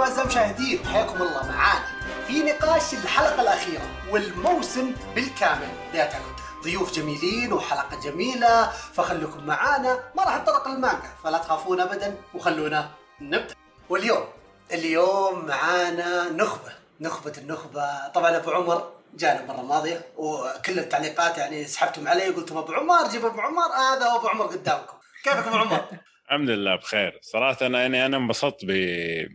[0.00, 1.86] عليكم اعزائي المشاهدين حياكم الله معانا
[2.26, 5.68] في نقاش الحلقة الأخيرة والموسم بالكامل.
[5.94, 6.22] لاتاك
[6.64, 9.98] ضيوف جميلين وحلقة جميلة فخليكم معانا.
[10.14, 12.90] ما راح نتطرق للمانجا فلا تخافون ابدا وخلونا
[13.20, 13.54] نبدأ.
[13.88, 14.24] واليوم
[14.72, 18.08] اليوم معانا نخبة نخبة النخبة.
[18.08, 23.26] طبعا أبو عمر جانا المره الماضية وكل التعليقات يعني سحبتم علي قلتم أبو عمر جيب
[23.26, 23.72] أبو عمر.
[23.72, 24.94] هذا أبو عمر قدامكم.
[25.24, 25.84] كيفك أبو عمر؟
[26.30, 27.18] الحمد لله بخير.
[27.22, 28.64] صراحة أنا يعني أنا انبسطت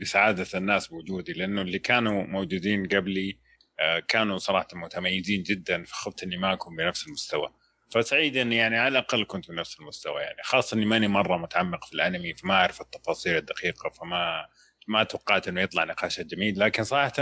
[0.01, 3.37] بسعادة الناس بوجودي لأنه اللي كانوا موجودين قبلي
[3.79, 7.53] آه، كانوا صراحة متميزين جدا فخفت إني ما أكون بنفس المستوى.
[7.91, 11.93] فسعيد إني يعني على الأقل كنت بنفس المستوى يعني خاصة إني ماني مرة متعمق في
[11.93, 14.47] الأنمي فما أعرف التفاصيل الدقيقة فما
[14.87, 16.59] ما توقعت إنه يطلع نقاشات جميل.
[16.59, 17.13] لكن صراحة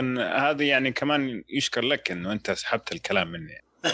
[0.49, 3.63] هذه يعني كمان يشكر لك إنه أنت سحبت الكلام مني.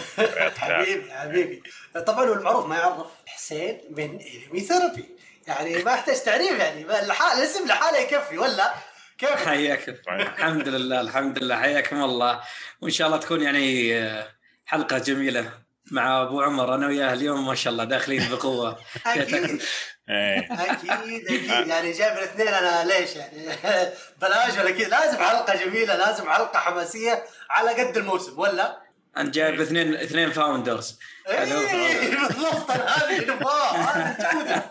[0.58, 1.62] حبيبي حبيبي.
[2.06, 5.19] طبعا هو المعروف ما يعرف حسين من انمي ثيرابي
[5.50, 6.86] يعني ما يحتاج تعريف يعني
[7.34, 8.74] الاسم لحاله يكفي ولا؟
[9.18, 11.56] كيف؟ حياكم الحمد لله الحمد لله.
[11.56, 12.40] حياكم الله.
[12.80, 14.28] وإن شاء الله تكون يعني آه،
[14.66, 15.50] حلقة جميلة
[15.90, 16.74] مع أبو عمر.
[16.74, 18.78] أنا وياه اليوم ما شاء الله داخلين بقوة.
[19.06, 19.62] أكيد.
[20.08, 20.48] إيه.
[20.50, 20.90] أكيد
[21.26, 21.68] أكيد.
[21.68, 23.46] يعني جايب الاثنين أنا ليش يعني؟
[24.20, 24.88] بلاش ولا كذا.
[24.88, 30.98] لازم حلقة جميلة لازم حلقة حماسية على قد الموسم ولا؟ أنا جايب اثنين اثنين فاوندرز
[31.28, 34.62] إيه بالضبط هذه اللي نبغاه هذه الجوده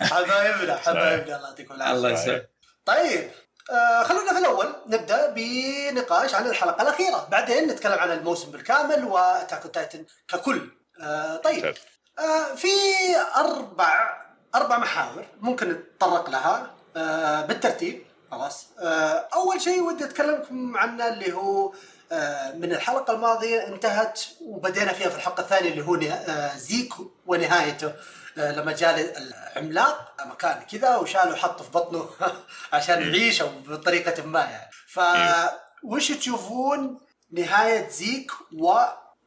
[0.00, 1.96] حبايبنا حبايبنا الله يعطيكم العافية.
[1.96, 2.50] الله يسعدك
[2.86, 3.30] طيب
[3.70, 4.74] آه خلونا في الأول.
[4.86, 7.28] نبدأ بنقاش عن الحلقة الأخيرة.
[7.30, 10.70] بعدين نتكلم عن الموسم بالكامل و Attack Titan ككل.
[11.00, 11.66] آه طيب.
[11.66, 11.82] ممتاز.
[12.18, 12.68] آه في
[13.36, 14.20] أربع
[14.54, 18.06] أربع محاور ممكن نتطرق لها آه بالترتيب.
[18.30, 18.66] خلاص.
[18.80, 21.72] آه أول شيء ودي أتكلمكم عنه اللي هو آه
[22.54, 26.92] من الحلقة الماضية انتهت وبدينا فيها في الحلقة الثانية اللي هو آه زيك
[27.26, 27.92] ونهايته
[28.38, 32.10] آه لما جاء العملاق مكان كذا وشاله وحطه في بطنه
[32.72, 35.00] عشان يعيش أو بطريقة ما يعني ف
[35.82, 37.00] وش تشوفون
[37.32, 38.70] نهاية زيك و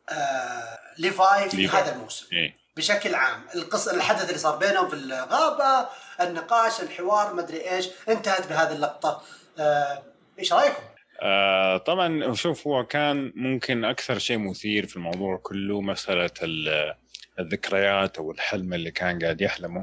[0.10, 1.68] آه ليفاي في.
[1.68, 2.56] هذا الموسم إيه.
[2.78, 5.90] بشكل عام القصة الحدث اللي صار بينهم في الغابة
[6.22, 9.22] النقاش الحوار مدري إيش انتهت بهذه اللقطة
[9.60, 10.04] آه،
[10.40, 10.84] إيش رأيكم؟
[11.22, 16.94] آه طبعا شوف هو كان ممكن أكثر شيء مثير في الموضوع كله مسألة ال-
[17.40, 19.82] الذكريات أو الحلم اللي كان قاعد يحلمه.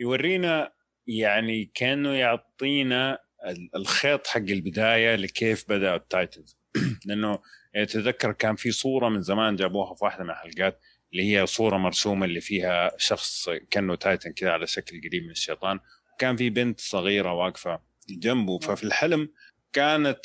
[0.00, 0.72] يورينا
[1.06, 6.56] يعني كأنه يعطينا ال- الخيط حق البداية لكيف بدأ ال Titans
[7.06, 7.38] لأنه
[7.74, 10.80] يتذكر كان في صورة من زمان جابوها في واحدة من الحلقات
[11.12, 15.78] اللي هي صورة مرسومة اللي فيها شخص كأنه Titan كذا على شكل قريب من الشيطان.
[16.14, 17.80] وكان في بنت صغيرة واقفة
[18.10, 19.28] جنبه ففي الحلم
[19.72, 20.20] كانت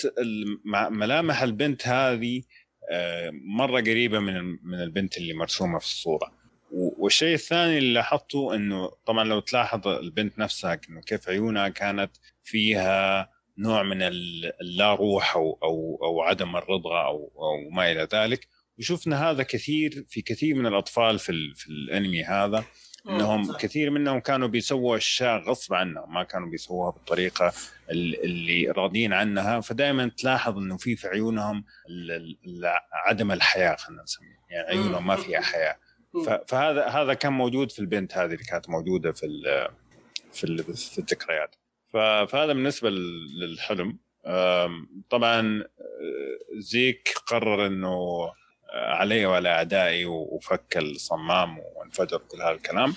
[0.90, 2.42] ملامح البنت هذه
[2.92, 6.32] آه، مرة قريبة من من البنت اللي مرسومة في الصورة.
[6.72, 12.12] والشيء الثاني اللي لاحظته إنه طبعا لو تلاحظ البنت نفسها إنه كيف عيونها كانت
[12.44, 18.08] فيها نوع من ال- اللا روح أو أو أو عدم الرضا أو أو ما إلى
[18.14, 18.48] ذلك.
[18.80, 22.64] وشفنا هذا كثير في كثير من الأطفال في في الأنمي هذا.
[23.10, 23.58] إنهم صح.
[23.60, 27.54] كثير منهم كانوا بيسووا أشياء غصب عنهم ما كانوا بيسووها بالطريقة
[27.92, 29.60] ال- اللي راضيين عنها.
[29.62, 31.64] فدائما تلاحظ إنه في في عيونهم
[32.94, 35.76] عدم الحياة خلينا نسميه يعني عيونهم ما فيها حياة.
[36.48, 39.68] فهذا هذا كان موجود في البنت هذه اللي كانت موجودة في ال
[40.34, 41.56] في ال في الذكريات.
[41.94, 43.98] فهذا بالنسبة لل- للحلم.
[45.10, 47.98] طبعا أه، زيك قرر إنه
[48.76, 52.94] علي وعلى أعدائي وفك الصمام وانفجر كل هذا الكلام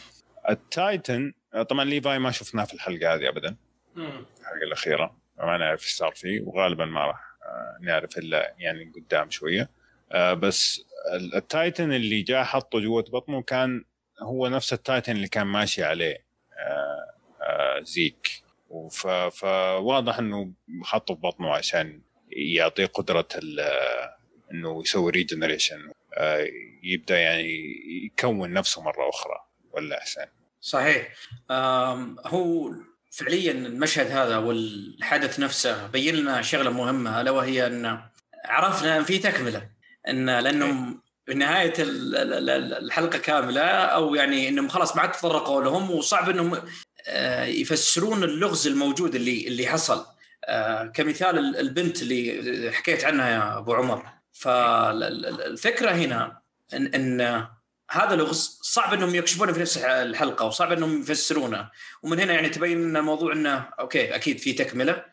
[0.51, 1.33] ال Titan
[1.69, 3.57] طبعا ليفاي ما شفناه في الحلقة هذه ابدا.
[3.97, 5.17] الحلقة الأخيرة.
[5.39, 9.71] ما نعرف إيش صار فيه وغالبا ما راح آه، نعرف إلا يعني قدام شوية.
[10.13, 10.81] آه، بس
[11.13, 13.85] ال- ال Titan اللي جاء حطه جوة بطنه كان
[14.23, 16.17] هو نفس ال Titan اللي كان ماشي عليه
[16.59, 18.43] آه، زيك.
[19.33, 20.53] فواضح إنه
[20.85, 24.18] حطه في بطنه عشان يعطيه قدرة ال-
[24.53, 25.91] إنه يسوي ريجنريشن
[26.83, 27.75] يبدأ يعني
[28.05, 29.35] يكون نفسه مرة أخرى
[29.73, 30.25] ولا أحسن؟
[30.61, 31.15] صحيح.
[32.27, 32.71] هو
[33.11, 38.01] فعليا المشهد هذا والحدث نفسه بين لنا شغلة مهمة ألا وهي أن
[38.45, 39.69] عرفنا أن في تكملة
[40.09, 41.03] أن لأنهم
[41.81, 42.17] ال-
[42.51, 46.63] ال- الحلقة كاملة أو يعني إنهم خلاص ما عاد تطرقوا لهم وصعب إنهم
[47.09, 50.07] آه، يفسرون اللغز الموجود اللي اللي حصل.
[50.45, 54.07] آه، كمثال ال- البنت اللي حكيت عنها يا أبو عمر.
[54.33, 56.39] فالفكرة هنا
[56.75, 57.47] ان إن
[57.91, 61.71] هذا لغز صعب إنهم يكشفونه في نفس الحلقة وصعب إنهم يفسرونه.
[62.03, 65.05] ومن هنا يعني تبين إن الموضوع إنه أوكي أكيد في تكملة.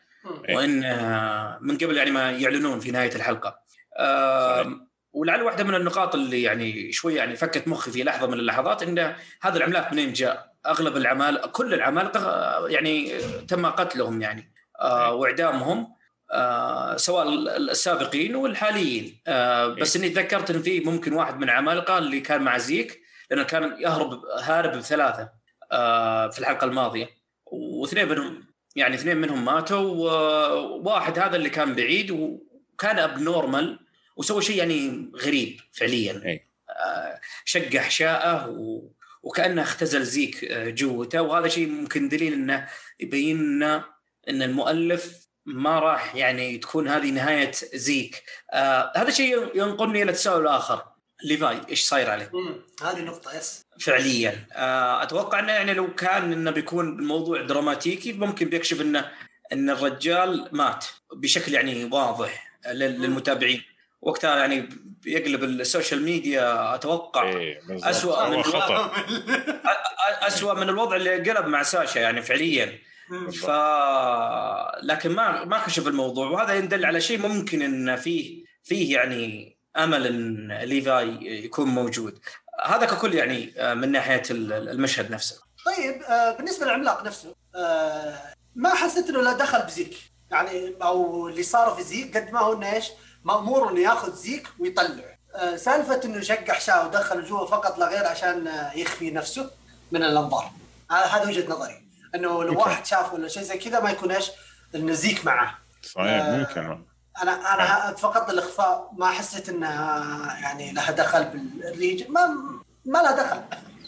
[0.48, 3.58] وإن آه، من قبل يعني ما يعلنون في نهاية الحلقة.
[3.98, 8.82] آم، ولعل واحدة من النقاط اللي يعني شوي يعني فكت مخي في لحظة من اللحظات
[8.82, 14.52] إن هذا العملاق منين جاء؟ أغلب العمال كل العمالقة آه، يعني تم قتلهم يعني.
[14.80, 15.95] آه وإعدامهم
[16.30, 19.20] آه سواء السابقين والحاليين.
[19.26, 23.00] آه بس إني تذكرت إن في ممكن واحد من العمالقه اللي كان مع زيك
[23.30, 25.30] لأنه كان يهرب هارب بثلاثة
[25.72, 27.10] آه في الحلقة الماضية.
[27.46, 28.46] واثنين منهم
[28.76, 33.78] يعني اثنين منهم ماتوا وواحد هذا اللي كان بعيد وكان abnormal
[34.16, 36.40] وسوى شيء يعني غريب فعليا.
[36.70, 38.90] آه شق احشائه و...
[39.22, 41.22] وكأنه اختزل زيك آه، جوته.
[41.22, 42.68] وهذا شيء ممكن دليل إنه
[43.00, 43.84] يبين لنا
[44.28, 48.22] إن المؤلف ما راح يعني تكون هذه نهاية زيك.
[48.52, 50.82] آه هذا شيء ينقلني إلى التساؤل الآخر.
[51.24, 52.30] ليفاي إيش صاير عليه؟
[52.82, 53.62] هذه نقطة yes.
[53.80, 54.46] فعليا.
[54.52, 59.10] آه أتوقع إنه يعني لو كان إنه بيكون الموضوع دراماتيكي ممكن بيكشف إنه
[59.52, 63.62] إن الرجال مات بشكل يعني واضح للمتابعين.
[64.02, 64.68] وقتها يعني
[65.02, 68.90] بيقلب ال social media أتوقع إيه اسوء من خطر
[70.04, 72.78] اسوء من الوضع اللي قلب مع ساشا يعني فعليا.
[73.42, 73.50] ف
[74.82, 76.30] لكن ما ما كشف الموضوع.
[76.30, 82.18] وهذا يدل على شيء ممكن إن فيه فيه يعني أمل إن ليفاي يكون موجود.
[82.64, 85.36] هذا ككل يعني آه، من ناحية المشهد نفسه.
[85.66, 88.18] طيب آه، بالنسبة للعملاق نفسه آه،
[88.54, 89.96] ما حسيت إنه له دخل بزيك؟
[90.30, 92.90] يعني أو اللي صار في زيك قد ما هو إنه إيش
[93.24, 95.16] مأمور إنه ياخذ زيك ويطلع
[95.56, 99.50] سالفة إنه شق احشاء ودخل جوا فقط لا غير عشان يخفي نفسه
[99.92, 100.50] من الأنظار.
[100.90, 101.85] هذا وجهة نظري.
[102.14, 104.30] إنه لو واحد شاف ولا شيء زي كذا ما يكون إيش
[104.74, 105.58] النزيك معه.
[105.82, 106.84] صحيح آه ممكن.
[107.22, 112.26] أنا أنا فقط الإخفاء ما حسيت إنها يعني لها دخل بالريج ما
[112.84, 113.42] ما لها دخل.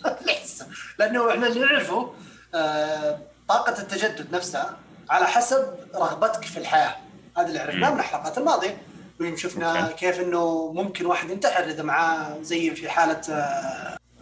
[0.98, 2.14] لأنه إحنا اللي نعرفه
[2.54, 3.18] آه
[3.48, 4.76] طاقة التجدد نفسها
[5.10, 6.96] على حسب رغبتك في الحياة.
[7.38, 8.82] هذا اللي عرفناه من الحلقات الماضية.
[9.20, 13.20] ويوم شفنا كيف إنه ممكن واحد ينتحر إذا معاه زي في حالة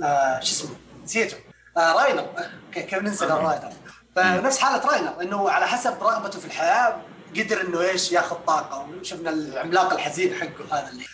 [0.02, 1.36] آه شو اسمه؟ نسيته.
[1.76, 2.26] راينر.
[2.72, 3.72] كيف ننسى راينر
[4.16, 7.00] فنفس حالة راينر إنه على حسب رغبته في الحياة
[7.36, 11.04] قدر إنه إيش ياخذ طاقة وشفنا العملاق الحزين حقه هذا اللي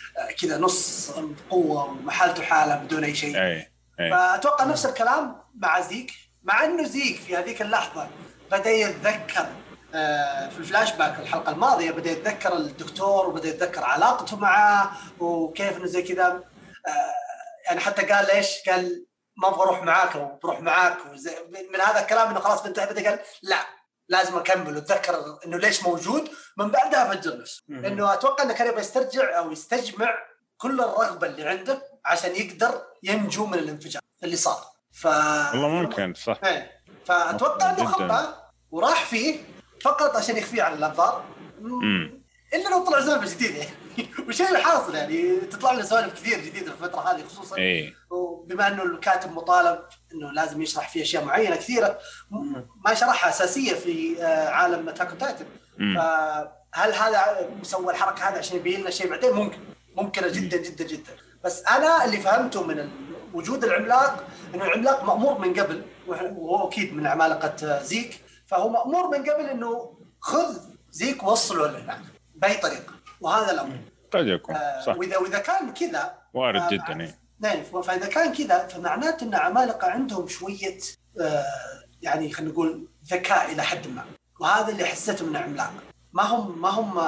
[0.41, 1.11] كذا نص
[1.49, 3.71] قوة وحالته حالة بدون أي شيء أي.
[3.99, 4.11] أي.
[4.11, 6.11] فأتوقع نفس الكلام مع زيك
[6.43, 8.07] مع إنه زيك في هذيك اللحظة
[8.51, 9.47] بدأ يتذكر
[9.95, 14.89] آه، في الفلاش باك الحلقة الماضية بدأ يتذكر الدكتور وبدأ يتذكر علاقته معاه
[15.19, 16.43] وكيف إنه زي كذا
[16.87, 17.13] آه،
[17.65, 19.05] يعني حتى قال إيش؟ قال
[19.37, 20.97] ما أبغى أروح معاك أو بروح معاك
[21.73, 22.85] من هذا الكلام إنه خلاص بنتهي.
[22.85, 23.65] قال لا
[24.09, 26.29] لازم أكمل وأتذكر إنه ليش موجود.
[26.57, 30.17] من بعدها فجر نفسه لأنه أتوقع انه كان يبغى يسترجع أو يستجمع
[30.57, 34.63] كل الرغبة اللي عنده عشان يقدر ينجو من الانفجار اللي صار.
[34.91, 36.39] ف والله ممكن صح.
[36.43, 36.71] إيه.
[37.05, 39.39] فأتوقع إنه خطأ وراح فيه
[39.81, 41.25] فقط عشان يخفيه عن الأنظار.
[42.53, 43.75] إلا لو طلع سالفة جديدة يعني.
[44.27, 47.57] والشيء اللي حاصل يعني تطلع لنا سوالف كثير جديدة في الفترة هذه خصوصا.
[47.57, 47.93] إيه.
[48.09, 49.79] وبما إنه الكاتب مطالب
[50.13, 51.99] إنه لازم يشرح فيه أشياء معينة كثيرة
[52.85, 55.45] ما شرحها أساسية في آه، عالم Attack Titan
[55.77, 59.59] فهل هذا مسوى الحركة هذه عشان يبين لنا شيء بعدين؟ ممكن.
[59.95, 61.11] ممكنة جدا جدا جدا.
[61.43, 62.89] بس أنا اللي فهمته من
[63.33, 64.23] وجود العملاق
[64.55, 68.19] إنه العملاق مأمور من قبل وهو أكيد من عمالقه زيك.
[68.47, 70.57] فهو مأمور من قبل إنه خذ
[70.91, 72.12] زيك وصله لهناك.
[72.35, 72.93] بأي طريقة.
[73.21, 73.77] وهذا الأمر.
[74.11, 74.97] قد يكون آه، صح.
[74.97, 77.13] واذا وإذا كان كذا وارد آه جدا.
[77.39, 80.77] نعم فإذا كان كذا فمعناته أن عمالقة عندهم شوية
[81.21, 81.43] آه
[82.01, 84.05] يعني خلينا نقول ذكاء إلى حد ما.
[84.39, 85.73] وهذا اللي حسيته من عملاق.
[86.13, 87.01] ما هم ما هم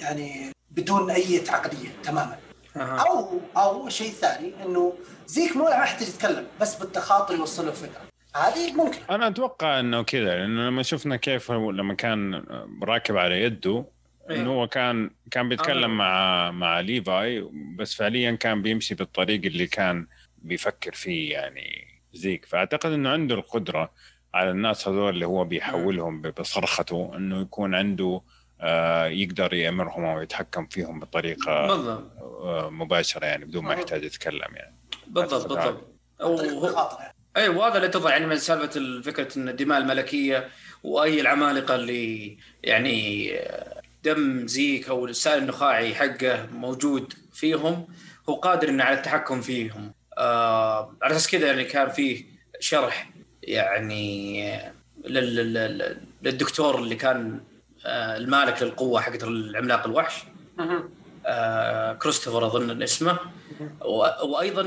[0.00, 2.36] يعني بدون أي عقليه تماما.
[2.76, 4.92] أو أو شيء ثاني إنه
[5.26, 8.00] زيك مو يحتاج يتكلم بس بالتخاطر يوصل له الفكرة.
[8.36, 8.98] هذه ممكن.
[9.10, 12.44] أنا أتوقع إنه كذا لأنه لما شفنا كيف لما كان
[12.82, 13.84] راكب على يده.
[14.30, 15.96] إنه هو كان كان بيتكلم آه.
[15.96, 20.06] مع مع ليفاي بس فعليا كان بيمشي بالطريق اللي كان
[20.38, 22.44] بيفكر فيه يعني زيك.
[22.44, 23.90] فأعتقد إنه عنده القدرة
[24.34, 28.20] على الناس هذول اللي هو بيحولهم بصرخته إنه يكون عنده
[28.60, 34.76] آه يقدر يأمرهم أو يتحكم فيهم بطريقة آه مباشرة يعني بدون ما يحتاج يتكلم يعني.
[35.06, 35.94] بالضبط بالضبط.
[37.36, 40.48] أي وهذا اللي اتضح يعني من سالفة فكرة إن الدماء الملكية
[40.82, 43.30] وأي العمالقة اللي يعني
[44.04, 47.86] دم زيك أو السائل النخاعي حقه موجود فيهم
[48.28, 49.92] هو قادر إنه على التحكم فيهم.
[50.18, 52.24] آه على أساس كذا يعني كان فيه
[52.60, 53.10] شرح
[53.42, 54.60] يعني
[56.22, 57.40] للدكتور اللي كان
[57.86, 60.24] آه المالك للقوة حقت العملاق الوحش.
[61.26, 63.18] آه كريستوفر أظن اسمه.
[64.24, 64.60] وأيضا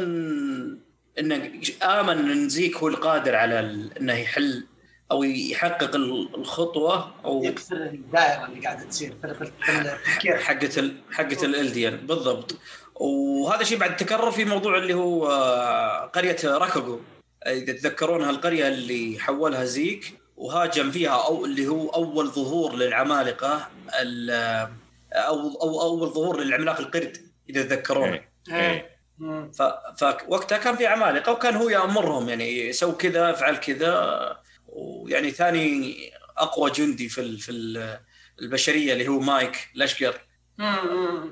[1.19, 1.51] إنه
[1.83, 3.59] آمن إن زيك هو القادر على
[3.99, 4.63] إنه يحل
[5.11, 10.95] أو يحقق الخطوة أو يكسر الدائرة اللي قاعدة تصير في التفكير حقت ال...
[11.11, 12.55] حقت الالديان بالضبط.
[12.95, 16.99] وهذا الشيء بعد تكرر في موضوع اللي هو آه، قرية راغاكو
[17.47, 23.67] إذا تتذكرون هالقرية اللي حولها زيك وهاجم فيها أو اللي هو أول ظهور للعمالقة
[24.01, 24.69] ال-
[25.13, 27.17] أو أو أول ظهور للعملاق القرد
[27.49, 28.07] إذا تذكرون.
[28.09, 28.31] إيه.
[28.51, 28.97] إيه.
[29.51, 29.61] ف...
[29.97, 34.37] فوقتها كان في عمالقة وكان هو يأمرهم يعني سو كذا افعل كذا.
[34.77, 35.95] ويعني ثاني
[36.37, 37.37] أقوى جندي في.
[37.37, 37.99] في ال-
[38.41, 40.21] البشرية اللي هو مايك الاشقر
[40.57, 41.31] مم.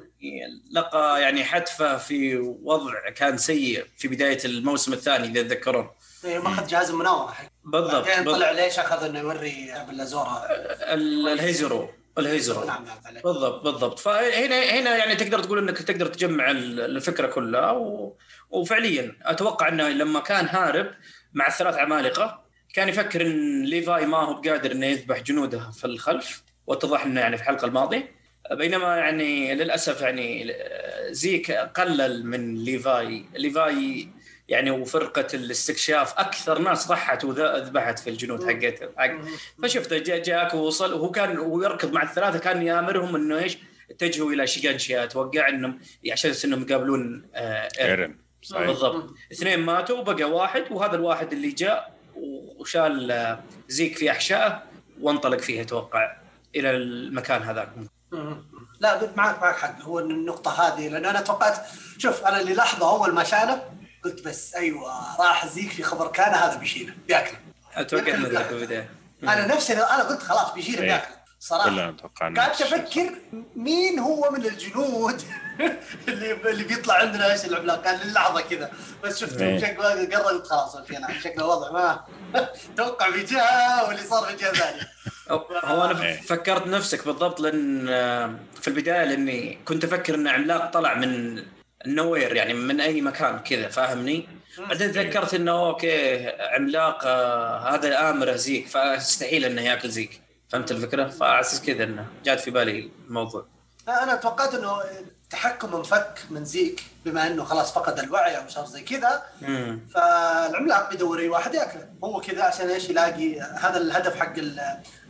[0.71, 5.89] لقى يعني حتفه في وضع كان سيء في بداية الموسم الثاني إذا تذكرون
[6.25, 7.33] إيه، ماخذ جهاز المناورة
[7.63, 8.23] بالضبط, بعدين.
[8.33, 10.45] طلع ليش أخذ إنه يوري بالازوره
[10.93, 13.13] ال- الهيزرو الهيزرو نعم نعم.
[13.23, 18.17] بالضبط بالضبط فهنا هنا يعني تقدر تقول إنك تقدر تجمع ال- الفكرة كلها و...
[18.49, 20.91] وفعليا أتوقع إنه لما كان هارب
[21.33, 22.44] مع الثلاث عمالقة
[22.75, 27.37] كان يفكر إن ليفاي ما هو بقادر إنه يذبح جنوده في الخلف واتضح إنه يعني
[27.37, 28.11] في الحلقة الماضية.
[28.51, 30.53] بينما يعني للأسف يعني
[31.09, 33.25] زيك قلل من ليفاي.
[33.33, 34.09] ليفاي
[34.49, 39.11] يعني وفرقة الاستكشاف أكثر ناس ضحت وذبحت في الجنود حقتها حق.
[39.63, 43.57] فشفته جا جاك ووصل وهو كان ويركض مع الثلاثة كان يامرهم إنه إيش؟
[43.91, 45.79] اتجهوا إلى شيغانشيا أتوقع انهم
[46.11, 47.69] عشان إنهم يقابلون آه.
[47.79, 48.17] إيرن.
[48.41, 48.67] صحيح.
[48.67, 49.13] بالضبط.
[49.31, 51.94] اثنين ماتوا وبقى واحد وهذا الواحد اللي جاء
[52.59, 54.63] وشال زيك في أحشائه
[55.01, 56.15] وانطلق فيه أتوقع
[56.55, 57.69] إلى المكان هذاك.
[58.79, 59.81] لا قلت معك معك حق.
[59.81, 61.67] هو إن النقطة هذه لأن أنا توقعت
[61.97, 63.69] شوف أنا اللي لاحظه أول ما شاله
[64.03, 67.39] قلت بس أيوه راح زيك في خبر كان هذا بيشيله بياكله.
[67.73, 68.51] أتوقع إنه ذاك.
[68.51, 68.89] البداية.
[69.23, 70.85] أنا نفسي أنا قلت خلاص بيشيله إيه.
[70.85, 71.15] بياكله.
[71.65, 73.15] كلنا توقعنا قعدت أفكر
[73.55, 75.21] مين هو من الجنود؟
[76.07, 78.71] اللي اللي بيطلع عندنا إيش العملاق كان للحظة كذا
[79.03, 79.59] بس شفته إيه.
[79.59, 82.03] شكله قرب قلت خلاص okay أنا شكله الوضع ما
[82.77, 84.81] توقع في جهة واللي صار في جهة ثانية
[85.63, 86.21] هو أنا إيه.
[86.21, 91.43] فكرت نفسك بالضبط لأن آه، في البداية لأني كنت أفكر إن عملاق طلع من
[91.85, 98.35] النوير يعني من أي مكان كذا فاهمني؟ بعدين تذكرت إنه okay عملاق آه، هذا آمر
[98.35, 103.45] زيك فاستحيل إنه يأكل زيك فهمت الفكرة؟ فاساس كذا إنه جات في بالي الموضوع
[103.87, 104.81] أنا توقعت إنه
[105.25, 109.23] التحكم انفك من زيك بما إنه خلاص فقد الوعي أو صار زي كذا.
[109.93, 111.87] فالعملاق بيدور اي واحد يأكله.
[112.03, 114.33] هو كذا عشان إيش يلاقي هذا الهدف حق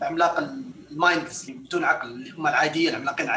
[0.02, 3.30] العملاق ال mindless اللي بدون عقل اللي هم العاديين العملاقين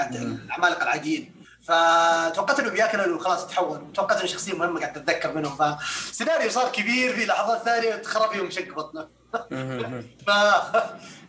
[0.47, 1.35] العمالقة العاديين.
[1.63, 3.93] فتوقعت انه بياكله وخلاص تحول.
[3.95, 5.57] توقعت انه شخصية مهمة قاعد اتذكر منهم.
[5.57, 9.09] فسيناريو صار كبير في لحظات ثانية خرب يوم شق بطنه.
[10.27, 10.31] ف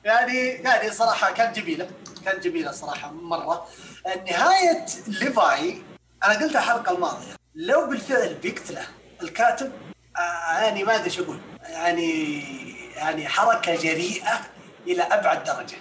[0.04, 1.90] يعني يعني صراحة كانت جميلة
[2.26, 3.68] كانت جميلة صراحة مرة.
[4.32, 5.82] نهاية ليفاي
[6.24, 8.88] أنا قلتها الحلقة الماضية لو بالفعل بيقتله
[9.22, 9.72] الكاتب
[10.52, 11.40] يعني ما أدري إيش أقول.
[11.64, 12.40] يعني
[12.96, 14.40] يعني حركة جريئة
[14.88, 15.78] إلى أبعد درجة.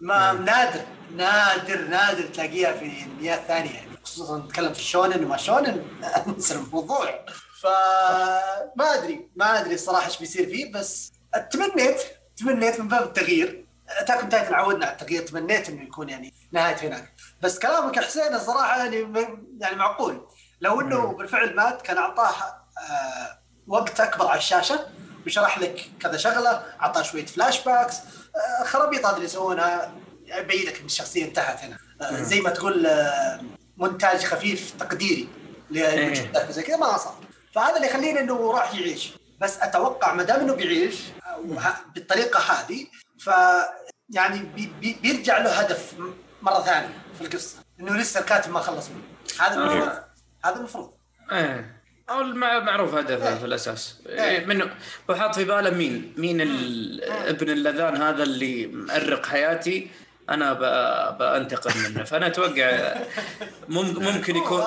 [0.00, 0.80] ما نادر
[1.16, 5.84] نادر نادر تلاقيها في الانميات الثانية يعني خصوصا نتكلم في الشونن وما شونن
[6.50, 7.24] الموضوع.
[7.62, 11.12] فما أدري ما أدري الصراحه إيش بيصير فيه بس
[11.50, 12.02] تمنيت
[12.36, 13.66] تمنيت من باب التغيير.
[13.88, 17.12] Attack on Titan عودنا على التغيير تمنيت إنه يكون يعني نهاية هناك.
[17.42, 18.96] بس كلامك يا حسين الصراحة يعني
[19.60, 20.26] يعني معقول.
[20.60, 24.86] لو إنه بالفعل مات كان أعطاه آه وقت أكبر على الشاشة
[25.26, 29.92] وشرح لك كذا شغلة أعطاه شوية flashbacks آه خرابيط هذه اللي يسوونها
[30.26, 31.78] يبين لك إن الشخصية انتهت هنا.
[32.02, 32.88] آه زي ما تقول
[33.76, 35.28] مونتاج خفيف تقديري
[35.70, 37.14] للمشهد زي كذا ما صار.
[37.54, 39.12] فهذا اللي يخليني إنه راح يعيش.
[39.40, 40.96] بس أتوقع ما دام إنه بيعيش
[41.94, 42.86] بالطريقة هذه
[43.20, 43.30] ف
[44.10, 45.94] يعني بي بي بيرجع له هدف
[46.42, 49.02] مرة ثانية في القصة إنه لسه الكاتب ما خلص منه.
[49.40, 49.92] هذا المفروض
[50.44, 50.92] هذا المفروض.
[51.32, 51.82] إيه.
[52.10, 53.98] أو المع- معروف هدفه في الأساس.
[54.06, 54.20] إيه.
[54.24, 54.74] إيه، منه
[55.10, 56.40] هو حاط في باله مين؟ مين
[57.02, 59.90] ابن اللذان هذا اللي مأرق حياتي؟
[60.30, 60.52] أنا
[61.10, 62.04] بأنتقم منه.
[62.04, 62.94] فأنا أتوقع
[63.68, 64.64] مم- ممكن يكون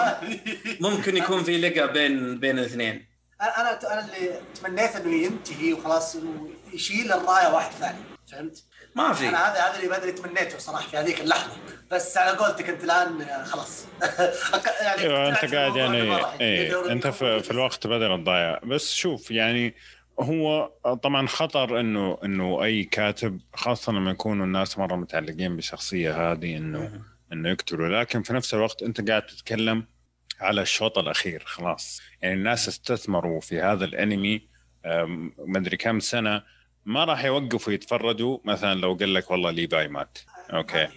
[0.82, 3.06] ممكن يكون في لقى بين بين الاثنين.
[3.48, 7.98] أنا أنا اللي تمنيت إنه ينتهي وخلاص انه يشيل الراية واحد ثاني.
[8.32, 8.64] فهمت؟
[8.96, 9.30] ما في.
[9.30, 11.58] أنا هذا هذا اللي بدري تمنيته صراحة في هذيك اللحظة.
[11.92, 13.86] بس على قولتك أنت الآن خلاص.
[14.82, 18.60] يعني أيوه أنت قاعد يعني إيه أنت في, في الوقت بدل الضايع.
[18.64, 19.76] بس شوف يعني
[20.20, 20.72] هو
[21.04, 27.02] طبعا خطر إنه إنه أي كاتب خاصة لما يكونوا الناس مرة متعلقين بالشخصيه هذه إنه
[27.34, 28.02] إنه يقتلوا.
[28.02, 29.86] لكن في نفس الوقت أنت قاعد تتكلم
[30.40, 32.02] على الشوط الأخير خلاص.
[32.22, 34.42] يعني الناس استثمروا في هذا الأنمي
[34.86, 36.44] أم، مدري كم سنة
[36.86, 40.18] ما راح يوقفوا يتفرجوا مثلا لو قال لك والله ليفاي مات.
[40.54, 40.88] okay.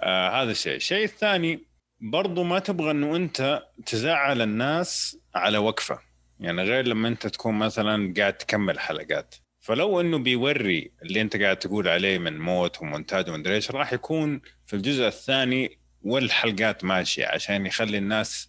[0.00, 0.76] آه هذا الشيء.
[0.76, 1.60] الشيء الثاني
[2.00, 5.98] برضو ما تبغى إنه أنت تزعل الناس على وقفة.
[6.40, 9.34] يعني غير لما أنت تكون مثلا قاعد تكمل حلقات.
[9.60, 14.40] فلو إنه بيوري اللي أنت قاعد تقول عليه من موت ومونتاج ومدري إيش راح يكون
[14.66, 18.48] في الجزء الثاني والحلقات ماشية عشان يخلي الناس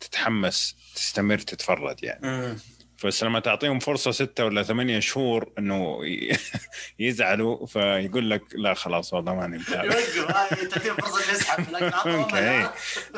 [0.00, 2.20] تتحمس تستمر تتفرج يعني.
[2.28, 2.56] مم.
[3.04, 5.98] بس لما تعطيهم فرصة ستة ولا ثمانية شهور إنه
[6.98, 10.36] يزعلوا فيقول لك لا خلاص والله ماني متابع يوقف.
[10.36, 12.68] هاي تعطيهم فرصة يسحب لكن اي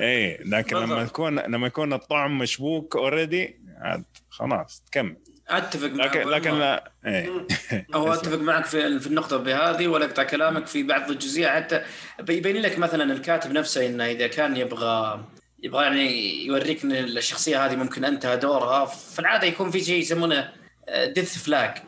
[0.00, 1.02] اي لكن لما.
[1.02, 5.16] يكون لما يكون الطعم مشبوك already عاد خلاص تكمل.
[5.48, 7.30] أتفق معك لكن لكن لا اي
[7.94, 11.82] هو أتفق معك في في النقطة بهذه ولا اقطع كلامك في بعض الجزئيه حتى
[12.20, 15.24] بيبين لك مثلا الكاتب نفسه إنه إذا كان يبغى
[15.62, 20.52] يبغى يعني يوريك ان الشخصية هذه ممكن أنتهى دورها في العادة يكون في شيء يسمونه
[21.14, 21.82] death flag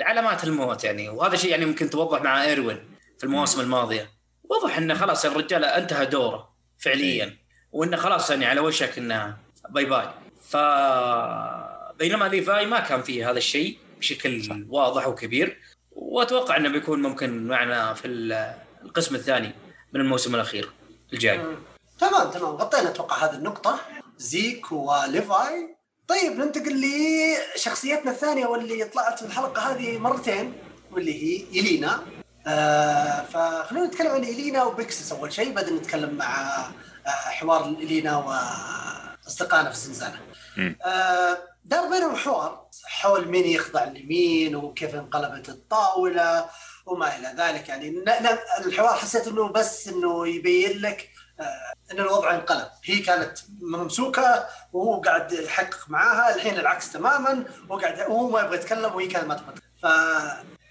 [0.00, 1.08] علامات الموت يعني.
[1.08, 2.78] وهذا شيء يعني ممكن توضح مع إيروين
[3.18, 4.10] في المواسم الماضية.
[4.44, 6.48] وضح إنه خلاص الرجال أنتهى دوره
[6.78, 7.36] فعليا.
[7.72, 9.36] وإنه خلاص يعني على وشك انه
[9.70, 10.08] bye bye.
[10.48, 10.56] ف
[11.98, 14.56] بينما ليفاي ما كان فيه هذا الشيء بشكل صح.
[14.68, 15.58] واضح وكبير.
[15.92, 19.54] وأتوقع إنه بيكون ممكن معنا في ال- القسم الثاني
[19.92, 20.70] من الموسم الأخير
[21.12, 21.38] الجاي.
[22.00, 22.44] تمام تمام.
[22.54, 23.80] غطينا أتوقع هذه النقطة.
[24.18, 25.76] زيك وليفاي.
[26.08, 26.84] طيب ننتقل
[27.54, 30.52] لشخصيتنا الثانية واللي طلعت في الحلقة هذه مرتين
[30.92, 32.02] واللي هي إلينا.
[32.46, 36.56] آه فخلونا نتكلم عن إلينا وبيكسس أول شيء بعدين نتكلم مع
[37.06, 38.16] آه حوار إلينا
[39.28, 40.76] وأصدقائنا في.
[40.84, 42.68] آه دار بينهم حوار.
[42.84, 46.46] حول مين يخضع لمين وكيف انقلبت الطاولة
[46.86, 47.68] وما إلى ذلك.
[47.68, 48.04] يعني
[48.66, 51.08] الحوار حسيت أنه بس أنه يبين لك
[51.40, 52.66] آه، إن الوضع انقلب.
[52.84, 58.56] هي كانت ممسوكة وهو قاعد يحقق معاها الحين العكس تماما هو قاعد وهو ما يبغى
[58.56, 59.54] يتكلم وهي كانت ما تبغى.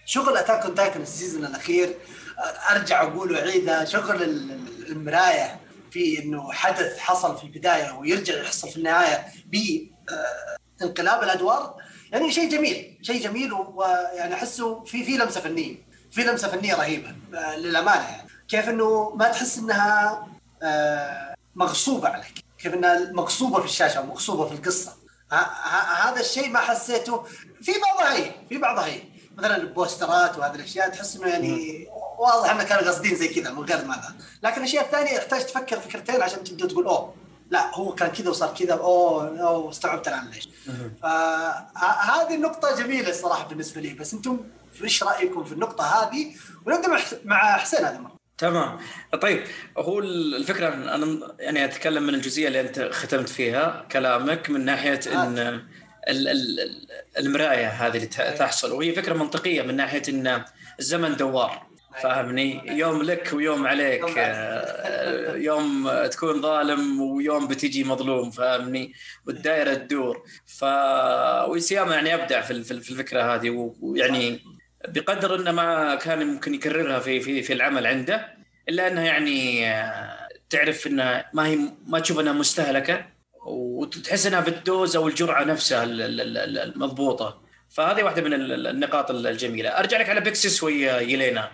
[0.05, 1.97] فشغل Attack on Titan ال season الأخير.
[2.39, 2.41] آه،
[2.75, 5.59] أرجع أقول واعيدها شغل ال- ال- المرايه
[5.91, 11.75] في إنه حدث حصل في البداية ويرجع يحصل في النهاية بانقلاب الأدوار
[12.11, 15.75] يعني شيء جميل شيء جميل ويعني أحسه في في لمسة فنية
[16.11, 18.29] في لمسة فنية رهيبة آه، للأمانة يعني.
[18.47, 20.27] كيف إنه ما تحس إنها
[20.63, 24.93] آه، مغصوبة عليك كيف إنها مغصوبة في الشاشة ومغصوبة في القصة.
[26.03, 27.23] هذا الشيء ما حسيته
[27.61, 29.01] في بعضها هي في بعضها هي.
[29.37, 31.87] مثلا البوسترات وهذه الأشياء تحس إنه يعني
[32.19, 34.15] واضح إنه كانوا قاصدين زي كذا من غير ماذا.
[34.43, 37.13] لكن الاشياء الثانية يحتاج تفكر فكرتين عشان تبدأ تقول أوه
[37.51, 40.49] لا هو كان كذا وصار كذا أوه أوه استوعبت الآن ليش.
[41.03, 43.93] فهذه النقطة جميلة الصراحة بالنسبة لي.
[43.93, 44.39] بس أنتم
[44.83, 48.17] إيش رأيكم في النقطة هذه؟ ونبدأ مع حسين هذه المرة.
[48.37, 48.79] تمام.
[49.21, 49.43] طيب
[49.77, 55.37] هو الفكرة أنا يعني أتكلم من الجزئية اللي أنت ختمت فيها كلامك من ناحية إن
[55.37, 55.63] ال- ال-
[57.19, 58.71] المراية هذه اللي ت- تحصل.
[58.71, 60.43] وهي فكرة منطقية من ناحية إن
[60.79, 61.67] الزمن دوار.
[62.03, 64.01] فاهمني؟ يوم لك ويوم عليك.
[64.01, 64.13] يوم.
[64.17, 68.31] آه، يوم تكون ظالم ويوم بتجي مظلوم.
[68.31, 68.93] فاهمني؟
[69.27, 70.23] والدائرة تدور.
[70.45, 70.63] ف
[71.49, 73.73] وسياما يعني أبدع في ال- في ال- في الفكرة هذه.
[73.81, 74.39] ويعني
[74.87, 78.27] بقدر انه ما كان ممكن يكررها في في في العمل عنده
[78.69, 83.05] إلا إنها يعني آه، تعرف إنها ما هي ما تشوف إنها مستهلكة.
[83.47, 87.41] وتحس إنها بال dose أو الجرعه نفسها ال- ال- ال- المضبوطة.
[87.69, 89.69] فهذه واحدة من ال- النقاط الجميلة.
[89.69, 91.51] أرجع لك على بيكسس ويا يلينا.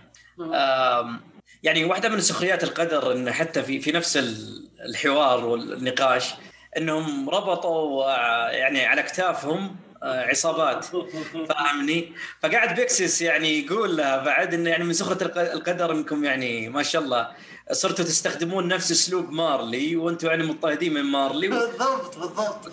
[0.54, 1.22] آم،
[1.64, 6.34] يعني واحدة من سخريات القدر إن حتى في في نفس ال- الحوار والنقاش
[6.78, 10.86] إنهم ربطوا آه، يعني على اكتافهم آه، عصابات.
[11.50, 16.70] فاهمني؟ فقاعد بيكسس يعني يقول لها بعد انه يعني من سخرة الق- القدر إنكم يعني
[16.70, 17.28] ما شاء الله
[17.72, 22.68] صرتوا تستخدمون نفس أسلوب مارلي وأنتم يعني مضطهدين من مارلي بالضبط بالضبط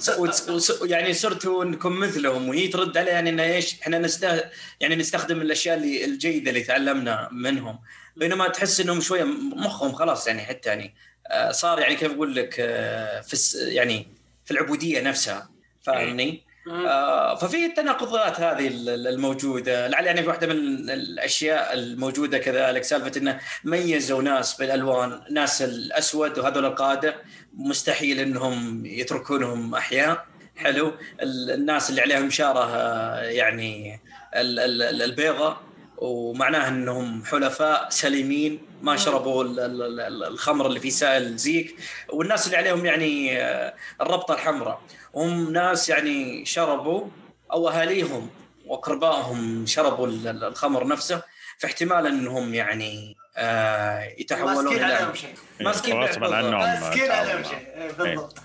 [0.91, 4.41] يعني صرتوا إنكم مثلهم وهي ترد عليه يعني إنه إيش إحنا نسته
[4.81, 7.79] يعني نستخدم الأشياء اللي الجيدة اللي تعلمنا منهم
[8.17, 9.25] بينما تحس إنهم شوية
[9.57, 10.95] مخهم خلاص يعني حتى يعني
[11.27, 14.07] آه، صار يعني كيف أقول لك آه، في الس- يعني
[14.45, 15.51] في العبودية نفسها
[15.83, 19.89] فاهمني؟ آه، ففي التناقضات هذه ال- ال- الموجودة.
[19.89, 26.65] لعل يعني واحدة من الأشياء الموجودة كذلك سالفة انه ميزوا ناس بالألوان ناس الأسود وهذول
[26.67, 27.17] القادة
[27.55, 30.27] مستحيل إنهم يتركونهم أحياء.
[30.57, 30.93] حلو.
[31.23, 34.01] ال- الناس اللي عليهم شارة آه، يعني
[34.35, 35.57] ال- ال- البيضة
[35.97, 41.77] ومعناه إنهم حلفاء سليمين ما شربوا ال- ال- ال- الخمر اللي في سائل زيك.
[42.09, 44.81] والناس اللي عليهم يعني آه، الربطة الحمراء.
[45.15, 47.07] هم ناس يعني شربوا
[47.53, 48.31] أو أهاليهم
[48.67, 51.23] وأقربائهم شربوا ال- ال- الخمر نفسه
[51.59, 55.35] فاحتمال إنهم يعني آه، يتحولون ماسكين إلى عليهم شيء.
[55.61, 56.35] ماسكين غصبا بالضبط.
[56.35, 57.43] عنهم ماسكين عليهم.
[57.45, 57.59] شيء.
[57.59, 58.39] إيه، بالضبط.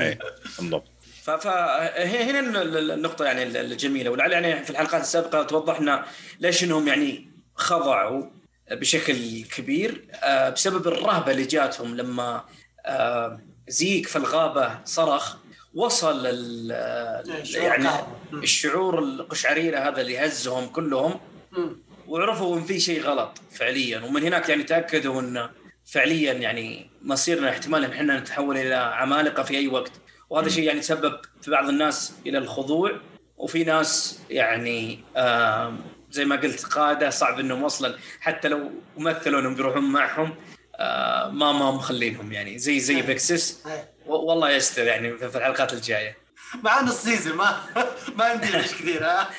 [0.00, 0.18] اي
[0.58, 0.84] بالضبط.
[1.22, 6.04] ف- فهنا النقطة يعني الجميلة ولعل يعني في الحلقات السابقة توضحنا
[6.40, 8.24] ليش إنهم يعني خضعوا
[8.70, 12.44] بشكل كبير آه، بسبب الرهبة اللي جاتهم لما
[12.86, 15.36] آه، زيك في الغابة صرخ
[15.74, 17.88] وصل ال- شعور يعني.
[18.32, 21.20] الشعور القشعريرة هذا اللي هزهم كلهم.
[22.08, 24.00] وعرفوا إن في شيء غلط فعليا.
[24.04, 25.48] ومن هناك يعني تأكدوا إن
[25.92, 29.92] فعليا يعني مصيرنا احتمال إن إحنا نتحول إلى عمالقة في أي وقت.
[30.30, 32.92] وهذا شيء يعني سبب في بعض الناس إلى الخضوع.
[33.36, 35.74] وفي ناس يعني آه
[36.10, 40.34] زي ما قلت قاده صعب إنهم أصلا حتى لو مثلوا انهم بيروحون معهم
[40.76, 42.58] آه ما ما مخلينهم يعني.
[42.58, 43.64] زي زي بكسس.
[44.06, 46.16] والله يستر يعني في الحلقات الجاية.
[46.64, 47.60] مع نص season ما
[48.18, 49.30] ما عندي مش كثير ها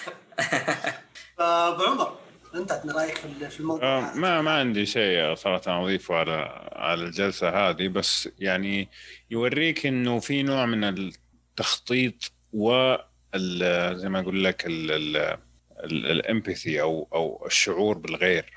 [1.39, 2.17] أبو عمر
[2.55, 3.17] أنت عطنا رأيك
[3.49, 8.89] في الموضوع؟ آه ما ما عندي شيء صراحة أضيفه على على الجلسة هذه بس يعني
[9.31, 12.95] يوريك إنه في نوع من التخطيط و
[13.93, 14.63] زي ما أقول لك
[15.85, 18.53] الإمباثي أو أو الشعور بالغير.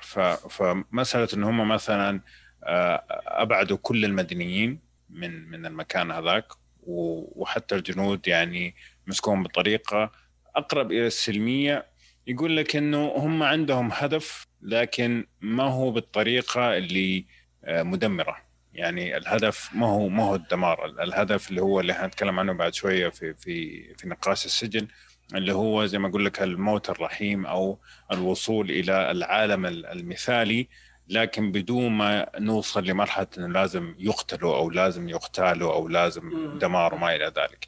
[0.49, 2.21] فمسألة إن هم مثلا
[2.63, 6.47] آه، أبعدوا كل المدنيين من من المكان هذاك
[6.87, 8.75] وحتى الجنود يعني
[9.07, 10.11] مسكوهم بطريقة
[10.55, 11.85] أقرب إلى السلمية.
[12.27, 17.25] يقول لك إنه هم عندهم هدف لكن ما هو بالطريقة اللي
[17.65, 18.37] آه، مدمرة.
[18.73, 20.85] يعني الهدف ما هو ما هو الدمار.
[20.85, 24.87] الهدف اللي هو اللي حنتكلم عنه بعد شوية في في في نقاش السجن
[25.35, 27.79] اللي هو زي ما أقول لك الموت الرحيم أو
[28.11, 30.67] الوصول إلى العالم المثالي.
[31.09, 37.15] لكن بدون ما نوصل لمرحلة إنه لازم يقتلوا أو لازم يقتالوا أو لازم دمار وما
[37.15, 37.67] إلى ذلك.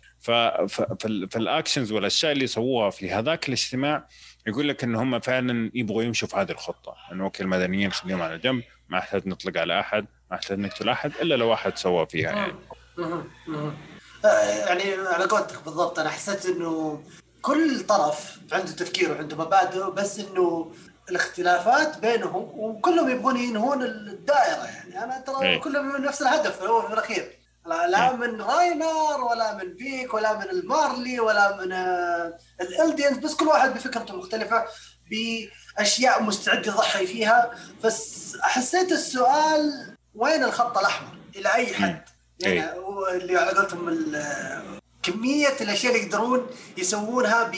[1.32, 4.08] فال actions والأشياء اللي سووها في هذاك الاجتماع
[4.48, 6.96] يقول لك إن هم فعلا يبغوا يمشوا في هذه الخطة.
[7.12, 11.12] إنه okay المدنيين خليهم على جنب ما احتاج نطلق على أحد ما احتاج نقتل أحد
[11.22, 12.54] إلا لو واحد سوى فيها يعني.
[14.68, 17.04] يعني على قولتك بالضبط أنا حسيت إنه
[17.42, 20.72] كل طرف عنده تفكير وعنده مبادئ بس إنه
[21.10, 25.62] الاختلافات بينهم وكلهم يبغون ينهون الدائرة يعني أنا ترى إيه.
[25.62, 28.16] كلهم يبغون نفس الهدف في الأول وفي الأخير لا إيه.
[28.16, 33.74] من راينر ولا من فيك ولا من المارلي ولا من آه، الإلدينز بس كل واحد
[33.74, 34.66] بفكرته مختلفة
[35.10, 37.52] بأشياء مستعد يضحي فيها
[37.84, 42.02] بس حسيت السؤال وين الخط الأحمر إلى أي حد؟
[42.46, 42.56] إيه.
[42.56, 42.80] يعني
[43.12, 44.12] اللي على قولتهم
[45.04, 47.52] كمية الأشياء اللي يقدرون يسوونها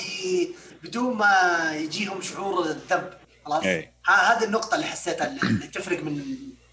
[0.84, 3.93] بدون ما يجيهم شعور الذنب خلاص؟ إيه.
[4.06, 6.21] هذه النقطة اللي حسيتها اللي تفرق من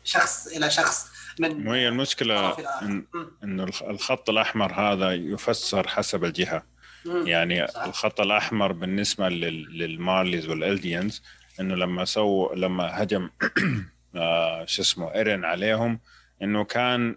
[0.05, 1.07] شخص إلى شخص
[1.41, 3.07] من وهي المشكلة إن
[3.45, 6.63] إنه الخط الأحمر هذا يفسر حسب الجهة.
[7.07, 7.83] يعني صح.
[7.83, 11.23] الخط الأحمر بالنسبة لل Marleys وال Eldians
[11.61, 13.31] إنه لما سووا لما هجم
[14.17, 16.01] آه شو اسمه ايرن عليهم
[16.43, 17.17] إنه كان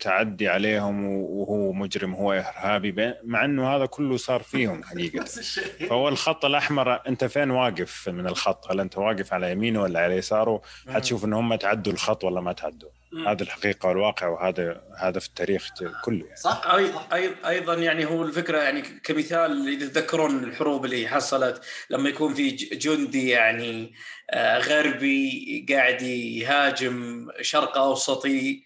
[0.00, 5.24] تعدي عليهم وهو مجرم هو إرهابي مع إنه هذا كله صار فيهم حقيقة.
[5.88, 10.14] فهو الخط الأحمر أنت فين واقف من الخط؟ هل أنت واقف على يمينه ولا على
[10.14, 12.90] يساره؟ حتشوف ان هم تعدوا الخط ولا ما تعدوا.
[13.26, 15.68] هذه الحقيقة والواقع وهذا هذا في التاريخ
[16.04, 16.36] كله يعني.
[16.36, 16.78] صح.
[17.46, 23.28] أيضا يعني هو الفكرة يعني كمثال اذا تذكرون الحروب اللي حصلت لما يكون في جندي
[23.28, 23.94] يعني
[24.30, 28.64] آه، غربي قاعد يهاجم شرق أوسطي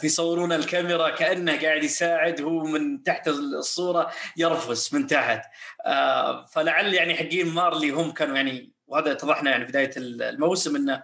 [0.00, 5.42] فيصورون الكاميرا كأنه قاعد يساعد هو من تحت الصورة يرفس من تحت.
[5.86, 11.02] آه، فلعل يعني حقين مارلي هم كانوا يعني وهذا اتضحنا يعني بداية الموسم إنه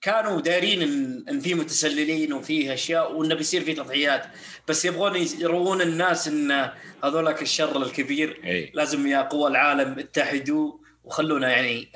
[0.00, 0.82] كانوا دارين
[1.28, 4.26] ان في متسللين وفي أشياء وإنه بيصير في تضحيات.
[4.68, 6.70] بس يبغون يروون الناس إن
[7.04, 8.70] هذولك الشر الكبير أي.
[8.74, 11.90] لازم يا قوى العالم اتحدوا وخلونا يعني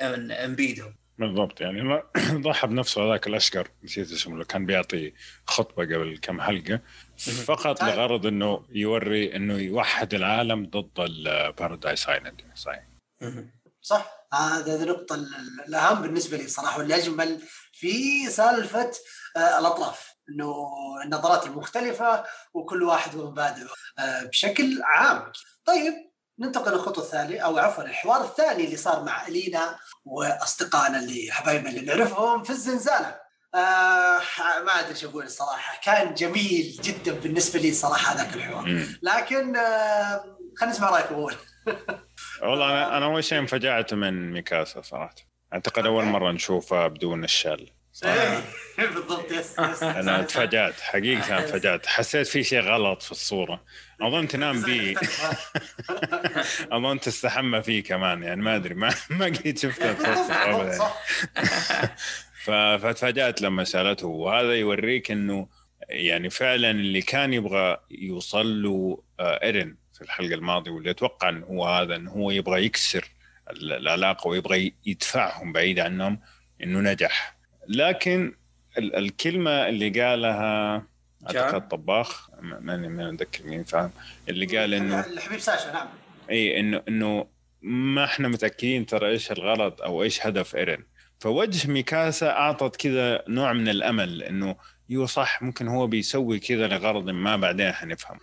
[0.47, 1.61] نبيدهم بالضبط.
[1.61, 2.03] يعني
[2.45, 5.13] ضحى بنفسه هذاك الأشقر نسيت اسمه كان بيعطي
[5.47, 6.79] خطبة قبل كم حلقة.
[7.45, 12.83] فقط لغرض إنه يوري إنه يوحد العالم ضد ال Paradis Island صحيح.
[13.81, 14.21] صح.
[14.33, 15.15] هذا النقطة
[15.67, 17.41] الأهم بالنسبة لي صراحة والأجمل
[17.73, 18.91] في سالفة
[19.37, 20.11] آه، الأطراف.
[20.29, 20.67] إنه
[21.05, 23.67] النظرات المختلفة وكل واحد ومبادئه
[23.99, 25.31] آه، بشكل عام.
[25.65, 26.10] طيب.
[26.41, 29.75] ننتقل للخطوة الثانية أو عفوا الحوار الثاني اللي صار مع ألينا
[30.05, 33.15] وأصدقائنا اللي حبايبنا اللي نعرفهم في الزنزانة.
[33.55, 34.19] آه
[34.65, 35.79] ما أدري إيش أقول الصراحة.
[35.83, 38.85] كان جميل جدا بالنسبة لي صراحة هذاك الحوار.
[39.01, 41.35] لكن آه خلينا نسمع رأيك اول
[42.43, 45.15] والله أنا أنا أول شيء انفجعت من ميكاسا صراحة.
[45.53, 47.69] أعتقد أول مرة نشوفه بدون الشال
[48.77, 53.63] بالضبط yes yes أنا تفاجات حقيقة انفجعت حسيت في شيء غلط في الصورة.
[54.01, 54.95] أظن تنام بي.
[56.71, 59.91] أظن تستحمى فيه كمان يعني ما أدري ما ما قد شفته
[60.51, 60.79] ابدا
[62.43, 65.47] فتفاجات لما سألته وهذا يوريك إنه
[65.89, 71.45] يعني فعلا اللي كان يبغى يوصل له آه، ايرن في الحلقة الماضية واللي أتوقع إنه
[71.45, 73.05] هو هذا إنه هو يبغى يكسر
[73.51, 76.19] العلاقة ويبغى يدفعهم بعيد عنهم
[76.63, 77.40] إنه نجح.
[77.67, 78.33] لكن
[78.77, 80.83] الكلمة اللي قالها
[81.25, 83.91] أعتقد طباخ ماني ما اتذكر مين فاهم.
[84.29, 85.87] اللي قال انه الحبيب ساشا نعم.
[86.29, 87.25] إي انه إنه
[87.61, 90.83] ما إحنا متأكدين ترى إيش الغلط أو إيش هدف ايرين
[91.19, 94.55] فوجه ميكاسا أعطت كذا نوع من الأمل إنه
[94.91, 98.19] أيوه صح ممكن هو بيسوي كذا لغرض ما بعدين حنفهم.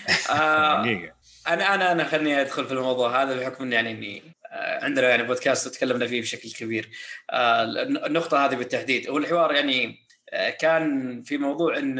[0.30, 1.12] آه،.
[1.48, 5.22] أنا أنا أنا خليني أدخل في الموضوع هذا بحكم اني يعني إني آه، عندنا يعني
[5.22, 6.90] بودكاست تكلمنا فيه بشكل كبير.
[7.30, 7.62] آه،
[8.06, 9.10] النقطة هذه بالتحديد.
[9.10, 11.98] هو الحوار يعني آه، كان في موضوع إن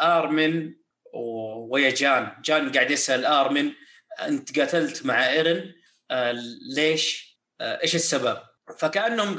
[0.00, 0.74] آرمن
[1.70, 2.32] ويا جان.
[2.44, 3.72] جان قاعد يسأل آرمن
[4.20, 5.72] أنت قاتلت مع إيرن؟
[6.76, 8.38] ليش؟ إيش السبب؟
[8.78, 9.36] فكأنهم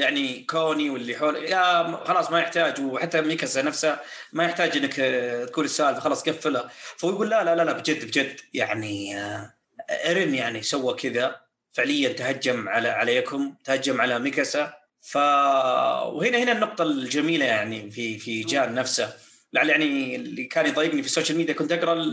[0.00, 3.98] يعني كوني واللي حول يا خلاص ما يحتاج وحتى ميكاسا نفسه
[4.32, 8.04] ما يحتاج إنك آه، تقول السالفة خلاص قفلها فهو يقول لا لا لا لا بجد
[8.04, 8.40] بجد.
[8.54, 9.54] يعني آه،
[9.90, 11.40] ايرن يعني سوى كذا.
[11.72, 14.72] فعليا تهجم على عليكم تهجم على ميكاسا.
[15.00, 19.12] ف وهنا هنا النقطة الجميلة يعني في في جان نفسه.
[19.52, 22.06] لعل يعني اللي كان يضايقني في ال social media كنت أقرأ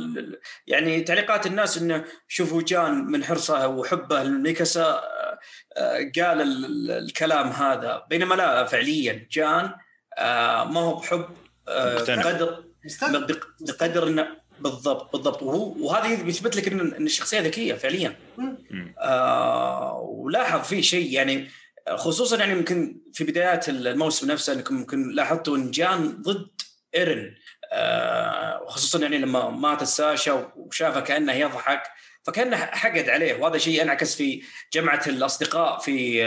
[0.67, 5.01] يعني تعليقات الناس إنه شوفوا جان من حرصه وحبه لميكاسا.
[6.17, 8.06] قال ال- ال- الكلام هذا.
[8.10, 9.71] بينما لا فعليا جان
[10.17, 11.25] آه، ما هو بحب
[11.67, 12.23] آه، مقتنع.
[12.23, 12.63] بقدر
[13.62, 14.28] بقدر انه
[14.60, 15.41] بالضبط بالضبط.
[15.43, 18.15] وهو وهذا بيثبت لك ان الشخصية ذكية فعليا.
[18.99, 21.47] آه ولاحظ في شيء يعني
[21.95, 26.49] خصوصا يعني يمكن في بدايات الموسم نفسه إنكم يمكن لاحظتوا إن جان ضد
[26.95, 27.36] إيرن.
[27.71, 31.84] آه وخصوصا يعني لما مات الساشا وشافه كأنه يضحك.
[32.23, 36.17] فكأنه حقد عليه وهذا شيء انعكس في جمعة الأصدقاء في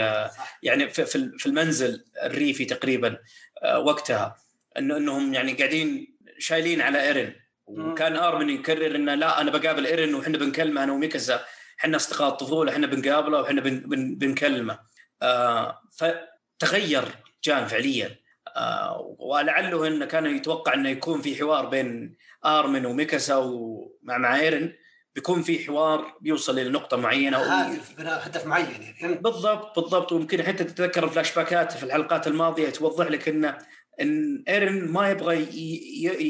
[0.63, 3.17] يعني في المنزل الريفي تقريبا
[3.63, 4.35] آه وقتها.
[4.77, 7.33] انه إنهم يعني قاعدين شايلين على ايرن
[7.65, 11.45] وكان آرمن يكرر إنه لا أنا بقابل ايرن وحنا بنكلمه أنا وميكاسا.
[11.79, 14.79] إحنا أصدقاء الطفولة إحنا بنقابله وحنا بن بن بنكلمه.
[15.21, 17.05] آه فتغير
[17.43, 18.15] جان فعليا.
[18.55, 24.73] آه ولعله إنه كان يتوقع إنه يكون في حوار بين آرمن وميكاسا ومع مع ايرن
[25.15, 30.11] بيكون في حوار بيوصل إلى نقطة معينة هدف بناء هدف معين يعني بالضبط بالضبط.
[30.11, 33.57] ويمكن حتى تتذكر الفلاش باكات في الحلقات الماضية توضح لك انه
[34.01, 35.47] إن إيرن ما يبغى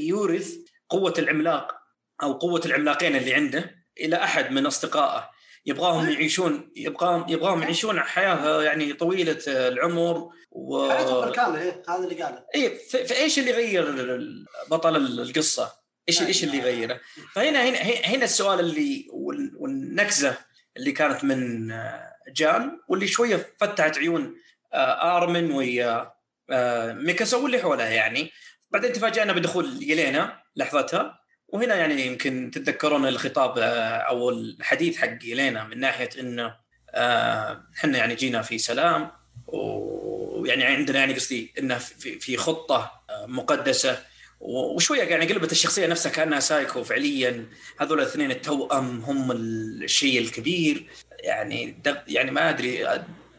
[0.07, 0.55] يورث
[0.89, 1.71] قوة العملاق
[2.23, 5.29] أو قوة العملاقين اللي عنده إلى أحد من أصدقائه.
[5.65, 12.23] يبغاهم يعيشون يبغاهم يبغاهم يعيشون حياة يعني طويلة العمر و حياته بالكامل إيه، هذا اللي
[12.23, 12.45] قاله.
[12.55, 14.19] اي فإيش اللي يغير
[14.71, 16.99] بطل القصة؟ إيش إيش اللي يغيره؟
[17.33, 20.37] فهنا هنا هنا السؤال اللي وال- والنكزة
[20.77, 24.35] اللي كانت من آه، جان واللي شوية فتحت عيون
[24.73, 26.11] آه، آرمن ويا
[26.49, 28.31] آه، ميكاسا واللي حولها يعني
[28.71, 33.57] بعدين تفاجئنا بدخول يلينا لحظتها وهنا يعني يمكن تتذكرون الخطاب
[34.07, 36.55] أو الحديث حق يلينا من ناحية إنه
[37.77, 39.11] إحنا يعني جينا في سلام
[39.47, 41.77] ويعني عندنا يعني قصدي إنه
[42.19, 42.91] في خطة
[43.27, 44.03] مقدسة
[44.43, 47.45] وشوية يعني قلبت الشخصية نفسها كأنها سايكو فعليا
[47.79, 50.85] هذول الاثنين التوأم هم الشيء الكبير
[51.19, 52.87] يعني دق يعني ما أدري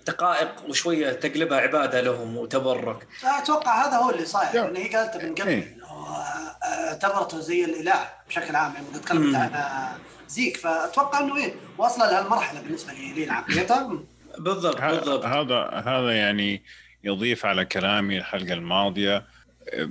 [0.07, 4.69] دقائق وشوية تقلبها عبادة لهم وتبرك أتوقع هذا هو اللي صاير.
[4.69, 5.75] ان هي قالته من قبل إيه.
[5.77, 9.35] إنه آه، اعتبرته زي الإله بشكل عام يعني تكلمت.
[9.35, 9.97] عن آه،
[10.29, 14.05] زيك فأتوقع إنه إيه واصلة لهالمرحله بالنسبة لي لي عقليتها مم.
[14.39, 16.63] بالضبط بالضبط هذا هذا يعني
[17.05, 19.27] يضيف على كلامي الحلقة الماضية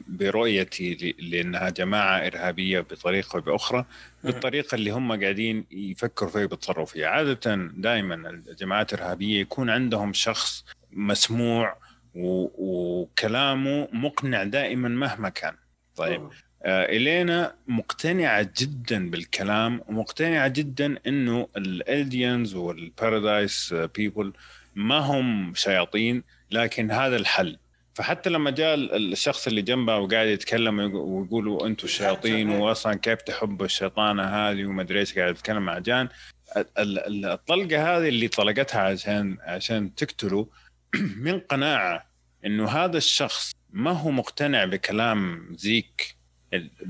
[0.08, 3.86] برؤيتي لأنها جماعة إرهابية بطريقة أو بأخرى
[4.24, 7.08] بالطريقة اللي هم قاعدين يفكروا فيها ويتصرفوا فيها.
[7.08, 11.78] عادة دائما الجماعات الإرهابية يكون عندهم شخص مسموع
[12.16, 15.56] وكلامه مقنع دائما مهما كان.
[15.96, 16.30] طيب
[16.66, 24.34] آه، إلينا مقتنعة جدا بالكلام ومقتنعة جدا إنه الالديانز والبارادايس بيبل
[24.76, 27.58] ما هم شياطين لكن هذا الحل.
[27.94, 33.22] فحتى لما جاء ال- الشخص اللي جنبه وقاعد يتكلم ويق- ويقولوا أنتم الشياطين واصلا كيف
[33.22, 36.10] تحبوا الشيطانة هذه وما أدري إيش قاعد يتكلم مع جان.
[36.58, 40.48] ال- ال- الطلقة هذه اللي طلقتها عشان عشان تقتله
[41.26, 42.06] من قناعة
[42.46, 46.16] إنه هذا الشخص ما هو مقتنع بكلام زيك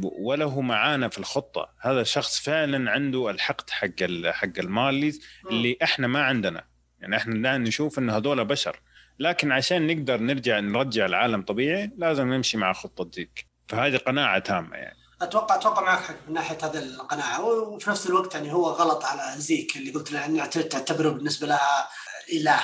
[0.03, 1.69] ولا هو معانا في الخطة.
[1.81, 6.63] هذا الشخص فعلا عنده الحقد حق حق الماليز اللي إحنا ما عندنا.
[6.99, 8.79] يعني إحنا نشوف انه هذول بشر.
[9.19, 14.75] لكن عشان نقدر نرجع نرجع العالم طبيعي لازم نمشي مع خطة زيك فهذه قناعة تامة
[14.77, 14.97] يعني.
[15.21, 17.43] أتوقع أتوقع معك حق من ناحية هذه القناعة.
[17.43, 21.89] وفي نفس الوقت يعني هو غلط على زيك اللي قلت له إنها تعتبره بالنسبة لها
[22.33, 22.59] إله.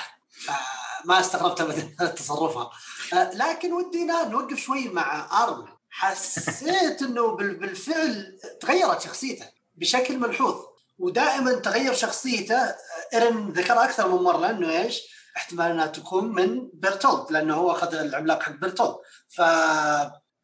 [0.46, 2.72] فما استغربت ابدا تصرفها.
[3.14, 10.56] آه، لكن ودينا نوقف شوي مع ارمن حسيت إنه بال- بالفعل تغيرت شخصيته بشكل ملحوظ.
[10.98, 12.76] ودائما تغير شخصيته
[13.14, 15.02] ايرن ذكر أكثر من مرة إنه إيش؟
[15.40, 18.96] احتمال انها تكون من بيرتولد لأنه هو أخذ العملاق حق بيرتولد
[19.28, 19.42] ف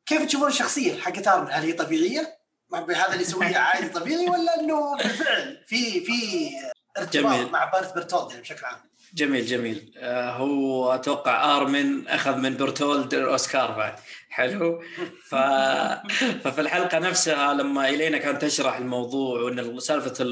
[0.05, 2.39] كيف تشوفون الشخصيه حقت ارمن هل هي طبيعية؟
[2.73, 6.49] هذا اللي يسويه عادي طبيعي ولا إنه بالفعل في في
[6.97, 7.49] ارتباط.
[7.49, 8.79] مع بارث بيرتولد يعني بشكل عام؟
[9.15, 9.93] جميل جميل.
[9.97, 13.95] آه هو أتوقع آرمن أخذ من برتولد الأوسكار بعد.
[14.29, 14.81] حلو.
[15.29, 15.35] ف...
[16.43, 20.25] ففي الحلقة نفسها لما إلينا كانت تشرح الموضوع وإن سالفة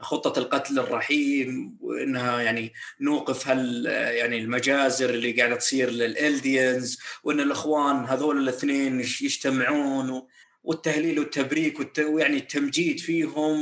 [0.00, 8.04] خطة القتل الرحيم وإنها يعني نوقف هال يعني المجازر اللي قاعدة تصير للإلديانز وإن الإخوان
[8.04, 10.26] هذول الاثنين يجتمعون
[10.64, 11.98] والتهليل والتبريك والت...
[11.98, 13.58] ويعني التمجيد فيهم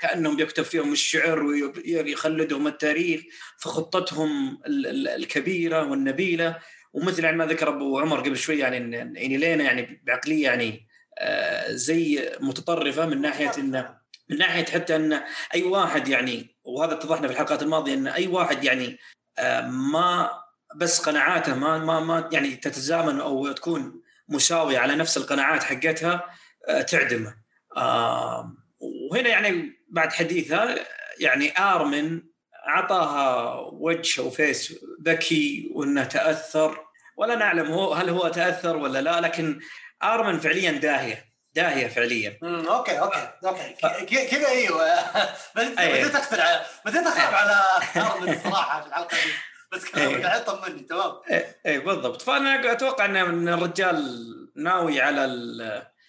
[0.00, 3.20] كأنهم يكتب فيهم الشعر ويخلدهم التاريخ
[3.58, 6.58] في خطتهم الكبيرة والنبيلة.
[6.92, 10.86] ومثل يعني ما ذكر أبو عمر قبل شوي يعني يعني لينا يعني بعقلية يعني
[11.18, 15.22] آه، زي متطرفة من ناحية انه من ناحية حتى إن
[15.54, 18.98] أي واحد يعني وهذا اتضحنا في الحلقات الماضية إن أي واحد يعني
[19.38, 20.30] آه، ما
[20.76, 26.24] بس قناعاته ما ما ما يعني تتزامن أو تكون مساوية على نفس القناعات حقتها
[26.68, 27.34] آه، تعدمه.
[28.80, 30.74] وهنا يعني بعد حديثها
[31.18, 32.22] يعني آرمن
[32.68, 34.74] اعطاها وجه و face
[35.06, 36.84] ذكي وإنه تأثر.
[37.16, 39.60] ولا نعلم هو هل هو تأثر ولا لا لكن
[40.02, 41.24] آرمن فعليا داهية
[41.54, 42.38] داهية فعليا.
[42.42, 44.26] امم okay okay أوكي.
[44.26, 44.94] كذا أيوه.
[45.56, 47.60] بديت أكثر على بديت اخاف على
[48.06, 49.32] آرمن الصراحة في الحلقة دي.
[49.72, 51.12] بس كلامك الحين طمني تمام.
[51.66, 52.22] اي بالضبط.
[52.22, 54.26] فأنا أتوقع إن الرجال
[54.56, 55.24] ناوي على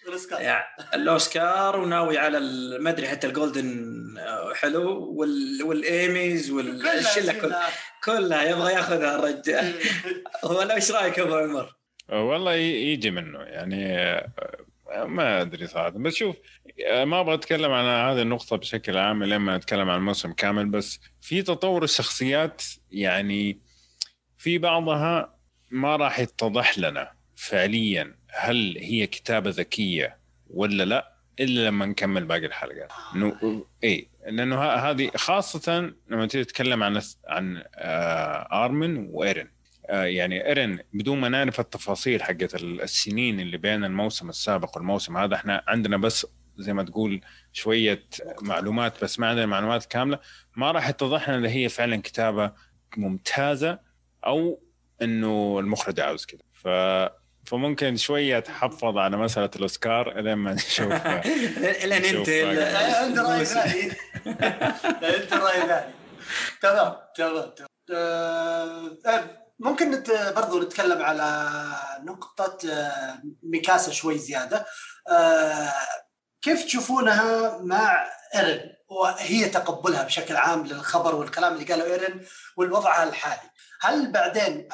[0.06, 0.40] الأوسكار.
[0.40, 2.40] يعني الأوسكار وناوي على
[2.78, 5.62] ما أدري حتى الجولدن آه، حلو وال...
[5.62, 7.68] والايميز والشله كلها
[8.04, 9.74] كلها يبغى ياخذها الرجال.
[10.44, 11.74] هو إيش رأيك أبو عمر؟
[12.10, 15.88] آه، والله يجي منه يعني آه، ما أدري صراحة.
[15.88, 16.36] بس شوف
[17.04, 21.42] ما أبغى أتكلم عن هذه النقطة بشكل عام لما نتكلم عن الموسم كامل بس في
[21.42, 23.60] تطور الشخصيات يعني
[24.38, 25.38] في بعضها
[25.70, 28.21] ما راح يتضح لنا فعليا.
[28.34, 30.18] هل هي كتابة ذكية
[30.50, 32.92] ولا لا إلا لما نكمل باقي الحلقات.
[33.16, 39.48] انه اي لأنه هذه خاصة لما تتكلم عن عن آه آرمن وايرن
[39.86, 45.34] آه يعني ايرن بدون ما نعرف التفاصيل حقت السنين اللي بين الموسم السابق والموسم هذا
[45.34, 47.20] إحنا عندنا بس زي ما تقول
[47.52, 48.02] شوية
[48.42, 50.18] معلومات بس ما عندنا معلومات كاملة.
[50.56, 52.52] ما راح يتضح لنا هي فعلا كتابة
[52.96, 53.78] ممتازة
[54.26, 54.62] أو
[55.02, 56.68] إنه المخرج عاوز كذا ف
[57.46, 60.92] فممكن شوية تحفظ على مسألة الأوسكار إلين ما نشوف.
[61.84, 63.92] إلين أنت عندي رأي ثاني.
[65.16, 65.92] أنت رأي ثاني.
[66.62, 67.52] تمام تمام
[67.94, 68.90] آه،
[69.58, 70.02] ممكن
[70.36, 71.48] برضو نتكلم على
[72.04, 74.66] نقطة آه، ميكاسا شوي زيادة.
[75.10, 75.72] آه،
[76.42, 82.20] كيف تشوفونها مع إيرن؟ وهي تقبلها بشكل عام للخبر والكلام اللي قاله إيرن
[82.56, 83.50] والوضع الحالي.
[83.80, 84.68] هل بعدين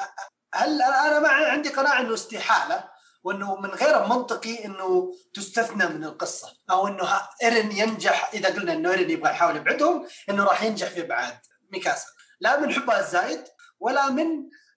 [0.53, 2.83] هل أنا ما عندي قناعة إنه استحالة
[3.23, 8.91] وإنه من غير منطقي إنه تستثنى من القصة أو إنه إيرن ينجح إذا قلنا إنه
[8.91, 11.37] إيرن يبغى يحاول يبعدهم إنه راح ينجح في ابعاد
[11.71, 12.07] ميكاسا.
[12.39, 13.43] لا من حبها الزايد
[13.79, 14.25] ولا من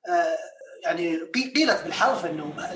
[0.08, 0.38] آه
[0.82, 1.16] يعني
[1.54, 2.74] قيلت بالحرف إنه ما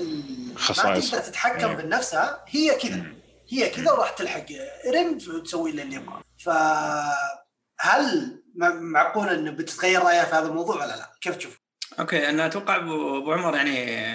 [0.73, 3.03] تقدر تتحكم بنفسها هي كذا.
[3.49, 4.45] هي كذا وراح تلحق
[4.85, 11.35] إيرن وتسوي اللي يبغاه فهل معقول إنه بتتغير رأيها في هذا الموضوع ولا لا؟ كيف
[11.35, 11.59] تشوف؟
[11.99, 14.07] okay أنا أتوقع ابو عمر يعني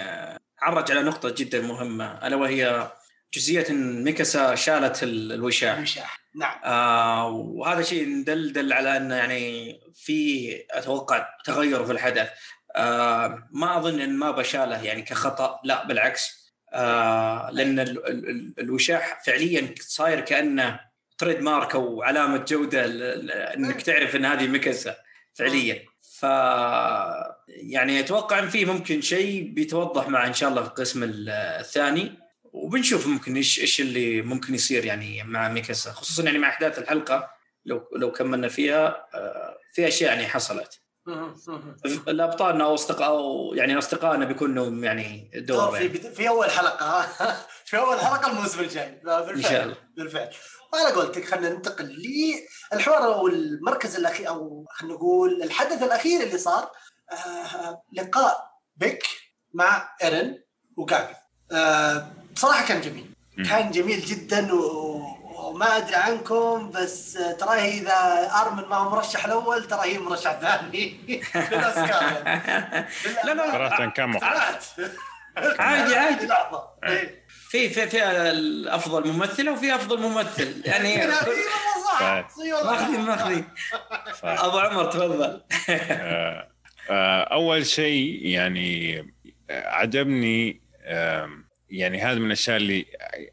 [0.61, 2.91] عرج على نقطة جدا مهمة ألا وهي
[3.35, 5.77] جزئية إن ميكاسا شالت الوشاح.
[5.77, 6.59] الوشاح نعم.
[6.65, 12.29] آه وهذا شيء دل دل على انه يعني في أتوقع تغير في الحدث.
[12.77, 16.53] آه ما أظن إن ما بشاله يعني كخطأ لا بالعكس.
[16.73, 20.81] آه لأن ال ال الوشاح فعليا صاير كأنه
[21.19, 22.85] تريد مارك أو علامة جودة
[23.55, 24.97] إنك تعرف إن هذه ميكاسا
[25.35, 25.83] فعليا.
[26.21, 26.27] ف
[27.53, 32.19] يعني أتوقع إن في ممكن شيء بيتوضح مع إن شاء الله في القسم الثاني.
[32.45, 37.31] وبنشوف ممكن إيش إيش اللي ممكن يصير يعني مع ميكاسا خصوصا يعني مع أحداث الحلقة.
[37.65, 40.83] لو لو كملنا فيها آه، في أشياء يعني حصلت.
[42.09, 45.99] الابطالنا أو أصدقاء أو يعني أصدقائنا بيكون لهم يعني دور في يعني.
[45.99, 47.03] في أول حلقة.
[47.69, 49.01] في أول حلقة الموسم الجاي.
[49.05, 49.77] بالفعل إن شاء الله.
[49.97, 50.31] بالفعل
[50.97, 52.03] قلت لك خلينا ننتقل
[52.73, 56.63] للحوار أو المركز الاخير أو خلينا نقول الحدث الأخير اللي صار.
[56.63, 56.71] آه
[57.93, 59.07] لقاء بيك
[59.55, 60.39] مع إيرن
[60.77, 61.15] وجابي.
[61.53, 63.11] آه بصراحه كان جميل.
[63.49, 69.81] كان جميل جدا وما أدري عنكم بس ترى إذا أرمن ما هو مرشح الأول ترى
[69.83, 70.97] هي مرشح ثاني
[73.25, 74.19] لا لا صراحة كان
[75.59, 76.27] عادي عادي.
[76.27, 76.69] لحظة.
[76.85, 77.25] إيه.
[77.29, 78.03] في في في
[78.75, 80.63] أفضل ممثله وفي أفضل ممثل.
[80.65, 80.97] يعني
[82.65, 83.49] ماخذين ماخذين.
[84.25, 85.43] أبو عمر تفضل.
[85.69, 86.52] آه، آه،
[87.33, 88.99] أول شيء يعني
[89.51, 90.61] آه، عجبني
[91.71, 92.87] يعني هذا من الأشياء اللي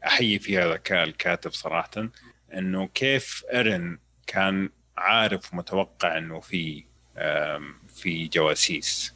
[0.06, 2.08] أحيي فيها ذكاء الكاتب صراحة
[2.54, 6.84] إنه كيف إرن كان عارف ومتوقع إنه في
[7.94, 9.14] في جواسيس.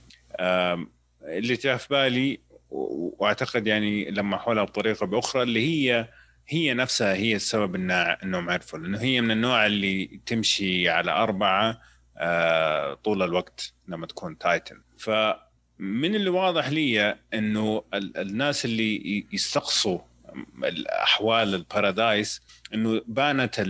[1.22, 6.08] اللي جاء في بالي وأعتقد يعني لما حولها بطريقة بأخرى اللي هي
[6.48, 7.74] هي نفسها هي السبب
[8.22, 11.80] إنهم عرفوا لأنه هي من النوع اللي تمشي على أربعة آه،
[13.04, 14.80] طول الوقت لما تكون titan.
[14.98, 19.98] فمن اللي واضح لي إنه الناس اللي يستقصوا
[20.64, 22.42] الأحوال البارادايس
[22.74, 23.60] إنه بانت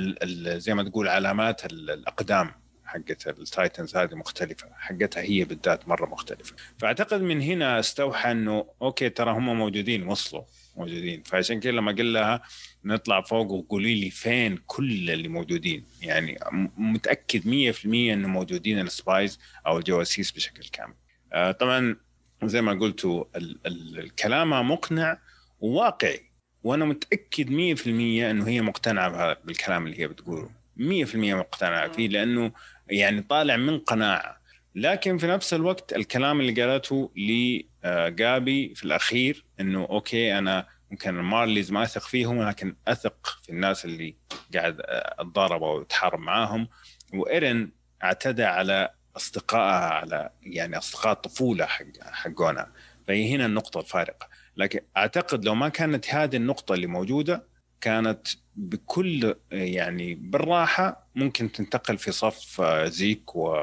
[0.46, 2.52] زي ما تقول علامات الأقدام
[2.84, 6.54] حقت ال titans هذه مختلفة حقتها هي بالذات مرة مختلفة.
[6.78, 10.42] فأعتقد من هنا استوحى إنه okay ترى هم موجودين وصلوا.
[10.76, 11.22] موجودين.
[11.22, 12.42] فعشان كذا لما قال لها
[12.84, 16.38] نطلع فوق وقولي لي فين كل اللي موجودين يعني
[16.76, 20.94] متأكد 100% إنه موجودين ال spies أو الجواسيس بشكل كامل.
[21.32, 21.96] آه طبعا
[22.44, 23.24] زي ما قلتوا
[23.66, 25.18] الكلام مقنع
[25.60, 26.20] وواقعي
[26.64, 27.86] وأنا متأكد 100%
[28.30, 30.50] إنه هي مقتنعة بالكلام اللي هي بتقوله.
[30.76, 32.52] 100% مقتنعة فيه لأنه
[32.88, 34.43] يعني طالع من قناعة.
[34.74, 41.72] لكن في نفس الوقت الكلام اللي قالته لجابي في الأخير إنه okay أنا ممكن المارليز
[41.72, 44.16] ما أثق فيهم لكن أثق في الناس اللي
[44.54, 44.76] قاعد
[45.18, 46.68] اتضارب أو اتحارب معاهم.
[47.14, 47.70] وايرن
[48.04, 52.72] اعتدى على أصدقائها على يعني أصدقاء الطفولة حق حقونا.
[53.08, 54.28] فهي هنا النقطة الفارقة.
[54.56, 57.46] لكن أعتقد لو ما كانت هذه النقطة اللي موجودة
[57.80, 63.56] كانت بكل يعني بالراحة ممكن تنتقل في صف زيك و...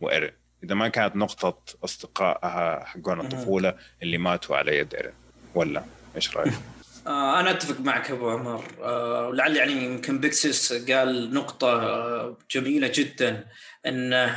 [0.00, 0.41] وإيرين.
[0.64, 5.12] إذا ما كانت نقطة أصدقائها حقون الطفولة اللي ماتوا على يد إيرين
[5.54, 5.84] ولا؟
[6.16, 6.52] إيش رأيك؟
[7.06, 8.64] آه أنا أتفق معك أبو عمر.
[8.82, 13.46] آه ولعل يعني يمكن بيكسس قال نقطة آه جميلة جدا
[13.86, 14.36] انه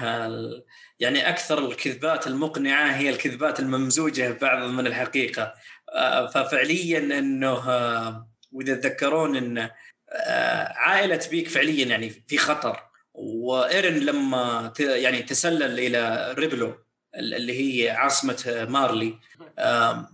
[1.00, 5.54] يعني أكثر الكذبات المقنعة هي الكذبات الممزوجة بعض من الحقيقة.
[5.96, 9.70] آه ففعليا إنه آه وإذا تذكرون إن
[10.10, 12.80] آه، عائلة بيك فعليا يعني في خطر.
[13.18, 16.76] وإيرن لما يعني تسلل إلى ريبلو
[17.16, 19.16] اللي هي عاصمة مارلي
[19.60, 20.10] آه،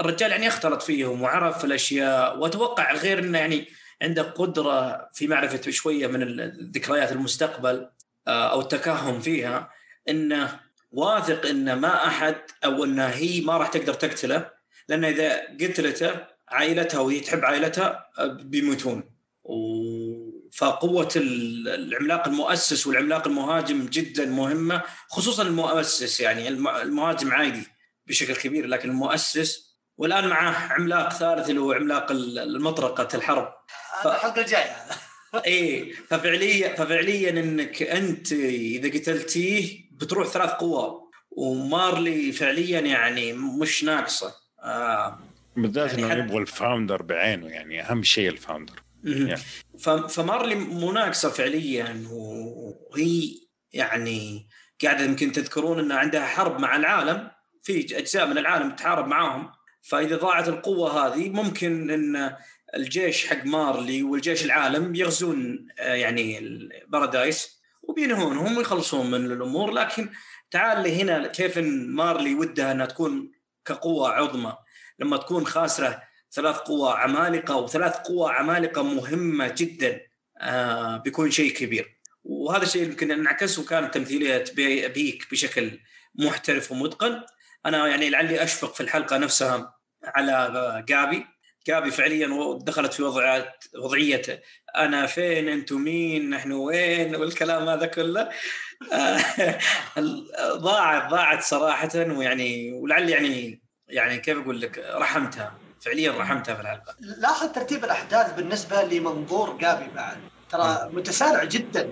[0.00, 3.68] الرجال يعني اختلط فيهم وعرف الأشياء واتوقع غير إنه يعني
[4.02, 6.40] عنده قدرة في معرفه شوية من
[6.74, 7.88] ذكريات المستقبل
[8.28, 9.70] آه، أو التكهن فيها
[10.08, 10.60] إنه
[10.92, 14.50] واثق إنه ما أحد أو إنه هي ما راح تقدر تقتله
[14.88, 19.04] لأن إذا قتلته عائلتها وهي تحب عائلتها بيموتون.
[20.54, 27.62] فقوة العملاق المؤسس والعملاق المهاجم جدا مهمة خصوصا المؤسس يعني المهاجم عادي
[28.06, 33.54] بشكل كبير لكن المؤسس والآن معاه عملاق ثالث اللي هو عملاق المطرقة الحرب.
[34.06, 34.76] الحلقة الجاية
[35.46, 41.00] إيه ففعليا ففعليا إنك أنت إذا قتلتيه بتروح ثلاث قوى
[41.30, 44.34] ومارلي فعليا يعني مش ناقصة.
[44.62, 45.18] آه.
[45.56, 49.40] بالذات يعني إنه يبغوا ال founder بعينه يعني أهم شيء ال founder يعني.
[50.08, 53.34] فمارلي مش ناقصة فعليا وهي
[53.72, 54.48] يعني
[54.82, 57.30] قاعدة يمكن تذكرون ان عندها حرب مع العالم
[57.62, 59.52] في أجزاء من العالم تحارب معاهم.
[59.82, 62.36] فإذا ضاعت القوة هذه ممكن إن
[62.76, 69.70] الجيش حق مارلي والجيش العالم يغزون آه، يعني البارادايس وبينهونهم ويخلصون من الأمور.
[69.70, 70.10] لكن
[70.50, 73.32] تعال لي هنا كيف إن مارلي ودها إنها تكون
[73.64, 74.56] كقوة عظمى.
[74.98, 76.02] لما تكون خاسرة
[76.34, 80.00] ثلاث قوى عمالقة وثلاث قوى عمالقة مهمة جدا
[80.40, 81.98] آه بيكون شيء كبير.
[82.24, 84.44] وهذا الشيء يمكن انعكس وكانت تمثيلية
[84.88, 85.80] بيك بشكل
[86.14, 87.22] محترف ومتقن.
[87.66, 89.74] أنا يعني لعلي أشفق في الحلقة نفسها
[90.04, 91.26] على جابي.
[91.66, 94.42] جابي فعليا دخلت في وضعية وضعية
[94.76, 98.28] أنا فين أنتم مين نحن وين والكلام هذا كله.
[98.92, 99.58] آه،
[100.56, 105.63] ضاعت ضاعت صراحة ويعني ولعل يعني يعني كيف أقول لك رحمتها.
[105.84, 106.94] فعليا رحمتها في الحلقة.
[107.00, 110.16] لاحظ ترتيب الأحداث بالنسبة لمنظور جابي بعد.
[110.50, 111.90] ترى متسارع جدا.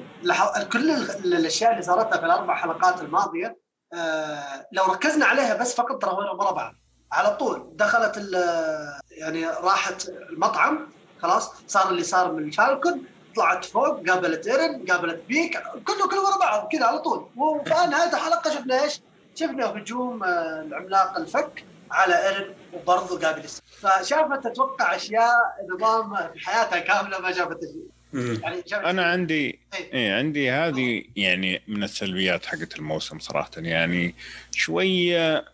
[0.73, 0.91] كل
[1.25, 3.59] الأشياء اللي صارتها في الأربع حلقات الماضية
[3.95, 6.75] آه لو ركزنا عليها بس فقط ترى ورا بعض
[7.13, 8.17] على طول دخلت
[9.11, 10.89] يعني راحت المطعم
[11.23, 13.05] خلاص صار اللي صار من فالكون
[13.37, 17.29] طلعت فوق قابلت إيرن قابلت بيك كله كله ورا بعض كذا على طول.
[17.37, 19.01] وفي نهايه الحلقة شفنا إيش؟
[19.35, 22.55] شفنا هجوم آه، العملاق الفك على إيرن.
[22.73, 23.43] وبرضه قابل
[23.81, 25.33] فشافت تتوقع أشياء
[25.75, 27.59] نظام في حياتها كاملة ما شافت
[28.15, 33.51] يعني أنا عندي إيه, إيه عندي هذه يعني من السلبيات حقت الموسم صراحة.
[33.57, 34.15] يعني
[34.51, 35.45] شوية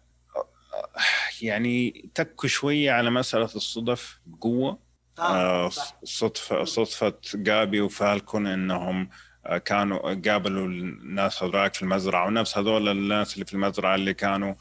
[1.43, 4.79] يعني تكوا شوية على مسألة الصدف بقوة.
[5.19, 5.71] آه, آه
[6.05, 9.11] صدفه صدفة جابي وفالكون إنهم
[9.47, 14.55] آه، كانوا قابلوا الناس هذراك في المزرعة ونفس هذول الناس اللي في المزرعة اللي كانوا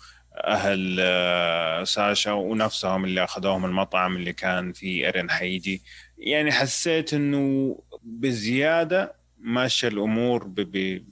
[0.45, 5.81] أهل آه، ساشا ونفسهم اللي أخذوهم المطعم اللي كان فيه إيرين حيجي
[6.17, 10.55] يعني حسيت إنه بزيادة ماشية الأمور ب...
[10.55, 11.05] ب...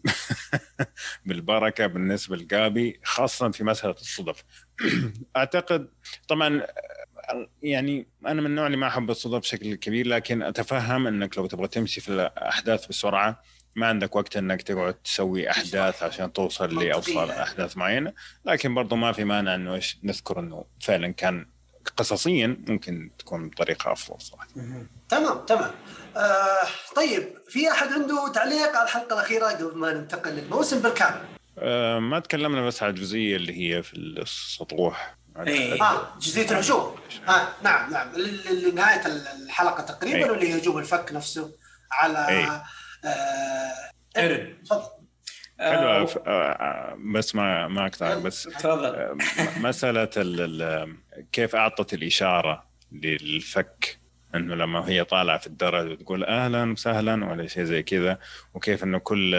[1.26, 4.43] بالبركة بالنسبة لجابي خاصة في مسألة الصدف.
[5.38, 5.88] أعتقد
[6.28, 6.67] طبعا
[7.61, 11.67] يعني أنا من النوع اللي ما أحب الصدف بشكل كبير لكن أتفهم إنك لو تبغى
[11.67, 13.41] تمشي في الأحداث بسرعة
[13.76, 18.13] ما عندك وقت إنك تقعد تسوي أحداث عشان توصل لأوصل أحداث معينة
[18.45, 21.45] لكن برضو ما في مانع إنه إيش نذكر إنه فعلا كان
[21.97, 24.47] قصصيا ممكن تكون بطريقة أفضل صراحة.
[25.09, 25.71] تمام تمام.
[26.17, 31.21] آه طيب في أحد عنده تعليق على الحلقة الأخيرة قبل ما ننتقل للموسم بالكامل؟
[31.59, 35.15] آه ما تكلمنا بس على الجزئية اللي هي في السطوح
[35.47, 35.84] إيه.
[35.84, 36.95] آه جزئية الهجوم
[37.30, 38.11] آه نعم نعم
[38.49, 39.01] لنهاية
[39.45, 40.32] الحلقة تقريبا إيه.
[40.32, 41.51] واللي هجوم الفك نفسه
[41.91, 42.63] على إيه.
[43.06, 44.95] آه ايرن تفضل.
[45.60, 48.86] حلو آه, آه،, آه، بس ما ما اقطعك بس تفضل.
[48.86, 49.18] آه،
[49.60, 50.10] مسألة
[51.32, 53.99] كيف أعطت الإشارة للفك؟
[54.36, 58.20] إنه لما هي طالعة في الدرج وتقول أهلا وسهلا ولا شيء زي كذا
[58.53, 59.36] وكيف إنه كل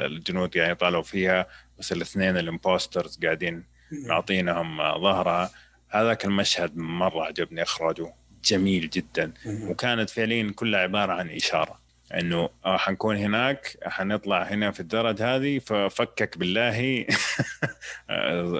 [0.00, 1.46] الجنود يعني طالعوا فيها
[1.78, 5.50] بس الاثنين الامبوسترز قاعدين معطينهم ظهرها.
[5.88, 9.32] هذاك المشهد مرة عجبني إخراجه جميل جدا.
[9.46, 11.81] وكانت فعليا كلها عبارة عن إشارة.
[12.18, 16.76] إنه آه حنكون هناك حنطلع هنا في الدرج هذه ففكك بالله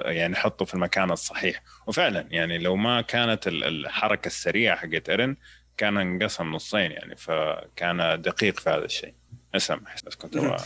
[0.05, 1.63] يعني حطه في المكان الصحيح.
[1.87, 5.35] وفعلا يعني لو ما كانت الحركة السريعة حقت ايرن
[5.77, 9.13] كان انقسم نصين يعني فكان دقيق في هذا الشيء.
[9.55, 10.57] اسمح بس كنت أقول.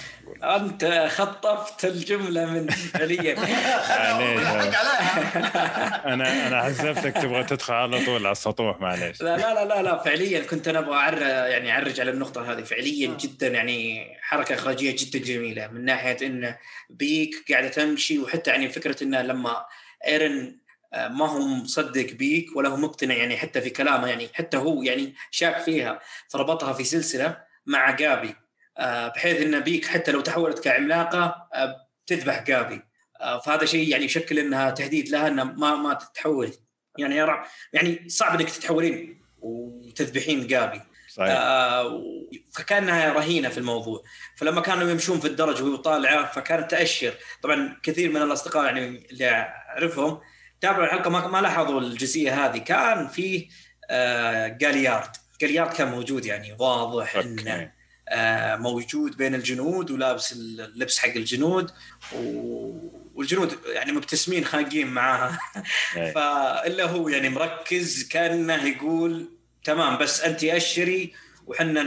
[0.43, 3.33] أنت خطفت الجملة من فعليا
[6.13, 9.21] أنا أنا حسبتك تبغى تدخل على طول على السطوح معليش.
[9.21, 12.63] لا لا لا لا فعليا كنت أنا أبغى أعر يعني أعرج على النقطة هذه.
[12.63, 15.67] فعليا جدا يعني حركة إخراجية جدا جميلة.
[15.67, 16.55] من ناحية إن
[16.89, 19.65] بيك قاعدة تمشي وحتى يعني فكرة انه لما
[20.07, 20.57] إيرن
[20.93, 24.83] آه، ما هو مصدق بيك ولا هو مقتنع يعني حتى في كلامه يعني حتى هو
[24.83, 28.29] يعني شاك فيها فربطها في سلسلة مع جابي.
[28.29, 28.46] آه،
[29.15, 32.81] بحيث إن بيك حتى لو تحولت كعملاقة آه، تذبح جابي
[33.45, 36.53] فهذا شيء يعني يشكل إنها تهديد لها إنها ما ما تتحول.
[36.97, 41.31] يعني يرى يعني صعب إنك تتحولين وتذبحين جابي صحيح.
[41.31, 42.03] آه
[42.53, 44.03] فكانها رهينة في الموضوع.
[44.35, 47.13] فلما كانوا يمشون في الدرج وهو طالعه فكانت تأشر.
[47.43, 50.19] طبعا كثير من الأصدقاء يعني اللي أعرفهم
[50.61, 52.57] تابعوا الحلقة ما, ما لاحظوا الجزئية هذه.
[52.57, 53.47] كان فيه
[53.89, 55.11] آه جاليارد.
[55.41, 57.76] جاليارد كان موجود يعني واضح إنه آه
[58.55, 61.71] موجود بين الجنود ولابس اللبس حق الجنود
[63.15, 65.39] والجنود يعني مبتسمين خاقين معاها.
[66.15, 69.29] فإلا هو يعني مركز كأنه يقول
[69.63, 71.13] تمام بس انت أشري
[71.47, 71.81] وحنا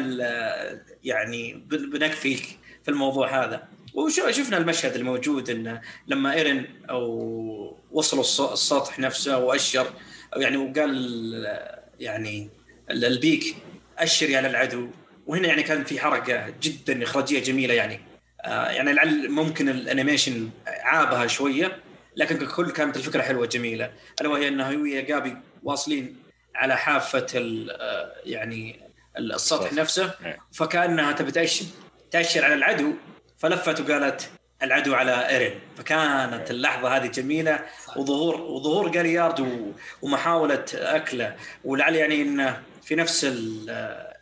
[1.05, 3.69] يعني بنكفيك في الموضوع هذا.
[3.95, 9.93] وشفنا المشهد الموجود انه لما إيرن أو وصلوا السطح نفسه وأشر
[10.37, 11.59] يعني وقال
[12.01, 12.51] يعني
[12.91, 13.57] البيك
[13.99, 14.89] أشري على العدو.
[15.31, 18.01] وهنا يعني كان في حركة جدا إخراجية جميلة يعني.
[18.45, 21.79] آه يعني لعل ممكن الأنيميشن عابها شوية
[22.17, 23.93] لكن ككل كانت الفكرة حلوة جميلة.
[24.21, 26.17] الا وهي إنه ويا جابي واصلين
[26.55, 28.81] على حافة آه، يعني
[29.19, 30.15] السطح نفسه.
[30.25, 30.39] إيه.
[30.53, 31.65] فكأنها تبي تاشر
[32.11, 32.93] تأشر على العدو
[33.39, 34.31] فلفت وقالت
[34.63, 35.61] العدو على إيرين.
[35.77, 37.61] فكانت اللحظة هذه جميلة
[37.97, 39.73] وظهور وظهور جاليارد
[40.03, 41.37] ومحاولة أكله.
[41.65, 43.25] ولعل يعني إنه في نفس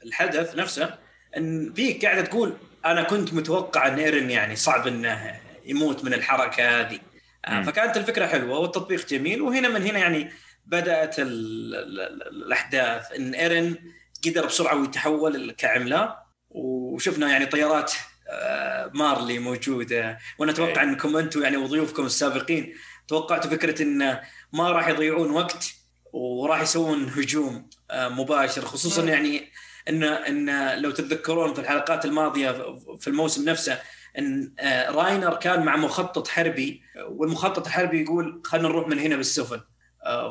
[0.05, 0.94] الحدث نفسه
[1.36, 6.80] إن فيك قاعدة تقول أنا كنت متوقع إن ايرين يعني صعب إنه يموت من الحركة
[6.80, 6.99] هذه.
[7.44, 10.30] آه، فكانت الفكرة حلوة والتطبيق جميل وهنا من هنا يعني
[10.66, 13.12] بدأت الأحداث.
[13.12, 13.92] إن ايرين
[14.26, 16.18] قدر بسرعة ويتحول كعملاق
[16.51, 17.92] وشفنا يعني طيارات
[18.30, 20.18] آه، مارلي موجودة.
[20.38, 20.88] وأنا أتوقع إيه.
[20.88, 22.74] انكم أنتم يعني وضيوفكم السابقين
[23.09, 24.20] توقعتوا فكرة انه
[24.53, 25.74] ما راح يضيعون وقت
[26.12, 29.49] وراح يسوون هجوم آه، مباشر خصوصا يعني
[29.89, 32.51] ان إن لو تتذكرون في الحلقات الماضية
[32.99, 33.78] في الموسم نفسه
[34.18, 39.61] إن آه، راينر كان مع مخطط حربي والمخطط الحربي يقول خلينا نروح من هنا بالسفن.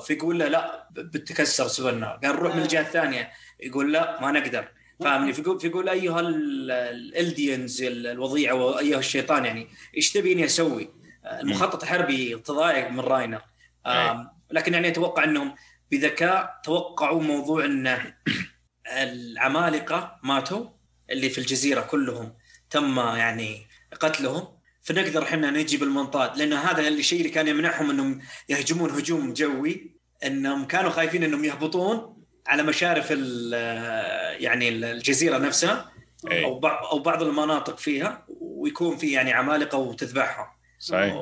[0.02, 2.20] فيقول له لا بتكسر سفننا.
[2.24, 3.32] قال نروح من الجهة الثانية.
[3.60, 4.68] يقول لا ما نقدر.
[5.00, 10.90] فاهمني؟ فيقول فيقول أيها الالدينز الوضيعه وأيها الشيطان يعني إيش تبيني أسوي؟
[11.26, 13.42] المخطط الحربي تضايق من راينر.
[14.52, 15.56] لكن يعني أتوقع إنهم
[15.92, 18.14] بذكاء توقعوا موضوع ان
[18.92, 20.66] العمالقة ماتوا
[21.10, 22.34] اللي في الجزيرة كلهم
[22.70, 23.68] تم يعني
[24.00, 24.58] قتلهم.
[24.82, 29.92] فنقدر إحنا نجي بالمنطاد لأن هذا الشيء اللي كان يمنعهم إنهم يهجمون هجوم جوي
[30.26, 33.12] إنهم كانوا خايفين إنهم يهبطون على مشارف
[34.40, 35.92] يعني الجزيرة نفسها
[36.32, 36.46] أي.
[36.46, 40.48] أو بعض أو بعض المناطق فيها ويكون في يعني عمالقة وتذبحهم.
[40.80, 41.14] صحيح.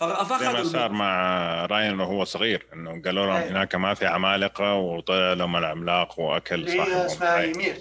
[0.00, 5.32] زي ما صار مع راين وهو صغير إنه قالوا لهم هناك ما في عمالقة وطلع
[5.32, 6.96] لهم العملاق وأكل صاحبهم.
[6.96, 7.76] اسمها يمير.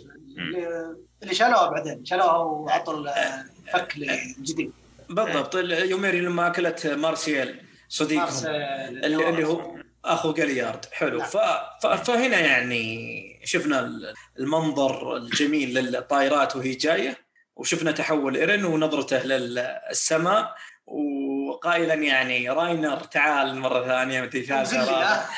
[1.24, 3.96] اللي شالوها بعدين شالوها وعطوا الفك
[4.38, 4.72] الجديد
[5.10, 5.56] بالضبط.
[5.56, 7.60] يوميري لما أكلت مارسيال
[7.90, 8.24] صديقهم.
[8.24, 8.50] مارسيل
[9.06, 11.18] اللي, اللي هو اخو جاليارد حلو.
[11.18, 11.28] نعم.
[11.28, 11.38] ف...
[11.82, 11.88] ف...
[11.88, 13.92] فهنا يعني شفنا
[14.40, 17.18] المنظر الجميل للطائرات وهي جاية
[17.56, 20.56] وشفنا تحول إيرن ونظرته للسماء
[21.50, 25.30] وقائلا يعني راينر تعال مرة ثانية متى رابعه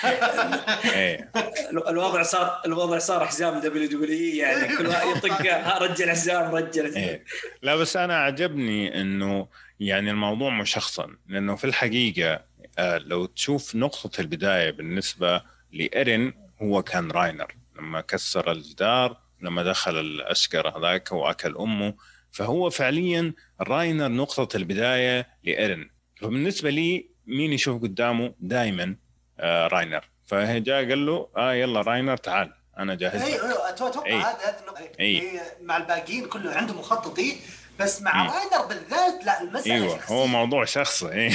[0.93, 1.31] إيه.
[1.89, 7.23] الوضع صار الوضع صار حزام WWE يعني كل واحد يطق الحزام رجع الحزام إيه.
[7.61, 9.47] لا بس أنا عجبني إنه
[9.79, 12.41] يعني الموضوع مشخصن لأنه في الحقيقة
[12.77, 15.41] آه، لو تشوف نقطة البداية بالنسبة
[15.73, 17.55] لإيرين هو كان راينر.
[17.75, 21.93] لما كسر الجدار لما دخل الأشقر هذاك وأكل أمه
[22.31, 25.94] فهو فعليا راينر نقطة البداية لإيرين.
[26.25, 28.95] فبالنسبة لي مين يشوف قدامه دائما
[29.39, 33.21] آه راينر فجاء قال له آه يلا راينر تعال أنا جاهز.
[33.21, 34.09] أيوه أيوه أتوقع.
[34.19, 34.89] هذا النقطة.
[34.99, 35.21] إيه.
[35.21, 37.35] هي مع الباقيين كله عنده مخططي
[37.79, 38.29] بس مع مم.
[38.29, 40.15] راينر بالذات لا المسألة أيوه شخصية.
[40.15, 41.31] هو موضوع شخصي إيه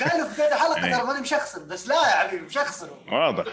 [0.00, 0.80] قالوا في بداية الحلقة.
[0.98, 3.44] ترى ماني مشخصن بس لا يا حبيبي مشخصن واضح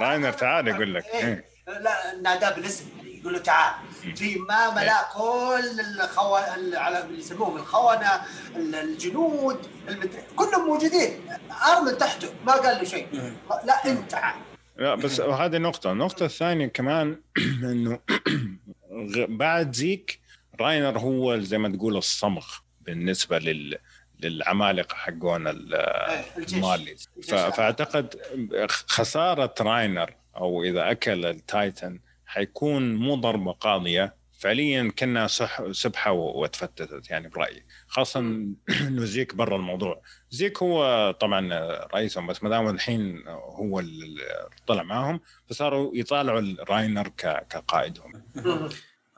[0.00, 1.44] راينر تعال يقول لك إيه.
[1.68, 1.78] إيه.
[1.78, 3.74] لا ناداه بالاسم يعني يقول له تعال
[4.14, 4.74] في ما إيه.
[4.74, 6.36] ملا كل الخو...
[6.38, 8.10] ال- على اللي يسموهم الخونة
[8.56, 9.58] ال- الجنود
[9.88, 10.10] المد...
[10.36, 11.20] كلهم موجودين
[11.72, 13.08] أرمن تحته ما قال له شيء.
[13.64, 14.34] لا إنت تعال
[14.76, 17.20] لا بس هذه نقطة، النقطة الثانية كمان
[17.62, 17.98] إنه
[19.28, 20.20] بعد زيك
[20.60, 22.46] راينر هو زي ما تقول الصمغ
[22.80, 23.78] بالنسبة لل
[24.20, 26.60] للعمالقة حقون إيه، ف- الجيش.
[27.30, 28.14] فأعتقد
[28.68, 35.28] خسارة راينر أو إذا أكل التايتن حيكون مو ضربة قاضية فعليا كنا
[36.08, 37.64] و- وتفتتت يعني برأيي.
[37.86, 38.20] خاصة
[38.80, 40.02] إنه زيك برا الموضوع.
[40.30, 41.48] زيك هو طبعا
[41.94, 45.20] رئيسهم بس ما دام الحين هو اللي طلع معهم
[45.50, 48.12] فصاروا يطالعوا راينر كقائدهم.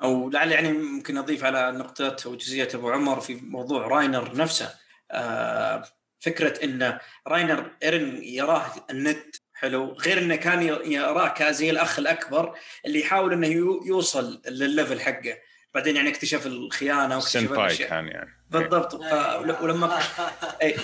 [0.02, 4.74] أو لعل يعني ممكن أضيف على نقطة وجزئية أبو عمر في موضوع راينر نفسه.
[5.10, 5.84] آه
[6.20, 9.92] فكرة إن راينر إيرن يراه الند حلو.
[9.92, 12.54] غير إنه كان يراه كزي الأخ الأكبر
[12.86, 15.38] اللي يحاول إنه يو- يوصل للل level حقه.
[15.74, 17.88] بعدين يعني اكتشف الخيانة واكتشف.
[17.88, 18.30] كان يعني.
[18.50, 18.96] بالضبط.
[19.04, 19.98] ف- ولما
[20.62, 20.76] اي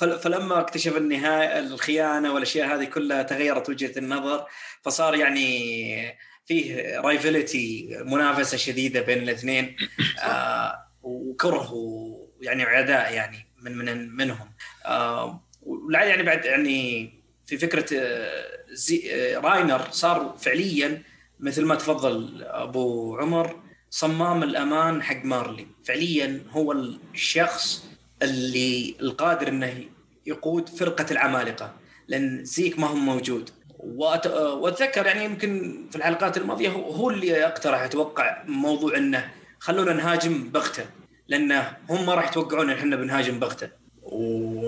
[0.00, 4.46] فلما اكتشف النهاية الخيانة والأشياء هذه كلها تغيرت وجهة النظر
[4.82, 9.76] فصار يعني فيه رايفلتي منافسة شديدة بين الاثنين
[10.24, 14.50] آه وكره ويعني عداء يعني من من منهم.
[14.86, 17.19] آه ولعل يعني بعد يعني
[17.50, 21.02] في فكرة آه، زي آه، راينر صار فعليا
[21.40, 23.56] مثل ما تفضل أبو عمر
[23.90, 27.84] صمام الأمان حق مارلي فعليا هو الشخص
[28.22, 29.84] اللي القادر إنه
[30.26, 31.72] يقود فرقة العمالقة
[32.08, 33.50] لأن زيك ما هو موجود.
[33.78, 39.92] وأت- وأتذكر يعني يمكن في الحلقات الماضية هو هو اللي اقترح أتوقع موضوع إنه خلونا
[39.92, 40.84] نهاجم بغتة
[41.28, 43.68] لأنه هم ما راح يتوقعون إن إحنا بنهاجم بغتة.
[44.02, 44.62] و...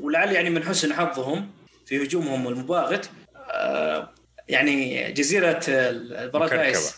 [0.00, 1.48] ولعل يعني من حسن حظهم
[1.92, 4.12] في هجومهم المباغت آه،
[4.48, 6.94] يعني جزيرة البارادايس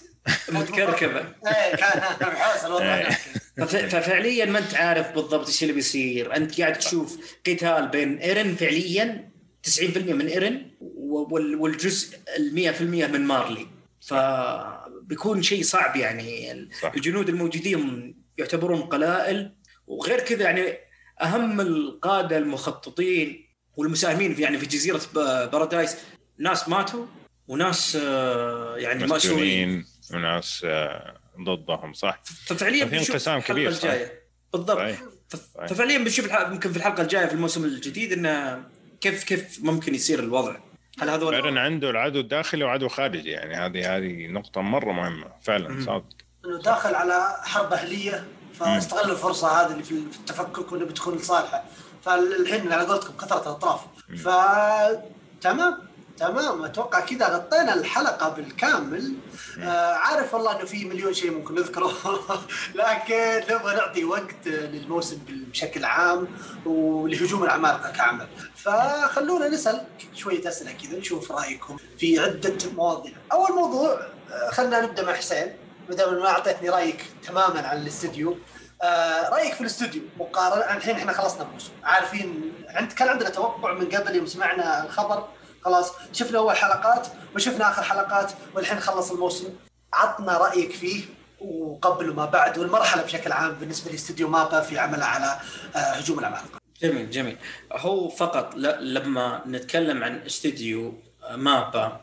[0.48, 1.20] متكركبه
[2.82, 3.08] إيه.
[3.56, 6.36] فف- ففعليا ما أنت عارف بالضبط إيش اللي بيصير.
[6.36, 9.30] أنت قاعد تشوف قتال بين إيرن فعليا
[9.80, 13.66] 90% من إيرن وال- والجزء ال 100% من مارلي.
[14.08, 16.68] فبيكون شيء صعب يعني.
[16.82, 16.92] صح.
[16.96, 19.52] الجنود الموجودين يعتبرون قلائل.
[19.86, 20.74] وغير كذا يعني
[21.22, 23.43] أهم القادة المخططين
[23.76, 25.96] والمساهمين في يعني في جزيرة بارادايس
[26.38, 27.06] ناس ماتوا
[27.48, 29.16] وناس آه، يعني مأسورين
[29.78, 32.20] مسجونين وناس آه، ضدهم صح.
[32.46, 33.84] ففعليا بنشوف انقسام الحلقة كبير، صح.
[33.84, 34.22] الجايه
[34.52, 34.78] بالضبط.
[34.78, 35.02] صحيح.
[35.28, 35.66] صحيح.
[35.68, 38.62] ففعليا بنشوف الح- يمكن في الحلقة الجاية في الموسم الجديد إنه
[39.00, 40.56] كيف كيف ممكن يصير الوضع.
[41.00, 45.26] هل هذول فعلا عنده العدو الداخلي وعدو خارجي يعني هذه هذه نقطة مرة مهمة.
[45.42, 45.84] فعلا.
[45.84, 46.04] صادق.
[46.44, 48.24] إنه داخل على حرب أهلية
[48.58, 51.64] فاستغل الفرصة هذه اللي في في التفكك وإنه بتكون لصالحه.
[52.04, 53.80] فالحين على قولتكم كثرة الأطراف.
[54.24, 54.28] ف
[55.40, 55.78] تمام
[56.16, 56.64] تمام.
[56.64, 59.14] أتوقع كذا غطينا الحلقة بالكامل.
[59.60, 61.92] آه عارف والله إنه في مليون شيء ممكن نذكره.
[62.74, 66.28] لكن نبغى نعطي وقت للموسم بشكل عام
[66.66, 68.26] ولهجوم العمالقه كعمل
[68.56, 73.12] فخلونا نسأل شوية أسئلة كذا نشوف رأيكم في عدة مواضيع.
[73.32, 74.00] أول موضوع
[74.30, 75.56] آه، خلينا نبدأ مع حسين.
[75.88, 78.36] ما دام ما أعطيتني رأيك تماما عن الاستديو.
[78.84, 81.70] آه رأيك في الاستوديو مقارنه الحين إحنا خلصنا الموسم.
[81.84, 85.28] عارفين عند كان عندنا توقع من قبل يوم سمعنا الخبر.
[85.64, 87.06] خلاص شفنا أول حلقات
[87.36, 89.48] وشفنا آخر حلقات والحين خلص الموسم.
[89.92, 91.04] عطنا رأيك فيه
[91.40, 95.40] وقبل وما بعد والمرحلة بشكل عام بالنسبة لاستوديو مابا في عمله على
[95.76, 96.60] آه هجوم العمالقة.
[96.82, 97.36] جميل جميل.
[97.72, 100.94] هو فقط لما نتكلم عن استديو
[101.30, 102.00] مابا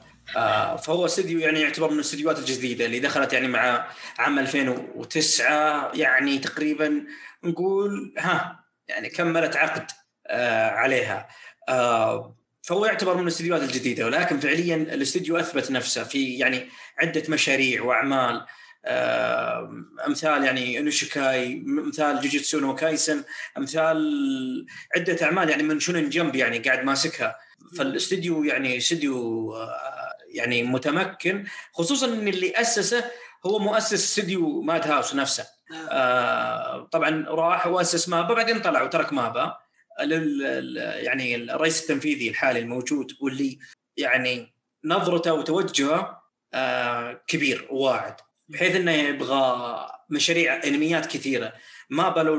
[0.77, 3.87] فهو استديو يعني يعتبر من الاستديوهات الجديدة اللي دخلت يعني مع
[4.19, 7.05] عام 2009 يعني تقريبا
[7.43, 9.91] نقول ها يعني كملت عقد
[10.27, 11.27] آه عليها.
[11.69, 16.67] آه فهو يعتبر من الاستديوهات الجديدة ولكن فعليا الاستديو أثبت نفسه في يعني
[16.97, 18.45] عدة مشاريع وأعمال.
[18.85, 23.23] آه أمثال يعني إنوياشيكي مثال Jujutsu no Kaisen
[23.57, 27.35] أمثال عدة أعمال يعني من Shonen Jump يعني قاعد ماسكها.
[27.77, 29.90] فالاستديو يعني استديو آه
[30.33, 33.03] يعني متمكن خصوصا إن اللي أسسه
[33.45, 35.45] هو مؤسس استديو Madhouse نفسه.
[35.91, 39.57] آه طبعا راح وأسس مابا بعدين طلع وترك مابا
[40.03, 43.59] لل يعني الرئيس التنفيذي الحالي الموجود واللي
[43.97, 44.53] يعني
[44.85, 46.21] نظرته وتوجهه
[46.53, 48.15] آه كبير وواعد
[48.49, 51.53] بحيث إنه يبغى مشاريع أنميات كثيرة.
[51.89, 52.35] ما لو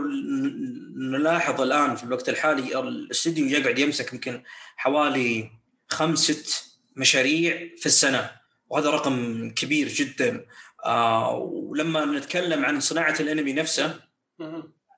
[0.97, 4.43] نلاحظ الآن في الوقت الحالي الاستديو يقعد يمسك يمكن
[4.77, 5.51] حوالي
[5.89, 8.31] خمس ست مشاريع في السنة
[8.69, 10.47] وهذا رقم كبير جدا.
[10.85, 14.01] آه ولما نتكلم عن صناعة الأنمي نفسه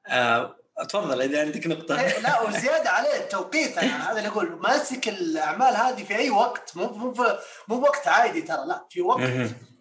[0.09, 2.01] آه اتفضل إذا عندك نقطة.
[2.01, 3.79] إيه، لا وزيادة عليه التوقيت.
[3.79, 7.15] هذا اللي أقول ماسك الأعمال هذه في أي وقت مو مو
[7.69, 9.31] مو بوقت عادي ترى لا في وقت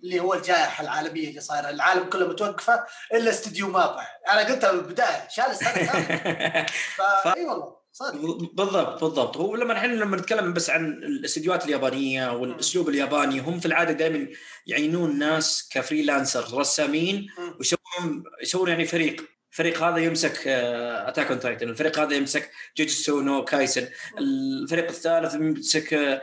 [0.04, 4.80] اللي هو الجائحة العالمية اللي صايرة العالم كله متوقفة إلا استديو مابا أنا قلتها من
[4.80, 5.72] البداية شال السنة
[7.38, 7.83] إي والله.
[7.94, 8.16] صدق
[8.54, 9.38] بالضبط بالضبط.
[9.38, 14.28] هو لما إحنا لما نتكلم بس عن الاستديوهات اليابانية والأسلوب الياباني هم في العادة دائما
[14.68, 17.28] يعينون ناس ك freelancer رسامين
[17.60, 19.34] ويسوون يسوون يعني فريق.
[19.52, 23.88] الفريق هذا يمسك Attack on Titan الفريق هذا يمسك Jujutsu no Kaisen
[24.20, 26.22] الفريق الثالث يمسك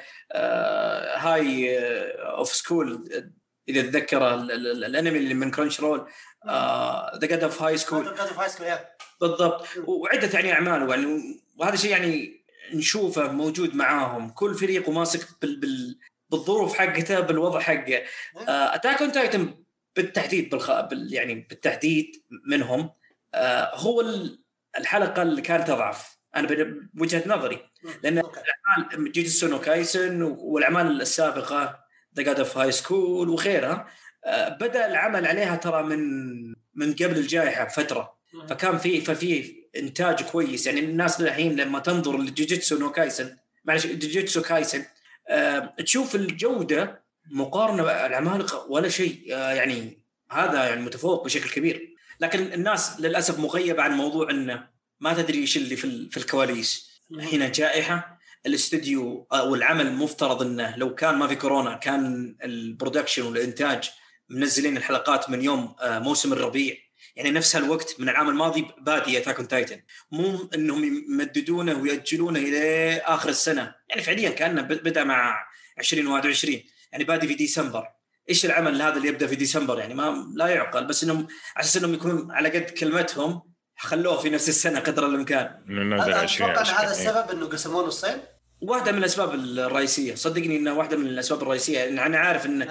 [1.16, 1.78] High
[2.18, 3.08] of School
[3.68, 6.08] إذا تذكر الأنمي اللي من Crunchyroll
[7.20, 8.14] The God of High School
[9.20, 9.66] بالضبط.
[9.84, 12.44] وعدة يعني أعمال يعني وهذا شيء يعني
[12.74, 14.30] نشوفه موجود معاهم.
[14.30, 15.98] كل فريق وماسك بال بال
[16.30, 18.02] بالظروف حقته بالوضع حقه.
[18.48, 19.64] Attack on Titan
[19.96, 20.80] بالتحديد بالخ...
[20.80, 21.14] بال...
[21.14, 22.90] يعني بالتحديد منهم.
[23.34, 24.04] آه هو
[24.78, 26.48] الحلقة اللي كانت تضعف أنا
[26.94, 27.70] بوجهه نظري.
[28.02, 31.84] لأن الأعمال Jujutsu Kaisen والأعمال السابقة
[32.16, 33.86] The God of High School وغيرها
[34.24, 36.00] آه بدأ العمل عليها ترى من
[36.74, 38.20] من قبل الجائحة بفترة.
[38.48, 40.66] فكان في ففي إنتاج كويس.
[40.66, 44.84] يعني الناس الحين لما تنظر ل Jujutsu no Kaisen معلش Jujutsu Kaisen
[45.28, 49.98] آه تشوف الجودة مقارنة بالعمالقة ولا شيء آه يعني
[50.30, 51.96] هذا يعني متفوق بشكل كبير.
[52.20, 54.68] لكن الناس للأسف مغيبة عن موضوع انه
[55.00, 56.90] ما تدري إيش اللي في في الكواليس.
[57.32, 63.22] هنا جائحة الاستديو أو العمل مفترض إنه لو كان ما في كورونا كان ال production
[63.22, 63.90] والإنتاج
[64.28, 66.76] منزلين الحلقات من يوم موسم الربيع.
[67.20, 73.28] يعني نفس هالوقت من العام الماضي بادي Attack Titan مو إنهم يمددونه ويأجلونه إلى آخر
[73.28, 73.74] السنة.
[73.88, 75.46] يعني فعليا كأنه بدأ مع
[75.78, 76.62] 2021
[76.92, 77.88] يعني بادي في ديسمبر.
[78.28, 80.86] إيش العمل هذا اللي يبدأ في ديسمبر؟ يعني ما لا يعقل.
[80.86, 83.42] بس إنهم على أساس إنهم يكونون على قد كلمتهم
[83.78, 85.46] خلوه في نفس السنة قدر الإمكان.
[86.00, 88.18] أتوقع إن هذا السبب إنه قسموه نصين؟
[88.62, 90.14] واحدة من الأسباب الرئيسية.
[90.14, 91.88] صدقني إنها واحدة من الأسباب الرئيسية.
[91.88, 92.68] إن أنا عارف إن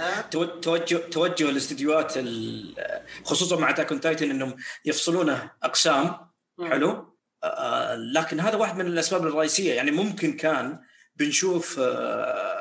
[0.62, 2.14] توجه توجه الاستديوهات
[3.24, 6.16] خصوصا مع تاكون تايتن إنهم يفصلونه أقسام.
[6.70, 7.18] حلو؟
[8.14, 9.74] لكن هذا واحد من الأسباب الرئيسية.
[9.74, 10.80] يعني ممكن كان
[11.16, 11.76] بنشوف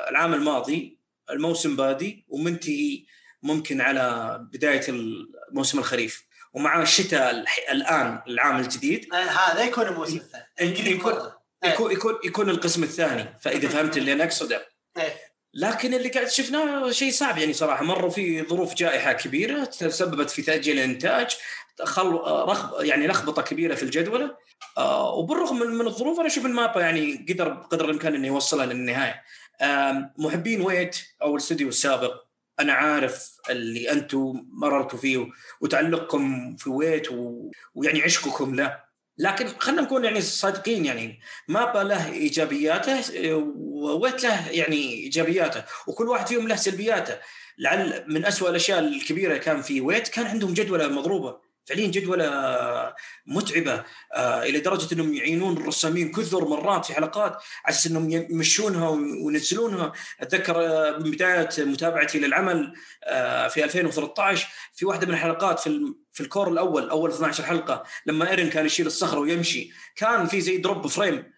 [0.09, 0.99] العام الماضي
[1.29, 3.05] الموسم بادي ومنتهي
[3.43, 4.85] ممكن على بداية
[5.49, 6.29] الموسم الخريف.
[6.53, 9.13] ومع الشتاء الآن العام الجديد.
[9.13, 10.89] هذا يكون الموسم الثاني.
[10.91, 11.13] يكون.
[11.63, 13.39] يكون يكون يكون القسم الثاني.
[13.41, 14.67] فإذا فهمت اللي أنا أقصده.
[15.53, 17.83] لكن اللي قاعد شفناه شيء صعب يعني صراحة.
[17.83, 21.37] مروا في ظروف جائحة كبيرة تسببت في تأجيل الإنتاج
[21.83, 24.35] خل رخب يعني لخبطة كبيرة في الجدولة.
[24.77, 29.23] آه وبالرغم من, من الظروف أنا أشوف المابا يعني قدر بقدر الإمكان إنه يوصلها للنهاية.
[30.17, 32.23] محبين ويت أو الاستوديو السابق
[32.59, 35.27] أنا عارف اللي أنتم مررتوا فيه
[35.61, 37.51] وتعلقكم في ويت و...
[37.75, 38.88] ويعني عشقكم له.
[39.19, 43.03] لكن خلينا نكون يعني صادقين يعني مابا له إيجابياته
[43.35, 47.17] وويت له يعني إيجابياته وكل واحد فيهم له سلبياته.
[47.57, 52.25] لعل من أسوأ الأشياء الكبيرة كان في Wit كان عندهم جدولة مضروبة فعليا جدولة
[53.27, 57.31] متعبة آه إلى درجة أنهم يعينون الرسامين كثر مرات في حلقات
[57.65, 59.93] على أساس أنهم يمشونها وينزلونها.
[60.19, 60.55] أتذكر
[60.99, 66.51] من بداية متابعتي للعمل آه في 2013 في واحدة من الحلقات في في ال cour
[66.51, 71.31] الأول أول 12 حلقة لما إيرن كان يشيل الصخرة ويمشي كان في زي drop frame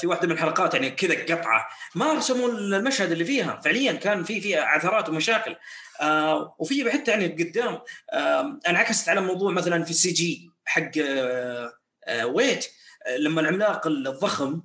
[0.00, 1.68] في واحدة من الحلقات يعني كذا قطعة.
[1.94, 5.56] ما رسموا المشهد اللي فيها فعليا كان في فيها عثرات ومشاكل.
[6.00, 7.78] آه وفي حتى يعني قدام
[8.12, 11.72] آه انعكست على موضوع مثلا في ال CG حق آه
[12.06, 12.66] آه Wit.
[13.06, 14.62] آه لما العملاق الضخم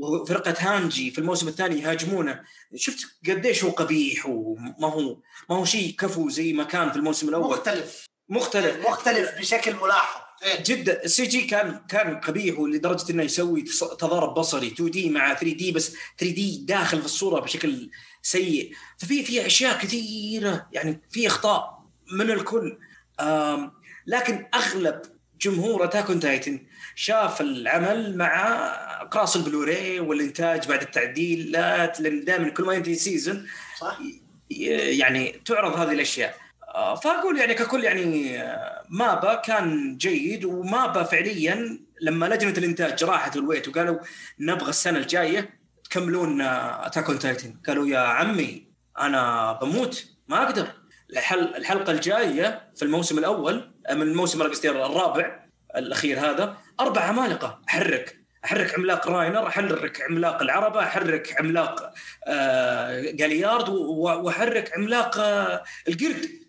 [0.00, 2.42] وفرقة هانجي في الموسم الثاني يهاجمونه
[2.74, 2.98] شفت
[3.28, 5.18] قديش هو قبيح وما هو
[5.50, 7.44] ما هو شيء كفو زي ما كان في الموسم الأول.
[7.44, 8.11] مختلف.
[8.28, 8.88] مختلف.
[8.88, 10.20] مختلف بشكل ملاحظ.
[10.44, 10.62] إيه.
[10.62, 11.04] جدا.
[11.04, 13.64] ال CG كان كان قبيح لدرجه إنه يسوي
[13.98, 14.66] تضارب بصري.
[14.66, 17.90] 2D مع 3D بس 3D داخل في الصورة بشكل
[18.22, 18.72] سيء.
[18.98, 22.78] ففي في أشياء كثيرة يعني في أخطاء من الكل.
[23.20, 23.72] آم،
[24.06, 25.02] لكن أغلب
[25.40, 28.68] جمهور Attack on Titan شاف العمل مع
[29.04, 33.46] قراص البلوراي والإنتاج بعد التعديلات لأن دائما كل ما ينتهي season
[33.80, 33.98] صح؟
[34.50, 36.30] يعني تعرض هذه الأشياء.
[36.30, 36.41] آه،
[36.72, 43.36] فأقول يعني ككل يعني آه، MAPPA كان جيد و MAPPA فعليا لما لجنة الإنتاج راحت
[43.36, 43.98] ال Wit وقالوا
[44.40, 48.66] نبغى السنة الجاية تكملون Attack on Titan قالوا يا عمي
[48.98, 50.66] أنا بموت ما أقدر.
[51.10, 55.46] الحل الحلقة الجاية في الموسم الأول آه، من الموسم الرابع
[55.76, 61.94] الأخير هذا أربع عمالقه أحرك أحرك عملاق راينر أحرك عملاق العربة أحرك عملاق
[62.26, 66.41] آه جاليارد وأحرك عملاق آه القرد.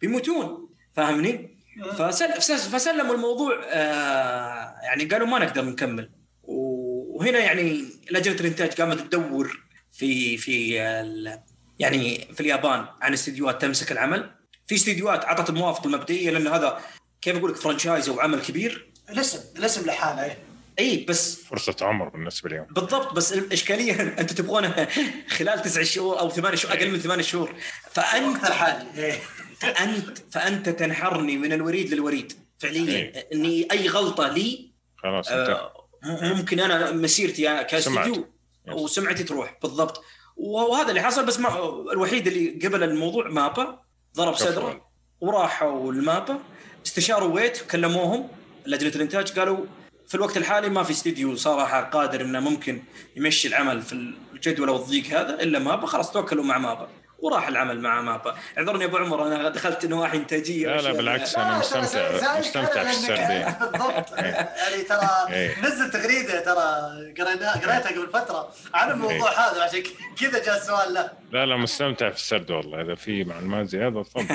[0.00, 1.58] بيموتون فاهمني؟
[1.98, 6.10] فسل فس- فسلموا الموضوع آه يعني قالوا ما نقدر نكمل.
[6.42, 9.60] وهنا يعني لجنة الإنتاج قامت تدور
[9.92, 11.40] في في ال-
[11.78, 14.30] يعني في اليابان عن استديوهات تمسك العمل.
[14.66, 16.80] في استديوهات أعطت الموافقة المبدئية لأن هذا
[17.22, 18.92] كيف أقول لك franchise أو عمل كبير.
[19.10, 20.38] الاسم الاسم لحاله إيه.
[20.78, 24.88] إي بس فرصة عمر بالنسبة لهم بالضبط بس الإشكالية أنتم تبغونه
[25.28, 27.54] خلال تسع شهور أو ثمان شهور أقل من ثمان شهور.
[27.90, 29.12] فأنت الحالي
[29.60, 32.32] فأنت فأنت تنحرني من الوريد للوريد.
[32.58, 35.72] فعليا إني أي غلطة لي خلاص آه،
[36.04, 38.26] ممكن أنا مسيرتي كاستديو سمعت.
[38.68, 39.58] وسمعتي تروح.
[39.62, 40.04] بالضبط.
[40.36, 41.58] وهذا اللي حصل بس ما
[41.92, 43.82] الوحيد اللي قبل الموضوع مابا.
[44.16, 44.34] ضرب.
[44.34, 44.88] صدره
[45.20, 46.38] وراحوا المابا.
[46.86, 48.28] استشاروا ويت كلموهم.
[48.66, 49.66] لجنة الإنتاج قالوا
[50.06, 52.82] في الوقت الحالي ما في استديو صراحة قادر إنه ممكن
[53.16, 55.86] يمشي العمل في الجدول والضيق هذا إلا مابا.
[55.86, 56.88] خلاص توكلوا مع مابا.
[57.18, 60.92] وراح العمل مع مابا اعذرني يا أبو عمر أنا دخلت نواحي إنتاجية لا لا.
[60.92, 62.38] بالعكس أنا ترى مستمتع.
[62.38, 64.12] مستمتع في فعلاً السرديه إنك- بالضبط.
[64.18, 65.60] يعني ترى إيه.
[65.62, 69.82] نزل تغريدة ترى قريتها قبل فترة عن الموضوع هذا عشان
[70.20, 71.10] كذا جاء السؤال له.
[71.32, 72.80] لا لا مستمتع في السرد والله.
[72.82, 74.26] إذا في معلومات زيادة تفضل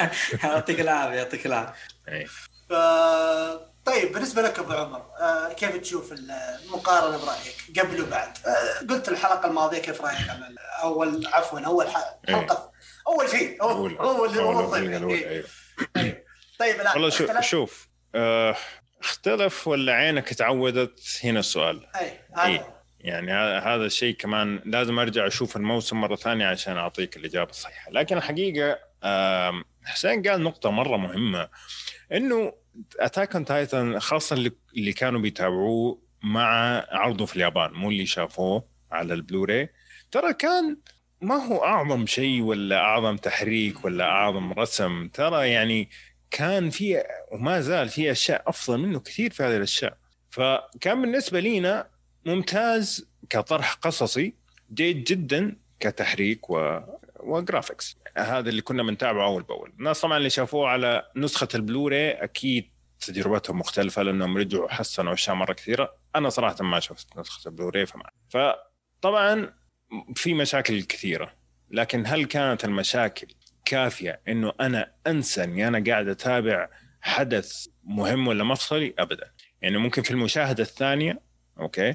[0.44, 1.74] يعطيك العافية يعطيك العافية.
[2.08, 2.26] إيه.
[3.88, 9.48] طيب بالنسبة لك أبو عمر آه، كيف تشوف المقارنة برأيك قبل وبعد؟ آه، قلت الحلقة
[9.48, 12.34] الماضية كيف رأيك ال- أول عفوا أول إيه.
[12.36, 12.72] حلقة
[13.08, 15.44] أول شيء اول اول أول طيب أيوه.
[15.94, 16.24] طيب.
[16.58, 18.56] طيب الان والله شوف؟ شوف آه،
[19.00, 22.74] اختلف ولا عينك تعودت هنا السؤال اي إيه.
[23.00, 28.16] يعني هذا الشيء كمان لازم أرجع أشوف الموسم مرة ثانية عشان أعطيك الإجابة الصحيحة لكن
[28.16, 28.78] الحقيقة
[29.84, 31.48] حسين قال نقطة مرة مهمة
[32.12, 32.52] إنه
[33.00, 34.36] Attack on Titan خاصة
[34.74, 39.70] اللي- كانوا بيتابعوه مع عرضه في اليابان مو اللي شافوه على البلوراي.
[40.10, 40.76] ترى كان
[41.20, 45.08] ما هو أعظم شيء ولا أعظم تحريك ولا أعظم رسم.
[45.08, 45.90] ترى يعني
[46.30, 47.02] كان في
[47.32, 49.96] وما زال في أشياء أفضل منه كثير في هذه الأشياء.
[50.30, 51.86] فكان بالنسبة لينا
[52.26, 54.34] ممتاز كطرح قصصي
[54.74, 56.80] جيد جدا كتحريك و...
[57.20, 59.72] و graphics هذا اللي كنا بنتابعه أول بأول.
[59.78, 65.52] الناس طبعا اللي شافوه على نسخة البلوراي أكيد تجربتهم مختلفة لأنهم رجعوا حسنوا اشياء مرة
[65.52, 65.94] كثيرة.
[66.16, 69.54] أنا صراحة ما شفت نسخة البلوراي فما فطبعا
[70.14, 71.34] في مشاكل كثيرة.
[71.70, 73.26] لكن هل كانت المشاكل
[73.64, 76.68] كافية إنه أنا أنسى إني أنا قاعد أتابع
[77.00, 79.32] حدث مهم ولا مفصلي؟ ابدا.
[79.62, 81.20] يعني ممكن في المشاهدة الثانية
[81.60, 81.94] okay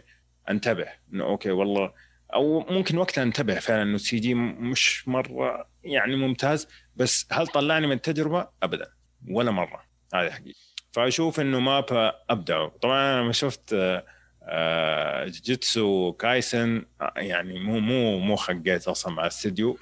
[0.49, 1.93] أنتبه إنه okay والله
[2.33, 7.87] أو ممكن وقتها انتبه فعلا إنه ال CG مش مرة يعني ممتاز بس هل طلعني
[7.87, 8.87] من التجربة؟ ابدا
[9.29, 9.83] ولا مرة.
[10.13, 10.55] هذه حقيقة.
[10.91, 14.05] فأشوف إنه مابا ابدعوا طبعا أنا لما شفت آه،
[14.43, 19.77] آه، جيتسو كايسن آه، يعني مو مو مو خقيت أصلا مع الاستديو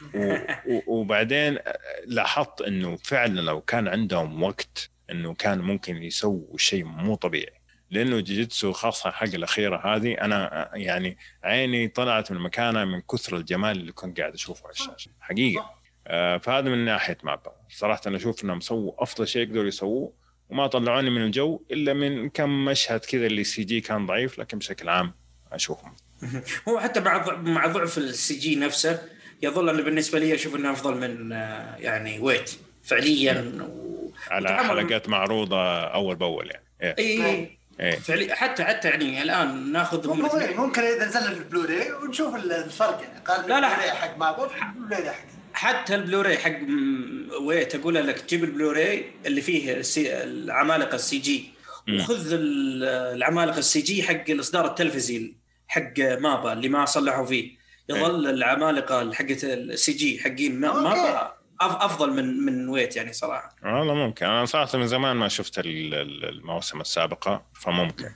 [0.87, 1.57] وبعدين
[2.05, 7.60] لاحظت إنه فعلا لو كان عندهم وقت إنه كان ممكن يسووا شيء مو طبيعي.
[7.91, 13.77] لأنه جيجيتسو خاصة حق الأخيرة هذه أنا يعني عيني طلعت من مكانها من كثر الجمال
[13.77, 15.11] اللي كنت قاعد أشوفه على الشاشة.
[15.19, 15.71] حقيقة.
[16.07, 17.51] آه فهذا من ناحية مابا.
[17.69, 20.13] صراحة أنا أشوف إنهم سووا أفضل شيء يقدروا يسووه
[20.49, 24.89] وما طلعوني من الجو إلا من كم مشهد كذا اللي CG كان ضعيف لكن بشكل
[24.89, 25.13] عام
[25.51, 25.95] أشوفهم.
[26.69, 29.01] هو حتى مع مع ضعف ال CG نفسه
[29.41, 32.51] يظل أنا بالنسبة لي أشوف إنه أفضل من آه، يعني ويت
[32.83, 34.11] فعليا و...
[34.29, 36.65] على حلقات معروضة أول بأول يعني.
[36.81, 36.95] إيه.
[36.97, 37.60] اي إيه.
[37.89, 43.19] فعليا حتى حتى يعني الآن ناخذ هم ممكن ممكن إذا نزلنا البلوراي ونشوف الفرق يعني.
[43.25, 43.67] قارن لا، لا.
[43.67, 45.25] البلوراي حق مابا بالبلوراي حق.
[45.53, 46.59] حتى البلوراي حق
[47.41, 50.23] Wit أقول لك جيب البلوراي اللي فيه ال C...
[50.23, 51.51] العمالقة ال CG.
[51.99, 52.83] وخذ ال-
[53.15, 55.33] العمالقة ال CG حق الإصدار التلفزي
[55.67, 57.61] حق مابا اللي ما صلحوا فيه.
[57.89, 60.59] يظل العمالقة حقت ال CG حقين.
[60.59, 63.55] مابا أفضل من من Wit يعني صراحة.
[63.63, 64.25] والله ممكن.
[64.25, 68.11] أنا صراحة من زمان ما شفت المواسم السابقة فممكن.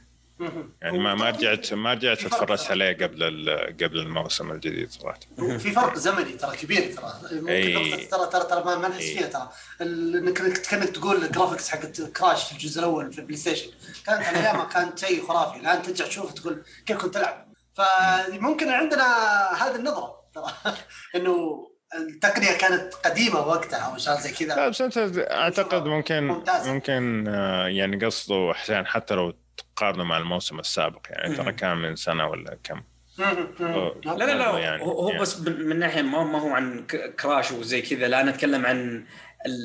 [0.82, 3.50] يعني ما ما رجعت ما رجعت اتفرجت عليه قبل
[3.84, 5.20] قبل الموسم الجديد صراحة.
[5.38, 7.14] في فرق زمني ترى كبير ترى.
[7.32, 9.50] ممكن ترى ترى ترى ما نحس فيها ترى.
[9.82, 13.70] انك كانك تقول ال graphics حقت كراش في الجزء الأول في البلاي ستيشن
[14.06, 15.60] كانت على أيامها كانت شيء خرافي.
[15.60, 17.54] الآن ترجع تشوف تقول كيف كنت تلعب.
[17.74, 19.06] فممكن عندنا
[19.54, 20.54] هذه النظرة ترى.
[21.16, 21.68] إنه
[21.98, 24.56] التقنية كانت قديمة وقتها أو شيء زي كذا.
[24.56, 26.68] لا بس أنت أعتقد ممكن ممتاز.
[26.68, 31.96] ممكن آه، يعني قصده حسين حتى لو تقارنه مع الموسم السابق يعني ترى كان من
[31.96, 32.82] سنة ولا كم.
[33.18, 33.34] لا
[34.06, 35.22] لا لا يعني هو يعني.
[35.22, 36.86] بس من ناحية ما ما هو عن
[37.20, 39.06] كراش وزي كذا لا أنا أتكلم عن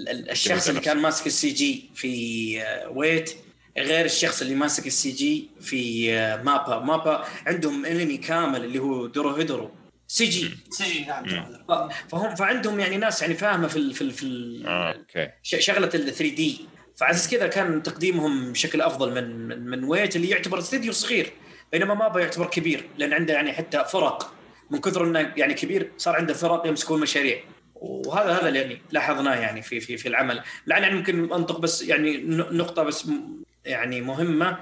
[0.09, 3.37] الشخص اللي كان ماسك ال CG في آه، Wit
[3.79, 6.79] غير الشخص اللي ماسك ال CG في آه، مابا.
[6.79, 9.71] مابا عندهم انمي كامل اللي هو دورو هيدرو.
[10.11, 10.51] سي جي.
[10.71, 11.25] سي جي نعم
[12.11, 15.31] فهم فعندهم يعني ناس يعني فاهمة في في في آه، okay.
[15.43, 16.61] شغلة ال 3D.
[16.97, 21.33] فعزيز كذا كان تقديمهم بشكل أفضل من من, من Wit اللي يعتبر استديو صغير
[21.73, 24.33] بينما مابا يعتبر كبير لأن عنده يعني حتى فرق.
[24.71, 27.41] من كثر إنه يعني كبير صار عنده فرق يمسكون مشاريع.
[27.75, 30.43] وهذا هذا اللي يعني لاحظناه يعني في في في العمل.
[30.67, 32.17] لعل يعني ممكن أنطق بس يعني
[32.51, 33.07] نقطة بس
[33.65, 34.59] يعني مهمة.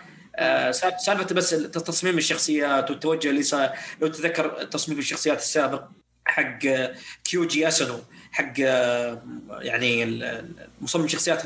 [0.99, 3.70] سالفة بس تصميم الشخصيات والتوجه اللي صار
[4.01, 5.84] لو تذكر تصميم الشخصيات السابق
[6.24, 6.59] حق
[7.24, 8.01] كيوجي أسانو
[8.32, 9.22] حق آه،
[9.61, 10.20] يعني
[10.80, 11.43] مصمم الشخصيات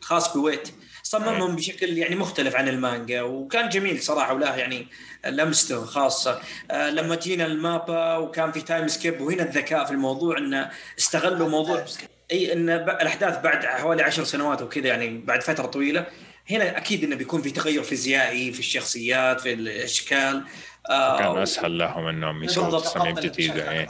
[0.00, 0.68] الخاص ب Wit.
[1.02, 4.86] صممهم بشكل يعني مختلف عن المانجا وكان جميل صراحة وله يعني
[5.26, 6.40] لمسته خاصة.
[6.70, 11.84] آه لما جينا المابا وكان في time skip وهنا الذكاء في الموضوع إنه استغلوا موضوع
[12.32, 16.06] إي إنه الأحداث بعد حوالي عشر سنوات وكذا يعني بعد فترة طويلة
[16.50, 20.44] هنا أكيد إنه بيكون في تغير فيزيائي في الشخصيات في الأشكال.
[20.90, 23.86] آه كان أسهل لهم إنهم يسووا تصاميم جديدة إيه.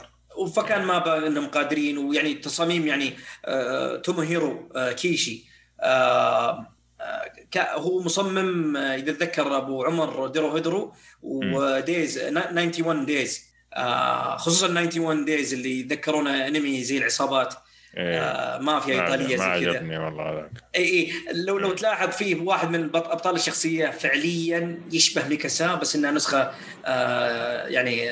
[0.55, 3.13] فكان ما إنهم قادرين ويعني تصاميم يعني
[3.45, 5.45] آه توموهيرو آه كيشي.
[5.81, 6.67] آه
[7.01, 15.25] آه هو مصمم آه إذا اتذكر أبو عمر دوروهيدورو وديز 91 Days آه خصوصا 91
[15.25, 17.55] Days اللي يذكرونا أنمي زي العصابات.
[17.97, 18.19] إيه.
[18.19, 19.45] آه مافيا إيطالية زي كذا.
[19.45, 20.51] ما عجبني والله هذاك.
[20.75, 26.11] اي إي لو لو تلاحظ فيه واحد من أبطال الشخصية فعليا يشبه ميكاسا بس إنها
[26.11, 26.51] نسخة
[26.85, 28.09] آه يعني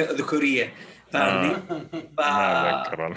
[0.00, 0.72] ذكورية.
[1.12, 1.56] فاهمني؟
[2.18, 3.14] آه.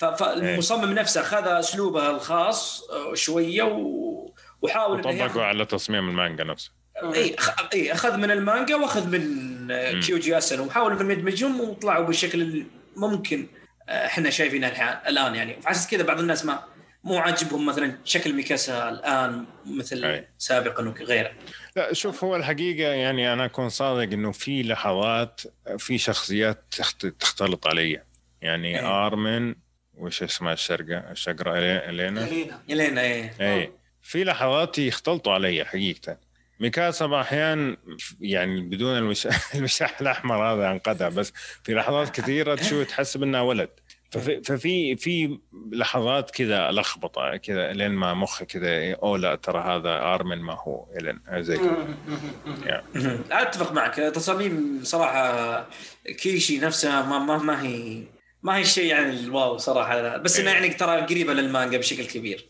[0.00, 0.04] ف...
[0.04, 4.32] فالمصمم نفسه أخذ أسلوبه الخاص آه، شوية و...
[4.62, 6.70] وحاول وطبقه على تصميم المانجا نفسه.
[7.14, 7.36] إي
[7.74, 13.46] إي أخذ من المانجا وأخذ من كيوجي أسانو وحاول انهم يدمجهم وطلعوا بالشكل اللي ممكن
[13.88, 14.68] إحنا شايفينه
[15.08, 15.60] الآن يعني.
[15.60, 16.64] فعشان كذا بعض الناس ما
[17.04, 20.28] مو عاجبهم مثلا شكل ميكاسا الآن مثل أي.
[20.38, 21.30] سابقا وغيره
[21.76, 25.40] لا شوف هو الحقيقة يعني أنا أكون صادق إنه في لحظات
[25.78, 26.74] في شخصيات
[27.20, 28.02] تختلط علي.
[28.42, 28.84] يعني أي.
[28.86, 29.54] آرمن
[29.94, 32.62] وش اسمها الشرقة؟ الشقرة إلينا؟ إلينا.
[32.70, 33.32] إلينا إيه.
[33.40, 33.72] اي
[34.02, 36.16] في لحظات يختلطوا علي حقيقة.
[36.60, 37.76] ميكاسا أحيانا
[38.20, 38.96] يعني بدون
[39.54, 41.32] المشاح الأحمر هذا انقطع بس
[41.64, 43.70] في لحظات كثيرة تشوف تحسب انها ولد.
[44.10, 45.38] ففي ففي في
[45.72, 50.86] لحظات كذا لخبطة كذا لين ما مخي كذا أو لا ترى هذا آرمن ما هو
[51.00, 53.20] إلين زي كذا.
[53.30, 53.94] أتفق معك.
[53.94, 55.68] تصاميم صراحة
[56.04, 58.02] كيشي نفسها ما ما, ما هي
[58.42, 60.16] ما هي الشيء يعني الواو صراحة.
[60.16, 60.60] بس انها إيه.
[60.60, 62.46] يعني ترى قريبة للمانجا بشكل كبير.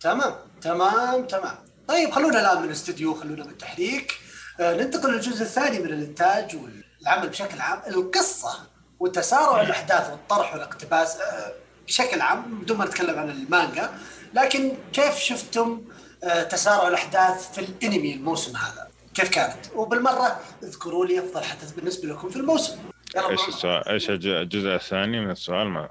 [0.00, 1.69] تمام تمام تمام.
[1.90, 4.18] طيب خلونا الآن من الاستديو خلونا من التحريك
[4.60, 8.58] آه ننتقل للجزء الثاني من الإنتاج والعمل بشكل عام القصة
[9.00, 11.52] وتسارع الاحداث والطرح والاقتباس آه،
[11.86, 13.90] بشكل عام بدون ما نتكلم عن المانجا
[14.34, 15.82] لكن كيف شفتم
[16.24, 22.08] آه، تسارع الأحداث في الأنمي الموسم هذا؟ كيف كانت؟ وبالمرة اذكروا لي أفضل حدث بالنسبة
[22.08, 22.78] لكم في الموسم.
[23.16, 25.88] إيش السؤال؟ إيش الجزء الثاني من السؤال؟ ما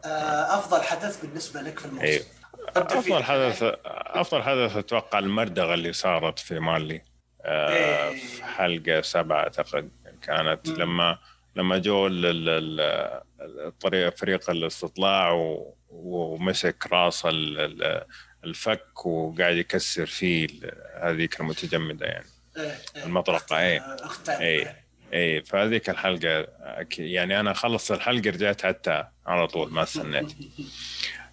[0.59, 2.05] أفضل حدث بالنسبة لك في الموسم.
[2.05, 2.38] أيوه.
[2.67, 7.01] أفضل حدث أفضل حدث أتوقع المردغه اللي صارت في مالي.
[7.45, 8.09] إيه.
[8.09, 9.89] في حلقة سبعة أعتقد
[10.21, 11.17] كانت لما
[11.55, 12.07] لما جو
[13.67, 15.31] الطريق فريق الاستطلاع
[15.89, 17.27] ومسك راس
[18.43, 20.47] الفك وقاعد يكسر فيه
[21.01, 22.25] هذيك المتجمدة يعني.
[22.57, 23.03] إيه، إيه.
[23.03, 23.81] المطرقة اي
[24.29, 24.75] اي
[25.13, 26.47] اي فهذيك الحلقة
[26.97, 30.33] يعني أنا خلص الحلقة رجعت حتى على طول ما استنيت.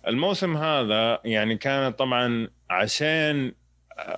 [0.07, 3.52] الموسم هذا يعني كان طبعا عشان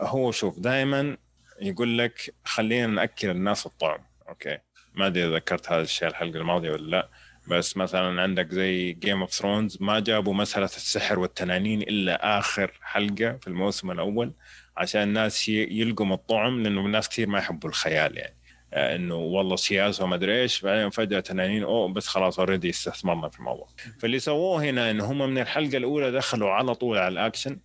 [0.00, 1.16] هو شوف دائما
[1.60, 4.00] يقول لك خلينا نأكل الناس الطعم.
[4.28, 4.58] okay.
[4.94, 7.08] ما أدري ذكرت هذا الشيء الحلقة الماضية ولا لأ.
[7.50, 13.32] بس مثلا عندك زي Game of Thrones ما جابوا مسألة السحر والتنانين إلا آخر حلقة
[13.32, 14.32] في الموسم الأول
[14.76, 18.37] عشان الناس يلقوا الطعم لأنه الناس كثير ما يحبوا الخيال يعني.
[18.72, 23.38] إنه والله سياسه وما أدري إيش بعدين فجأة تنانين أوه بس خلاص already استثمرنا في
[23.38, 23.68] الموضوع.
[24.00, 27.58] فاللي سووه هنا إنه هم من الحلقة الأولى دخلوا على طول على الأكشن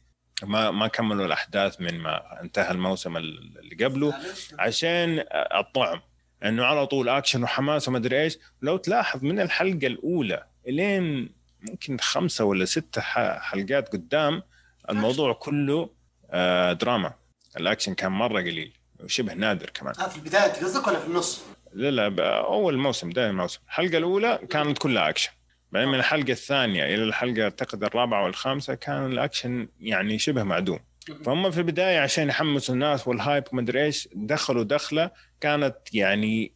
[0.44, 4.14] ما ما كملوا الأحداث من ما انتهى الموسم اللي قبله
[4.60, 6.02] عشان الطعم.
[6.44, 8.38] إنه على طول أكشن وحماس وما أدري إيش.
[8.62, 11.30] لو تلاحظ من الحلقة الأولى إلين
[11.70, 13.02] ممكن خمسة ولا ستة
[13.40, 14.44] حلقات قدام
[14.90, 15.90] الموضوع كله
[16.32, 17.14] آه، دراما.
[17.58, 18.74] الأكشن كان مرة قليل.
[19.04, 19.94] وشبه نادر كمان.
[20.00, 21.44] آه في البداية قصدك ولا في النص؟
[21.74, 23.60] لا لا أول موسم دائما الموسم.
[23.68, 25.32] الحلقة الأولى كانت كلها أكشن.
[25.72, 30.80] بعدين من الحلقة الثانية إلى الحلقة أعتقد الرابعة والخامسة كان الأكشن يعني شبه معدوم.
[31.26, 36.54] فهم في البداية عشان يحمسوا الناس وال hype وما أدري إيش دخلوا دخلة كانت يعني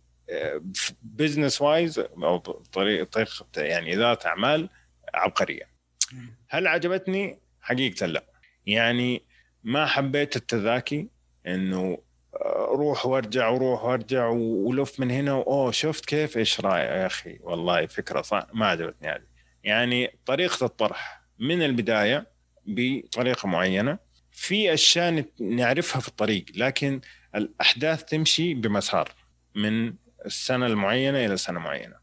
[1.01, 2.37] business wise أو
[2.73, 3.25] طريقه
[3.57, 4.69] يعني ذات أعمال
[5.13, 5.69] عبقرية.
[6.49, 8.23] هل عجبتني؟ حقيقة لا.
[8.65, 9.23] يعني
[9.63, 11.07] ما حبيت التذاكي
[11.47, 12.06] إنه آه،
[12.71, 17.85] روح وارجع وروح وارجع ولف من هنا أوه شفت كيف؟ إيش رأيك يا أخي؟ والله
[17.85, 19.23] فكرة صح ما عجبتني هذه.
[19.63, 22.27] يعني طريقة الطرح من البداية
[22.65, 23.97] بطريقة معينة
[24.31, 27.01] في أشياء نعرفها في الطريق لكن
[27.35, 29.11] الأحداث تمشي بمسار
[29.55, 29.93] من
[30.25, 31.95] السنة المعينة إلى سنة معينة.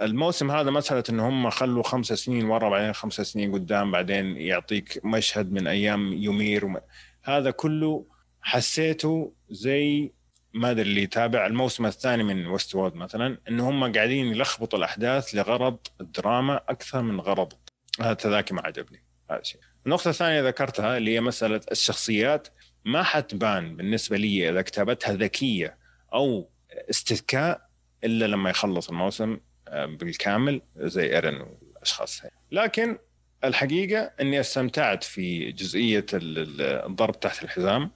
[0.00, 5.00] الموسم هذا مسألة إن هم خلوا خمس سنين ورا بعدين خمس سنين قدام بعدين يعطيك
[5.04, 6.80] مشهد من أيام يمير وم...
[7.22, 8.06] هذا كله
[8.42, 10.12] حسيته زي
[10.54, 15.34] ما أدري اللي يتابع الموسم الثاني من ويست وورد مثلا إن هم قاعدين يلخبطوا الأحداث
[15.34, 17.52] لغرض الدراما أكثر من غرض.
[18.00, 19.04] هذا التذاكي ما عجبني.
[19.30, 22.48] هذا الشيء النقطة الثانية ذكرتها اللي هي مسألة الشخصيات
[22.84, 25.78] ما حتبان بالنسبة لي إذا كتابتها ذكية
[26.14, 26.50] أو
[26.90, 27.68] استذكاء
[28.04, 29.38] إلا لما يخلص الموسم
[29.68, 32.22] آه، بالكامل زي ايرن والأشخاص.
[32.22, 32.98] هاي لكن
[33.44, 37.90] الحقيقة إني استمتعت في جزئية الضرب تحت الحزام.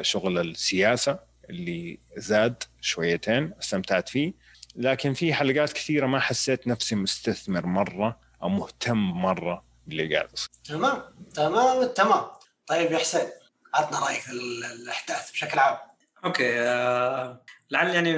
[0.00, 1.18] شغل السياسة
[1.50, 4.32] اللي زاد شويتين استمتعت فيه.
[4.76, 10.48] لكن في حلقات كثيرة ما حسيت نفسي مستثمر مرة أو مهتم مرة باللي قاعد يصير.
[10.64, 11.02] تمام
[11.34, 12.24] تمام تمام.
[12.66, 13.28] طيب يا حسين
[13.74, 15.76] عطنا رأيك في الأحداث بشكل عام.
[16.24, 18.16] أوكي آه لعل يعني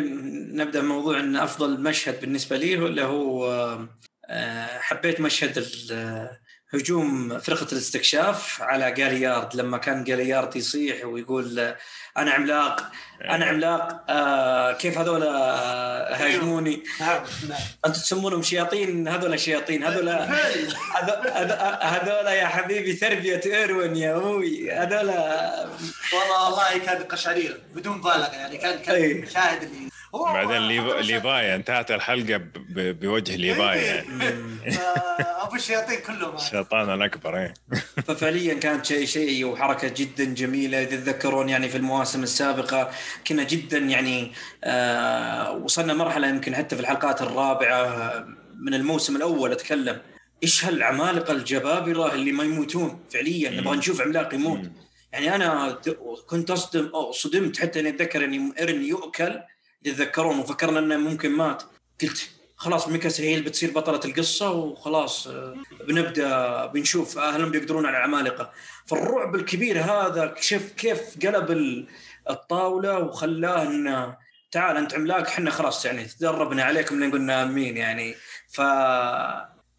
[0.54, 3.46] نبدأ بموضوع إن أفضل مشهد بالنسبة لي هو اللي هو
[4.26, 5.66] آه حبيت مشهد
[6.74, 9.56] هجوم فرقة الاستكشاف على جاليارد.
[9.56, 11.74] لما كان جاليارد يصيح ويقول
[12.18, 12.90] أنا عملاق
[13.24, 15.22] أنا عملاق آه كيف هذول
[16.16, 20.08] هاجموني؟ نعم نعم أنتم تسمونهم شياطين هذول شياطين هذول
[21.82, 24.72] هذول يا حبيبي تربيه إيروين يا أبوي.
[24.72, 25.08] هذول
[26.12, 30.68] والله والله كان قشعريرة بدون مبالغه يعني كان كان شاهد اللي بعدين
[31.00, 32.40] ليفاي انتهت الحلقة
[32.76, 36.36] بوجه ليفاي يعني آه، أبو الشياطين كلهم.
[36.36, 37.54] الشيطان الأكبر إيه.
[38.06, 40.84] ففعليا كانت شيء شيء وحركة جدا جميلة.
[40.84, 42.90] تتذكرون يعني في المواسم السابقة
[43.26, 44.32] كنا جدا يعني
[44.64, 50.00] آه وصلنا مرحلة يمكن حتى في الحلقات الرابعة من الموسم الأول أتكلم.
[50.42, 54.70] إيش هالعمالقة الجبابرة اللي ما يموتون فعليا؟ نبغى نشوف عملاق يموت.
[55.12, 55.78] يعني أنا
[56.26, 59.40] كنت اصدم أو صدمت حتى إني أتذكر اني ايرن يؤكل
[59.84, 61.62] يتذكرون وفكرنا إنه ممكن مات.
[62.02, 65.56] قلت خلاص ميكاس هي اللي بتصير بطلة القصة وخلاص آه،
[65.88, 68.52] بنبدأ بنشوف هل هم بيقدرون على العمالقة
[68.86, 71.86] فالرعب الكبير هذا شوف كيف قلب
[72.30, 74.16] الطاولة وخلاه انه
[74.50, 78.14] تعال أنت عملاق إحنا خلاص يعني تدربنا عليكم لين قلنا آمين يعني.
[78.48, 78.60] ف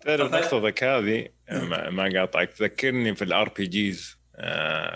[0.02, 1.28] تعرف نقطتك هذه؟
[1.90, 2.54] ما قاطعك.
[2.54, 4.18] تذكرني في ال RPGs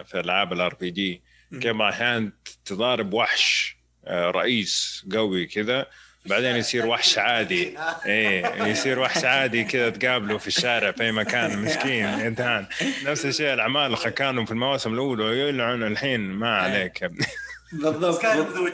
[0.06, 1.24] في ألعاب ال RPG
[1.62, 2.32] كيف أحيانا
[2.66, 3.75] تضارب وحش
[4.10, 5.86] رئيس قوي كذا.
[6.26, 7.78] بعدين يصير وحش عادي.
[8.06, 12.66] إيه يصير وحش عادي كذا تقابله في الشارع في أي مكان مسكين انتهى
[13.04, 16.22] نفس الشيء العمالقة كانوا في المواسم الأولى يلعن الحين.
[16.22, 17.26] ما عليك يا ابني.
[17.74, 18.22] بالضبط.
[18.22, 18.68] كان ذو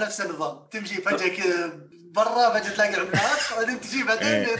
[0.00, 0.58] نفس النظام.
[0.70, 1.72] تمشي فجأة كذا
[2.16, 4.56] برا فجأة تلاقي العملاق بعدين تجي بعدين إيه.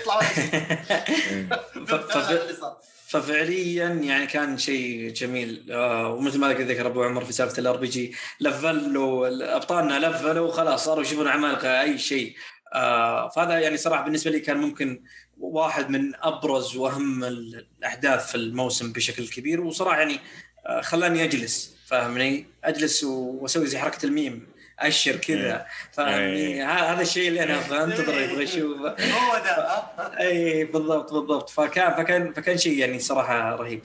[3.09, 5.73] ففعليا يعني كان شيء جميل.
[5.73, 11.03] آه ومثل ما ذكر ابو عمر في سالفة ال RPG لفلوا أبطالنا لفلوا وخلاص صاروا
[11.03, 12.35] يشوفون عمالقه أي شيء.
[12.75, 15.03] آه فهذا يعني صراحة بالنسبة لي كان ممكن
[15.39, 19.61] واحد من أبرز وأهم الاحداث في الموسم بشكل كبير.
[19.61, 20.19] وصراحة يعني
[20.67, 24.47] آه خلاني أجلس فاهمني؟ أجلس وأسوي زي حركة الميم.
[24.79, 25.57] أشر كذا.
[25.57, 25.67] إيه.
[25.93, 26.71] فاهمني إيه.
[26.71, 28.89] هذا الشيء اللي أنا انتظر أبغى أشوفه.
[28.89, 29.81] هو ده
[30.21, 31.51] اي بالضبط بالضبط.
[31.51, 33.83] فكان فكان فكان شيء يعني صراحة رهيب.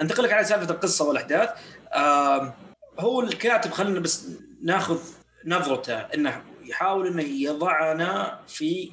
[0.00, 1.50] أنتقل لك على سالفة القصة والأحداث.
[2.98, 4.28] هو الكاتب خلينا بس
[4.62, 4.98] ناخذ
[5.46, 8.92] نظرته إنه يحاول إنه يضعنا في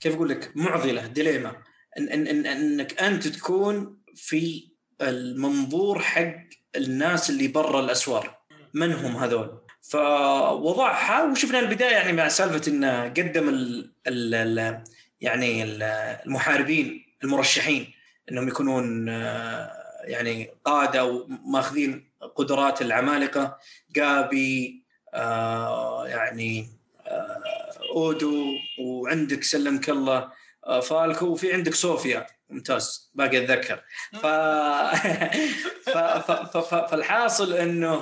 [0.00, 1.52] كيف أقول لك؟ معضلة ديليما.
[1.98, 4.68] إن إن إن إنك أنت تكون في
[5.00, 6.34] المنظور حق
[6.76, 8.42] الناس اللي برا الأسوار.
[8.74, 14.84] من هم هذول؟ فوضعها وشفنا البداية يعني مع سالفة إنه قدم ال ال ال
[15.20, 15.82] يعني ال-
[16.26, 17.92] المحاربين المرشحين
[18.30, 19.08] إنهم يكونون
[20.04, 23.58] يعني قادة وماخذين قدرات العمالقة.
[23.96, 24.82] جابي
[25.14, 26.68] آه، يعني
[27.06, 27.42] آه،
[27.94, 28.44] أودو
[28.80, 30.30] وعندك سلمك الله
[30.66, 32.26] آه، فالكو وفي عندك صوفيا.
[32.50, 33.82] ممتاز باقي أتذكر.
[34.12, 34.26] ف...
[35.86, 35.98] ف...
[35.98, 36.56] ف...
[36.56, 36.74] ف...
[36.74, 37.94] فالحاصل إنه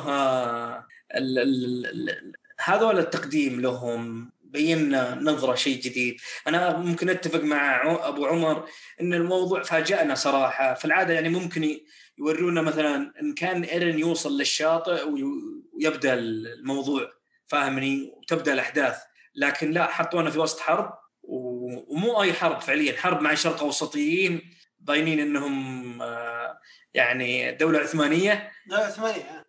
[2.60, 6.16] هذول التقديم لهم بينا نظرة شيء جديد.
[6.48, 8.68] أنا ممكن أتفق مع أبو عمر
[9.00, 10.74] إن الموضوع فاجأنا صراحة.
[10.74, 11.76] في العادة يعني ممكن
[12.18, 15.24] يورونا مثلا إن كان إيرن يوصل للشاطئ وي-
[15.72, 17.12] ويبدأ الموضوع
[17.46, 18.96] فاهمني؟ وتبدأ الأحداث.
[19.34, 20.92] لكن لا حطونا في وسط حرب
[21.22, 22.96] ومو أي حرب فعليا.
[22.96, 24.40] حرب مع الشرق أوسطيين
[24.80, 26.58] باينين إنهم آه،
[26.94, 28.52] يعني دولة عثمانية.
[28.66, 29.39] لا ثمانية وط-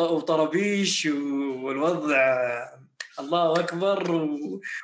[0.00, 2.38] وطرابيش والوضع
[3.20, 4.28] الله أكبر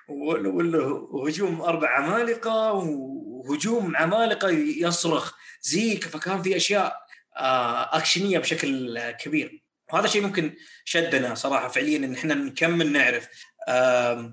[0.09, 6.05] وهجوم أربع عمالقة وهجوم عمالقة يصرخ زيك.
[6.05, 6.97] فكان في أشياء
[7.37, 9.65] آه، أكشنية بشكل كبير.
[9.93, 10.55] وهذا شيء ممكن
[10.85, 13.29] شدنا صراحة فعليا إن إحنا نكمل نعرف.
[13.69, 14.33] آه،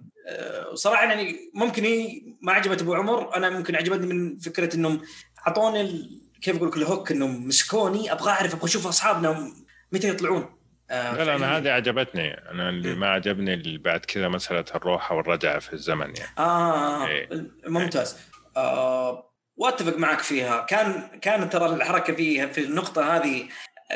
[0.73, 3.35] صراحة يعني ممكن هي ما عجبت أبو عمر.
[3.35, 5.01] أنا ممكن عجبتني من فكرة إنهم
[5.47, 8.11] أعطوني كيف أقول لك الهوك إنهم مسكوني.
[8.11, 9.53] أبغى أعرف أبغى أشوف أصحابنا
[9.91, 10.61] متى يطلعون
[10.91, 11.35] آه، لا لا.
[11.35, 12.99] أنا هذه عجبتني أنا اللي مم.
[12.99, 17.29] ما عجبني اللي بعد كذا مسألة الروحة والرجعة في الزمن يعني آه إيه.
[17.67, 18.17] ممتاز
[18.57, 23.47] آه وأتفق معك فيها كان كانت ترى الحركة فيها في النقطة هذه آه،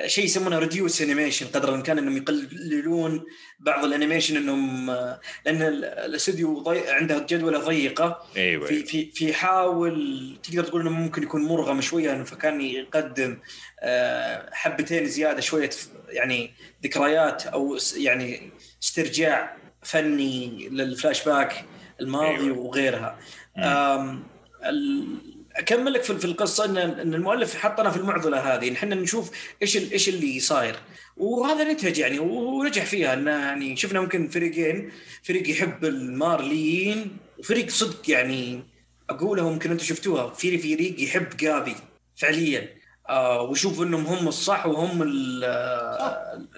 [0.05, 3.23] شيء يسمونه reduce animation قدر الإمكان إنهم يقللون
[3.59, 4.91] بعض ال animation إنهم
[5.45, 6.89] لأن ال- الأستوديو ضي...
[6.89, 8.23] عنده جدولة ضيقة.
[8.37, 13.37] أيوه في في في يحاول تقدر تقول إنه ممكن يكون مرغم شوية فكان يقدم
[13.79, 15.69] آه، حبتين زيادة شوية
[16.09, 16.51] يعني
[16.83, 18.49] ذكريات أو يعني
[18.83, 21.65] استرجاع فني للفلاش باك
[22.01, 22.57] الماضي أيوة.
[22.57, 23.19] وغيرها.
[25.55, 29.31] أكمل لك في في القصة ان إن المؤلف حطنا في المعضلة هذه إن إحنا نشوف
[29.61, 30.75] إيش إيش اللي صاير.
[31.17, 34.91] وهذا نتج يعني ونجح فيها إن يعني شفنا ممكن فريقين
[35.23, 38.63] فريق يحب المارليين وفريق صدق يعني
[39.09, 41.75] اقولها ممكن أنتم شفتوها في فريق يحب جابي
[42.15, 42.69] فعليا.
[43.09, 45.43] آه ويشوف إنهم هم الصح وهم ال-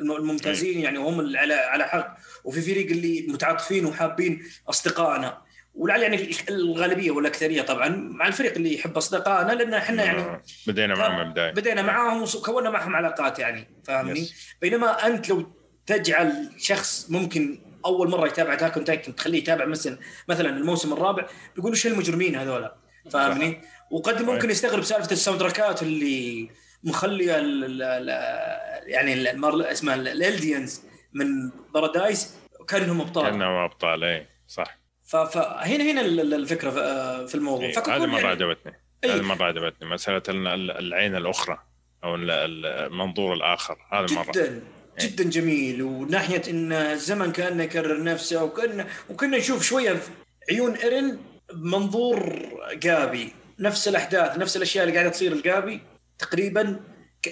[0.01, 2.17] الممتازين يعني وهم على على حق.
[2.43, 5.37] وفي فريق اللي متعاطفين وحابين أصدقائنا.
[5.77, 10.95] ولعل يعني الغالبية والأكثرية طبعا مع الفريق اللي يحب أصدقائنا لأن إحنا يعني آه، بدينا
[10.95, 14.29] معهم من البدايه بدينا معاهم وكونا معهم علاقات يعني فاهمني.
[14.61, 15.51] بينما أنت لو
[15.85, 19.97] تجعل شخص ممكن أول مرة يتابع Attack on Titan تخليه يتابع مثلا
[20.29, 21.25] مثلا الموسم الرابع
[21.55, 22.75] بيقول إيش المجرمين هذولا
[23.11, 26.49] فاهمني؟ وقد ممكن يستغرب سالفة ال soundtrack ات اللي
[26.83, 28.09] مخلية ال ال ال
[28.89, 30.81] يعني المر اسمها ال Eldians
[31.13, 32.35] من بارادايس
[32.67, 33.23] كأنهم أبطال.
[33.23, 34.76] كأنهم أبطال اي صح.
[35.07, 36.69] فهنا هنا ال- ال- الفكرة
[37.27, 37.65] في- الموضوع.
[37.65, 37.73] إيه.
[37.73, 38.73] فككل هذه مره يعني- عجبتني
[39.03, 39.15] إيه.
[39.15, 41.57] هذه مره عجبتني مسألة ال- ال- العين الأخرى
[42.03, 43.77] أو ال- ال- المنظور الآخر.
[43.93, 44.61] هذا مره جدا
[44.99, 45.81] جدا جميل.
[45.81, 49.99] وناحية إن الزمن كأنه يكرر نفسه وكنا وكنا نشوف شوية
[50.51, 51.19] عيون ايرن
[51.53, 52.39] بمنظور
[52.73, 53.33] جابي.
[53.59, 55.81] نفس الأحداث نفس الأشياء اللي قاعدة تصير لجابي.
[56.19, 56.79] تقريبا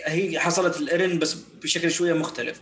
[0.05, 2.61] هي حصلت الايرن بس بشكل شوية مختلف.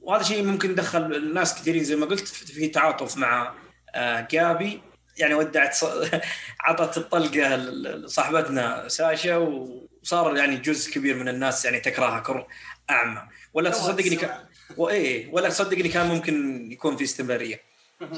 [0.00, 3.54] وهذا شيء ممكن دخل الناس كثيرين زي ما قلت في تعاطف مع
[3.94, 4.82] آه، جابي.
[5.18, 5.84] يعني ودعت ص-
[6.60, 12.46] عطت الطلقة لصاحبتنا ساشا وصار يعني جزء كبير من الناس يعني تكرهها كره
[12.90, 13.22] أعمى.
[13.54, 14.30] ولا تصدقني كان
[14.76, 17.60] وايه ولا تصدقني كان ممكن يكون في استمرارية.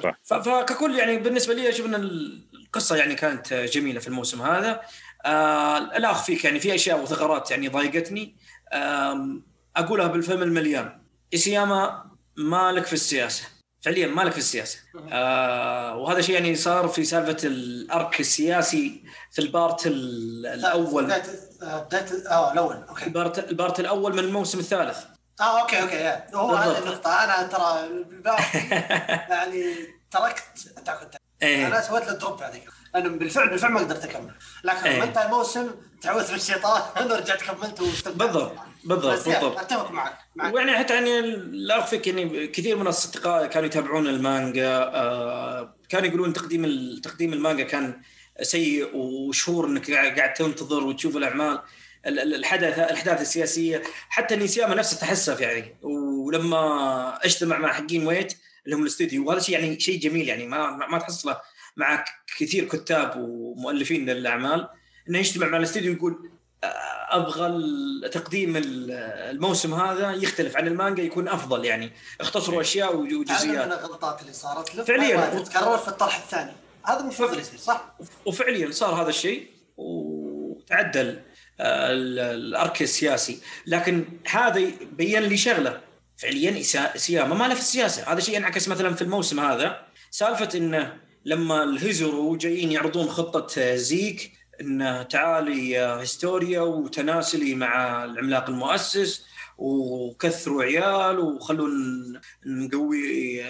[0.03, 0.19] صح.
[0.25, 4.81] ف- فككل يعني بالنسبة لي أشوف إن القصة يعني كانت جميلة في الموسم هذا.
[5.25, 8.37] آه لا اخفيك يعني في أشياء وثغرات يعني ضايقتني.
[8.73, 9.43] آم،
[9.77, 10.99] أقولها بالفم المليان.
[11.35, 12.05] إسياما
[12.37, 13.45] مالك في السياسة.
[13.83, 14.79] فعليا مالك في السياسة.
[15.13, 19.03] آه وهذا شيء يعني صار في سالفة الأرك السياسي
[19.33, 21.05] في البارت ال- الأول.
[21.05, 21.23] بدايه
[21.63, 22.85] بدايه آه الأول.
[22.89, 23.05] okay.
[23.07, 24.99] ال part ال part الأول من الموسم الثالث.
[25.41, 26.27] آه okay okay yeah.
[26.35, 26.79] هو هذه.
[26.79, 27.11] النقطة.
[27.25, 27.89] أنا ترى
[29.37, 29.65] يعني
[30.11, 30.43] تركت
[30.79, 31.67] Attack إيه.
[31.67, 32.65] أنا سويت له drop هذيك
[32.95, 34.33] أنا بالفعل بالفعل ما قدرت أكمل.
[34.65, 34.91] لكن.
[34.91, 35.71] لما انتهى الموسم
[36.03, 38.53] تعوذت من الشيطان أنا رجعت كملت بالضبط.
[38.85, 39.59] بالضبط بالضبط.
[39.59, 40.55] أتفق معك معك.
[40.55, 41.21] ويعني حتى يعني
[41.53, 46.65] لا أخفيك يعني كثير من الأصدقاء كانوا يتابعون المانجا آه كانوا يقولون تقديم
[47.03, 48.01] تقديم المانجا كان
[48.43, 51.61] سيء وشهور إنك قاعد تنتظر وتشوف الأعمال
[52.07, 53.83] ال- ال- الحدث الأحداث السياسية.
[54.09, 55.77] حتى نيسياما نفسه تحسف يعني.
[55.83, 58.35] ولما أجتمع مع حقين ويت
[58.65, 61.41] اللي هم الاستوديو وهذا شيء يعني شيء جميل يعني ما ما ما تحصله
[61.77, 62.05] مع
[62.39, 64.69] كثير كتاب ومؤلفين للأعمال.
[65.09, 66.31] إنه يجتمع مع الاستوديو ويقول
[66.65, 68.91] أبغى تقديم ال-
[69.31, 71.93] الموسم هذا يختلف عن المانجا يكون أفضل يعني.
[72.21, 73.67] اختصروا أشياء هذا من وجزئيات.
[73.73, 74.85] الغلطات اللي صارت له.
[74.85, 75.41] فعلياً.
[75.43, 76.53] تتكرر في الطرح الثاني.
[76.87, 77.95] هذا المفروض يصير صح؟
[78.27, 81.21] وفعليا صار هذا الشيء وتعدل
[81.61, 83.39] آه، ال- الأرك السياسي.
[83.67, 85.81] لكن هذا يبين لي شغلة.
[86.17, 86.63] فعليا
[86.97, 88.13] سياما ما له في السياسة.
[88.13, 89.83] هذا شيء انعكس مثلا في الموسم هذا.
[90.11, 94.33] سالفة إنه لما الهيزرو جايين يعرضون خطة زيك
[94.63, 99.27] انه تعالي يا هستوريا وتناسلي مع العملاق المؤسس
[99.59, 103.43] وكثروا عيال وخلونا نقوي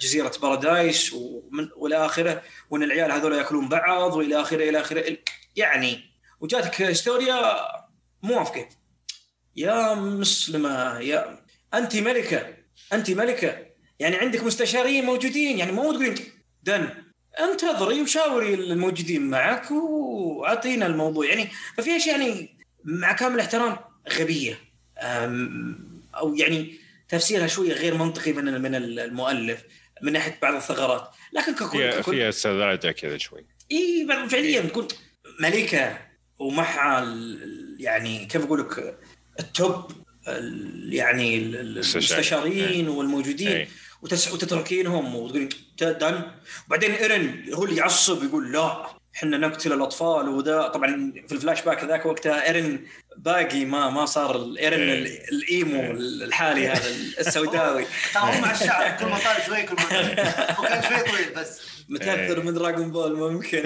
[0.00, 1.16] جزيرة بارادايس
[1.76, 5.16] والى آخره وإن العيال هذول يأكلون بعض والى آخره إلى آخره.
[5.56, 6.00] يعني
[6.40, 7.56] وجاتك هستوريا
[8.22, 8.68] موافقة.
[9.56, 11.44] يا مسلمة يا
[11.74, 12.56] أنت ملكة
[12.92, 13.66] أنت ملكة.
[13.98, 16.14] يعني عندك مستشارين موجودين يعني مو تقولين
[16.62, 17.05] دن.
[17.40, 21.26] انتظري وشاوري الموجودين معك واعطينا الموضوع.
[21.26, 21.48] يعني
[21.78, 23.76] ففي أشياء يعني مع كامل الاحترام
[24.18, 24.58] غبية.
[26.16, 26.74] أو يعني
[27.08, 29.62] تفسيرها شوية غير منطقي من من المؤلف
[30.02, 31.10] من ناحية بعض الثغرات.
[31.32, 32.30] لكن ككل ككل فيها
[32.92, 33.44] كذا شوي.
[33.72, 34.88] إي فعليا تكون
[35.40, 35.98] ملكه
[36.38, 37.14] ومعها
[37.78, 38.98] يعني كيف أقول لك
[39.40, 39.92] ال top
[40.28, 42.14] ال- يعني ال- ال- مستشارين.
[42.16, 43.48] المستشارين والموجودين.
[43.48, 43.68] إيه.
[44.06, 45.48] وتس وتتركينهم وتقولين
[45.80, 46.22] done
[46.66, 50.68] وبعدين إيرن هو اللي يعصب يقول لا إحنا نقتل الأطفال وذا.
[50.68, 52.80] طبعا في الفلاش باك ذاك وقتها إيرن
[53.16, 54.98] باقي ما ما صار الايرن إيه.
[54.98, 55.90] ال- ال emo
[56.24, 56.88] الحالي هذا
[57.20, 57.84] السوداوي.
[58.14, 60.20] ترى هو مع الشعر كل ما طال شوي كل ما طال
[60.56, 61.60] هو كان شوي طويل بس.
[61.88, 63.62] متأثر من Dragon Ball ممكن.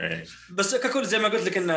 [0.00, 0.24] إيه.
[0.56, 1.74] بس ككل زي ما قلت لك انه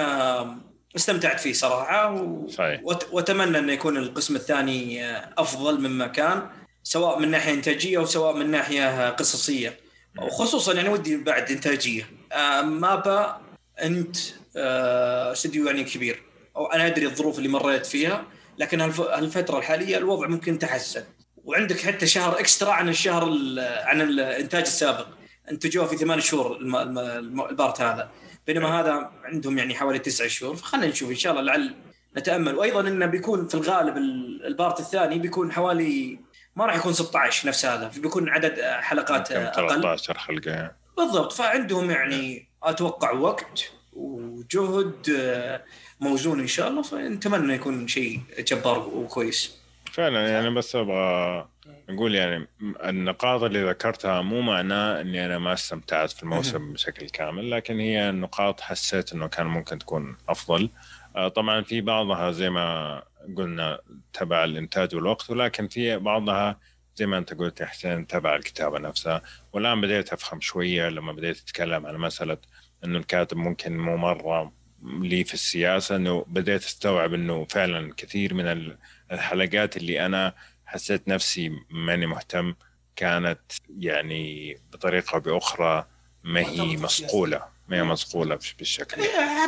[0.95, 2.47] استمتعت فيه صراحة و...
[2.47, 2.81] صحيح.
[3.11, 5.05] وأتمنى انه يكون القسم الثاني
[5.37, 6.49] أفضل مما كان
[6.83, 9.79] سواء من ناحية إنتاجية وسواء من ناحية قصصية.
[10.21, 12.09] وخصوصا يعني ودي بعد إنتاجية.
[12.33, 13.41] آه، مابا
[13.81, 14.17] أنت
[14.57, 16.23] آه، استديو يعني كبير.
[16.55, 18.25] أو أنا أدري الظروف اللي مريت فيها
[18.57, 19.01] لكن هالف...
[19.01, 21.03] هالفترة الحالية الوضع ممكن تحسن.
[21.43, 23.59] وعندك حتى شهر إكسترا عن الشهر ال...
[23.59, 25.07] عن الإنتاج السابق.
[25.51, 26.75] انتجوه في ثمان شهور الم...
[26.75, 26.99] الم...
[26.99, 27.41] الم...
[27.41, 28.09] البارت هذا.
[28.47, 31.75] بينما هذا عندهم يعني حوالي تسع شهور فخلينا نشوف إن شاء الله لعل
[32.17, 32.55] نتأمل.
[32.55, 36.19] وأيضا إنه بيكون في الغالب ال- البارت الثاني بيكون حوالي
[36.55, 39.69] ما راح يكون 16 نفس هذا بيكون عدد حلقات أقل.
[39.69, 40.71] 13 حلقة.
[40.97, 45.63] بالضبط فعندهم يعني أتوقع وقت وجهد آه،
[45.99, 49.57] موزون إن شاء الله فنتمنى يكون شيء جبار وكويس.
[49.95, 51.47] فعلا يعني بس أبغى
[51.89, 52.47] أقول يعني
[52.85, 58.11] النقاط اللي ذكرتها مو معناه إني أنا ما استمتعت في الموسم بشكل كامل لكن هي
[58.11, 60.69] نقاط حسيت إنه كان ممكن تكون أفضل.
[61.15, 63.03] آه، طبعا في بعضها زي ما
[63.37, 63.79] قلنا
[64.13, 66.59] تبع الإنتاج والوقت ولكن في بعضها
[66.95, 69.21] زي ما أنت قلت يا حسين تبع الكتابة نفسها.
[69.53, 72.37] والآن بديت أفهم شوية لما بديت أتكلم عن مسألة
[72.85, 74.51] إنه الكاتب ممكن مو مرة
[74.83, 78.77] لي في السياسة إنه بديت أستوعب إنه فعلا كثير من ال-
[79.11, 82.55] الحلقات اللي أنا حسيت نفسي ماني مهتم
[82.95, 83.39] كانت
[83.79, 85.85] يعني بطريقة أو بأخرى
[86.23, 89.01] ما هي مصقوله ما هي مصقوله بالشكل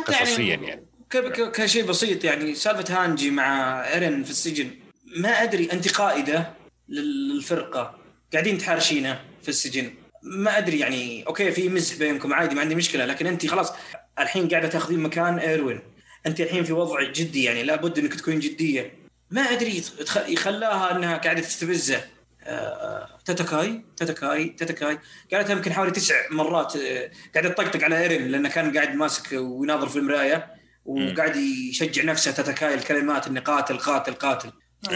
[0.06, 0.84] قصصيا يعني.
[1.10, 4.70] ك- ك- كشيء بسيط يعني سالفة هانجي مع إيرن في السجن
[5.16, 6.54] ما أدري أنت قائدة
[6.88, 7.98] لل- للفرقة
[8.32, 9.94] قاعدين تحارشينه في السجن.
[10.22, 13.72] ما أدري يعني okay في مزح بينكم عادي ما عندي مشكلة لكن أنت خلاص
[14.18, 15.80] الحين قاعدة تاخذين مكان إيروين.
[16.26, 18.92] أنت الحين في وضع جدي يعني لابد إنك تكون جدية.
[19.30, 19.82] ما أدري
[20.28, 22.04] يخلاها إنها قاعدة تستفزه.
[22.42, 24.98] آه، تتكاي تتكاي تتكاي
[25.32, 29.88] قالتها يمكن حوالي تسع مرات آه، قاعد تطقطق على إيرين لأنه كان قاعد ماسك ويناظر
[29.88, 34.52] في المراية وقاعد يشجع نفسه تتكاي الكلمات اني قاتل قاتل قاتل.
[34.82, 34.88] ف...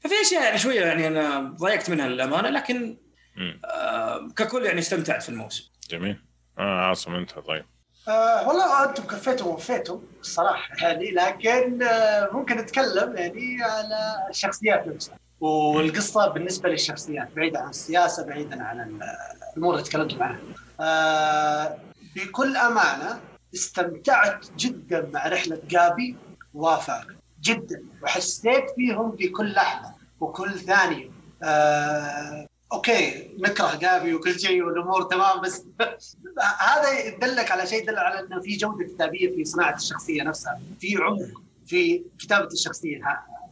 [0.00, 2.98] ففي أشياء يعني شوية يعني أنا ضايقت منها للأمانة لكن.
[3.64, 5.64] آه ككل يعني استمتعت في الموسم.
[5.90, 6.22] جميل.
[6.58, 7.64] آه عاصم انت طيب.
[8.08, 15.16] آه والله أنتم كفيتوا ووفيتوا الصراحة يعني لكن آه ممكن نتكلم يعني على الشخصيات نفسها
[15.40, 19.02] والقصة بالنسبة للشخصيات بعيدا عن السياسة بعيدا عن ال-
[19.52, 20.40] الأمور اللي تكلمتم عنها.
[20.80, 21.78] آه
[22.16, 23.20] بكل أمانة
[23.54, 26.16] استمتعت جدا مع رحلة جابي
[26.54, 27.06] وافاق
[27.42, 31.10] جدا وحسيت فيهم في كل لحظة وكل ثانية.
[31.42, 35.66] آه أوكي نكره جابي وكل شيء والأمور تمام بس
[36.58, 40.96] هذا يدلك على شيء يدل على إنه في جودة كتابية في صناعة الشخصية نفسها، في
[40.96, 43.00] عمق في كتابة الشخصية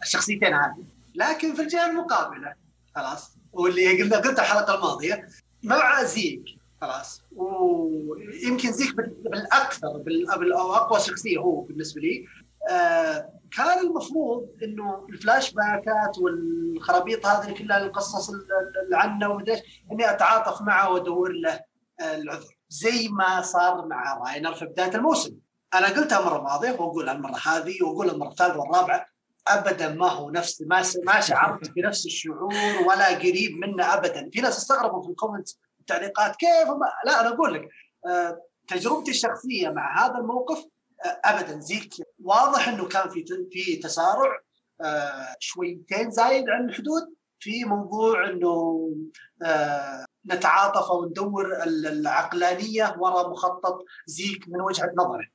[0.02, 0.84] الشخصيتين هذه،
[1.14, 2.54] لكن في الجهة المقابلة
[2.96, 5.28] خلاص واللي قلنا قلتها الحلقة الماضية
[5.62, 6.44] مع زيك
[6.80, 12.26] خلاص ويمكن زيك بالأكثر بال أو اقوى شخصية هو بالنسبة لي.
[13.56, 19.62] كان المفروض إنه الفلاش باكات والخرابيط هذه كلها القصص اللي عنه ومدري
[19.92, 21.60] إني أتعاطف معه وأدور له
[22.00, 22.56] العذر.
[22.68, 25.36] زي ما صار مع راينر في بداية الموسم.
[25.74, 29.06] أنا قلتها المره الماضيه وأقولها المرة هذه وأقولها المرة الثالثة والرابعة
[29.48, 32.54] ابدا ما هو نفس ما ما شعرت بنفس الشعور
[32.88, 34.30] ولا قريب منه ابدا.
[34.32, 35.48] في ناس استغربوا في الكومنت
[35.80, 37.68] التعليقات كيف ما لا أنا أقول لك
[38.06, 41.60] آه، تجربتي الشخصية مع هذا الموقف آه، ابدا.
[41.60, 41.94] زيك
[42.24, 44.40] واضح إنه كان في في تسارع
[44.80, 47.02] آه، شويتين زايد عن الحدود.
[47.40, 48.88] في موضوع إنه
[50.26, 55.28] نتعاطف أو ندور العقلانية وراء مخطط زيك من وجهة نظره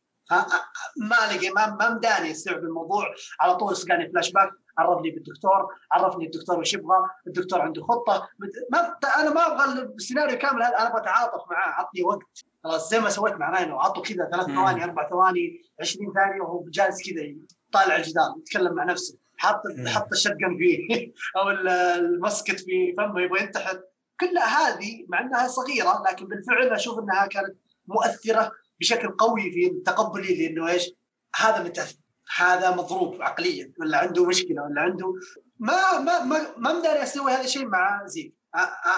[0.98, 3.06] ما لقي ما مداني يستوعب الموضوع.
[3.40, 4.50] على طول سقاني فلاش باك.
[4.78, 8.30] عرفني بالدكتور عرفني الدكتور وش يبغى الدكتور عنده خطة.
[8.72, 12.46] ما أنا ما أبغى السيناريو كامل هذا أنا أبغى اتعاطف معاه؟ عطني وقت.
[12.64, 16.66] خلاص زي ما سويت مع راينر عطوا كذا ثلاث ثواني أربع ثواني 20 ثانية وهو
[16.70, 17.36] جالس كذا
[17.72, 19.18] طالع الجدار يتكلم مع نفسه.
[19.38, 23.82] حاط حط ال shotgun فيه أو ال musket في فمه يبغى ينتحر.
[24.20, 27.56] كلها هذه مع إنها صغيرة لكن بالفعل أشوف إنها كانت
[27.88, 30.94] مؤثرة بشكل قوي في تقبلي لأنه إيش؟
[31.36, 32.01] هذا متأثر.
[32.36, 35.14] هذا مضروب عقليا ولا عنده مشكلة ولا عنده
[35.60, 38.34] ما ما ما ما مداري أسوي هذا الشيء مع زيد.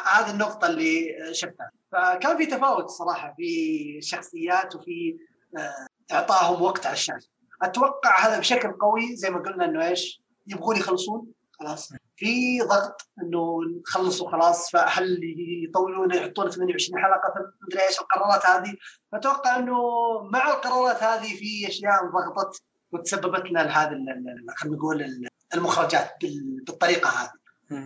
[0.06, 1.72] هذه النقطة اللي شفتها.
[1.92, 5.18] فكان في تفاوت صراحة في الشخصيات وفي
[5.58, 7.30] آه، اعطائهم وقت على الشاشة.
[7.62, 11.94] أتوقع هذا بشكل قوي زي ما قلنا إنه إيش؟ يبغون يخلصون خلاص.
[12.16, 15.20] في ضغط إنه نخلصوا خلاص فهل
[15.70, 17.34] يطولون يحطون 28 حلقة
[17.68, 18.76] مدري إيش القرارات هذه؟
[19.12, 19.78] فاتوقع إنه
[20.34, 23.90] مع القرارات هذه في أشياء ضغطت وتسببت لنا هذه
[24.56, 26.12] خلينا نقول المخرجات
[26.68, 27.32] بالطريقة هذه.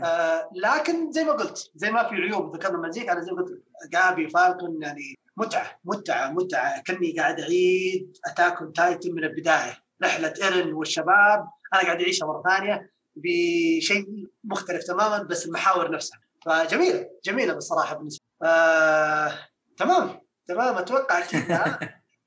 [0.03, 3.63] آه لكن زي ما قلت زي ما في عيوب ذكرنا المزيكا أنا زي ما قلت
[3.91, 6.81] جابي فالكون يعني متعة متعة متعة.
[6.81, 9.77] كأني قاعد أعيد اتاكم تايتن من البداية.
[10.03, 16.19] رحلة إيرن والشباب أنا قاعد أعيشها مرة ثانية بشيء مختلف تماما بس المحاور نفسها.
[16.45, 18.21] فجميلة جميلة بصراحه بالنسبة.
[18.43, 19.31] آه،
[19.77, 20.75] تمام تمام.
[20.75, 21.79] أتوقع كذا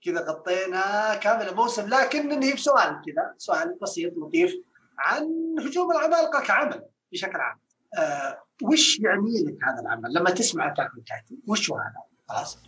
[0.05, 4.55] كذا غطينا كامل الموسم لكن ننهي بسؤال كذا سؤال بسيط لطيف
[4.99, 5.25] عن
[5.59, 6.83] هجوم العمالقه كعمل
[7.13, 7.59] بشكل عام.
[7.99, 12.59] آه، وش يعني لك هذا العمل؟ لما تسمع أتاك تايتن وش هو هذا؟ خلاص.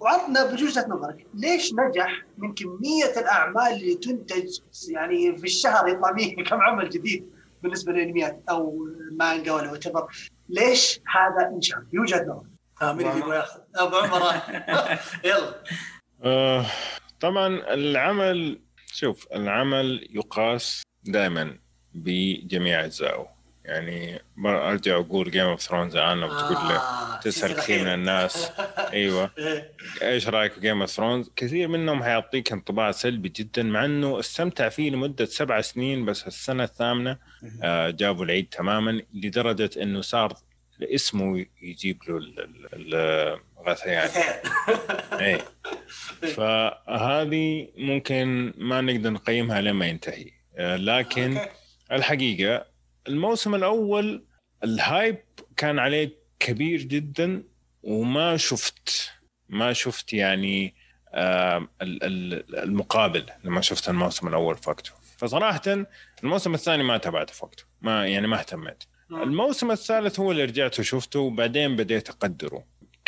[0.00, 4.58] وعرضنا بوجهه نظرك ليش نجح من كمية الأعمال اللي تنتج
[4.88, 7.32] يعني في الشهر يطلع فيه كم عمل جديد
[7.62, 9.84] بالنسبة للانميات أو مانجا ولا what
[10.48, 12.44] ليش هذا إنشاء؟ يوجد نوع
[12.82, 14.22] آه من يجيبه ياخذ أبو عمر.
[15.24, 15.62] يلا.
[16.24, 16.66] آه
[17.20, 18.58] طبعا العمل
[18.92, 21.58] شوف العمل يقاس دائما
[21.94, 23.38] بجميع أجزائه.
[23.64, 28.50] يعني أرجع أقول Game of Thrones الان لما تقول لي آه، تسأل كثير من الناس.
[28.92, 29.30] أيوه.
[29.38, 29.72] إيه.
[30.02, 34.68] إيش رأيك في Game of Thrones؟ كثير منهم حيعطيك انطباع سلبي جدا مع إنه استمتع
[34.68, 37.18] فيه لمدة سبع سنين بس السنة الثامنة
[37.62, 40.36] آه جابوا العيد تماما لدرجة إنه صار
[40.82, 42.18] اسمه يجيب له
[43.68, 44.08] الغثيان
[45.20, 45.38] إيه.
[46.34, 50.30] فهذه ممكن ما نقدر نقيمها لما ينتهي.
[50.56, 51.38] آه، لكن
[51.92, 52.66] الحقيقة
[53.08, 54.24] الموسم الأول
[54.64, 55.16] الهايب
[55.56, 57.42] كان عليه كبير جدا
[57.82, 59.10] وما شفت
[59.48, 60.74] ما شفت يعني
[62.52, 65.62] المقابل لما شفت الموسم الأول فوقته فصراحة
[66.24, 68.84] الموسم الثاني ما تابعته فوقته ما يعني ما اهتميت.
[69.10, 72.64] الموسم الثالث هو اللي رجعت وشفته وبعدين بديت أقدره.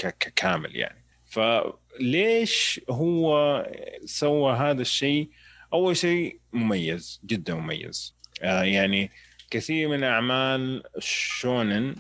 [0.07, 3.67] ككامل يعني فليش هو
[4.05, 5.31] سوى هذا الشيء
[5.73, 9.11] أول شيء مميز جدا مميز آه يعني
[9.51, 11.95] كثير من أعمال شونن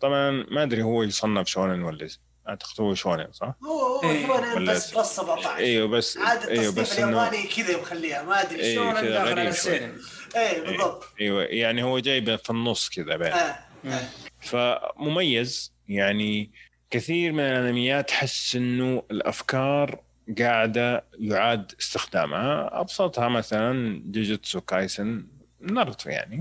[0.00, 2.08] طبعا ما أدري هو يصنف شونن ولا
[2.48, 4.26] أعتقد هو شونن صح؟ هو هو إيه.
[4.26, 8.74] شونن بس بس 17 أيوه بس عاد أيوه بس الياباني كذا مخليها ما أدري إيه
[8.74, 9.98] شونن داخل على السينما
[10.36, 13.58] اي بالضبط أيوه يعني هو جايبه في النص كذا بين آه.
[13.84, 14.08] آه.
[14.40, 16.50] فمميز يعني
[16.92, 20.00] كثير من الأنميات تحس إنه الأفكار
[20.38, 25.26] قاعدة يعاد استخدامها أبسطها مثلا جوجوتسو كايسن
[25.60, 26.36] ناروتو يعني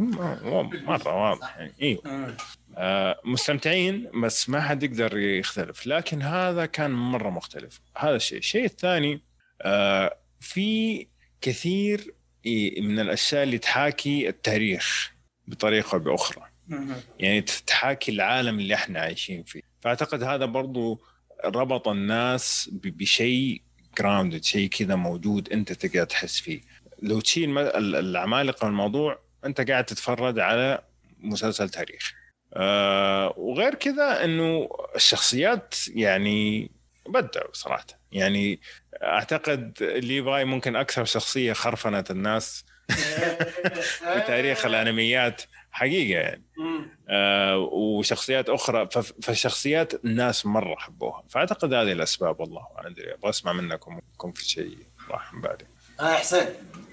[0.86, 2.36] مرة واضح يعني إيوه.
[2.78, 7.82] آه مستمتعين بس ما حد يقدر يختلف لكن هذا كان مرة مختلف.
[7.98, 8.38] هذا الشيء.
[8.38, 9.22] الشيء الثاني
[9.61, 11.07] آه في
[11.41, 12.14] كثير
[12.82, 15.11] من الأشياء اللي تحاكي التاريخ
[15.48, 16.44] بطريقة أو بأخرى.
[17.19, 19.70] يعني تحاكي العالم اللي إحنا عايشين فيه.
[19.81, 21.01] فأعتقد هذا برضو
[21.45, 23.61] ربط الناس بشيء
[23.97, 26.61] جراوندد شيء كذا موجود أنت تقدر تحس فيه.
[27.01, 30.81] لو تشيل العمالقة من الموضوع أنت قاعد تتفرج على
[31.19, 32.13] مسلسل تاريخ.
[32.53, 36.71] أه وغير كذا إنه الشخصيات يعني
[37.07, 37.85] بدعوا صراحة.
[38.11, 38.59] يعني
[39.03, 42.65] أعتقد ليفاي ممكن أكثر شخصية خرفنت الناس
[44.13, 45.41] في تاريخ الأنميات
[45.71, 46.43] حقيقة يعني.
[47.55, 48.89] وشخصيات أخرى.
[49.21, 51.23] فشخصيات الناس مرة حبوها.
[51.29, 53.13] فأعتقد هذه الأسباب والله ما أدري.
[53.13, 54.77] أبغى أسمع منكم يكون في شيء
[55.09, 55.65] راح من بعدي
[55.99, 56.45] آه حسين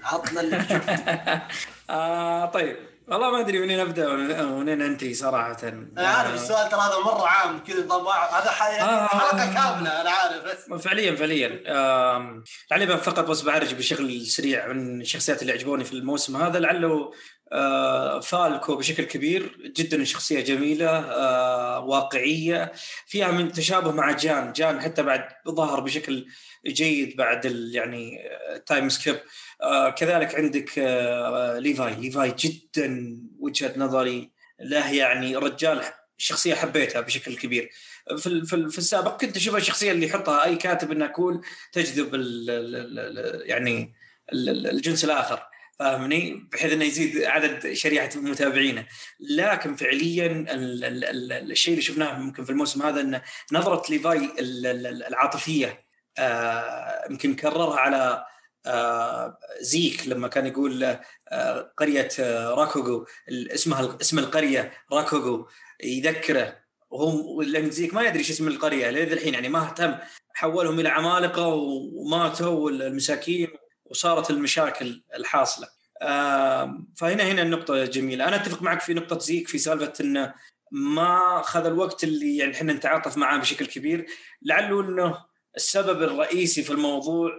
[0.03, 0.89] عطنا اللي تشوف.
[1.89, 2.77] آه طيب.
[3.07, 4.07] والله ما أدري منين ابدا
[4.43, 5.57] ومنين انتهي صراحة.
[5.63, 9.07] أنا عارف السؤال ترى هذا مرة عام كذا طبعا هذا آه.
[9.07, 10.83] حلقة كاملة أنا عارف بس.
[10.83, 11.63] فعليا فعليا.
[11.67, 16.59] آم، لعلي فقط بس بعرج بشكل سريع من الشخصيات اللي عجبوني في الموسم هذا.
[16.59, 17.11] لعله آه،
[18.21, 22.71] فالكو بشكل كبير جدا شخصية جميلة آه، واقعية
[23.07, 24.53] فيها من تشابه مع جان.
[24.53, 26.25] جان حتى بعد ظهر بشكل
[26.67, 28.19] جيد بعد يعني
[28.65, 29.19] time skip
[29.61, 31.95] آه، كذلك عندك آه، ليفاي.
[31.95, 35.81] ليفاي جدا وجهة نظري له يعني رجال
[36.17, 37.69] شخصية حبيتها بشكل كبير.
[38.17, 41.41] في في ال- في السابق كنت أشوف الشخصية اللي يحطها أي كاتب إنها cool
[41.73, 43.93] تجذب ال ال ال ال يعني
[44.33, 45.48] ال- ال- الجنس الآخر.
[45.79, 48.85] فاهمني؟ بحيث إنه يزيد عدد شريحه متابعينه.
[49.19, 54.17] لكن فعليا ال ال ال الشيء اللي شفناه ممكن في الموسم هذا إن نظرة ليفاي
[54.39, 55.85] ال- ال- العاطفية
[56.17, 58.25] آه، يمكن كررها على
[58.65, 60.97] آه، زيك لما كان يقول
[61.29, 65.47] آه، قرية آه، راغاكو اسمها اسم القرية راغاكو
[65.83, 66.59] يذكره.
[66.89, 69.95] وهم لأن زيك ما يدري إيش اسم القرية لين الحين يعني ما اهتم
[70.33, 73.47] حولهم إلى عمالقة وماتوا المساكين
[73.89, 75.67] وصارت المشاكل الحاصلة.
[76.95, 80.33] فهنا هنا النقطة جميلة، أنا أتفق معك في نقطة زيك في سالفة إنه
[80.71, 84.05] ما اخذ الوقت اللي يعني إحنا نتعاطف معاه بشكل كبير،
[84.41, 85.25] لعله إنه
[85.55, 87.31] السبب الرئيسي في الموضوع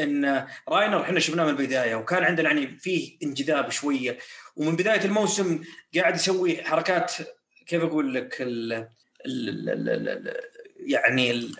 [0.00, 4.18] إن راينر إحنا شفناه من البداية وكان عندنا يعني فيه انجذاب شوية.
[4.56, 5.64] ومن بداية الموسم
[5.96, 7.12] قاعد يسوي حركات
[7.66, 8.40] كيف أقول لك
[10.76, 11.56] يعني ال-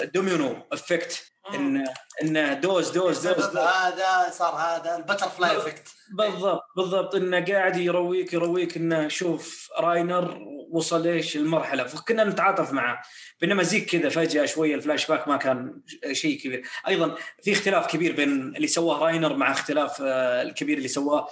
[0.00, 1.84] ال domino effect إن
[2.22, 3.56] إن does does does, does.
[3.56, 7.14] هذا صار هذا ال butterfly effect بالضبط بالضبط.
[7.14, 10.38] إنه قاعد يرويك يرويك إنه شوف راينر
[10.70, 11.84] وصل إيش المرحلة.
[11.84, 13.02] فكنا نتعاطف معه.
[13.40, 15.82] بينما زيك كذا فجأة شوية الفلاش باك ما كان
[16.12, 16.66] شيء كبير.
[16.88, 21.28] أيضا في اختلاف كبير بين اللي سواه راينر مع اختلاف آه، الكبير اللي سواه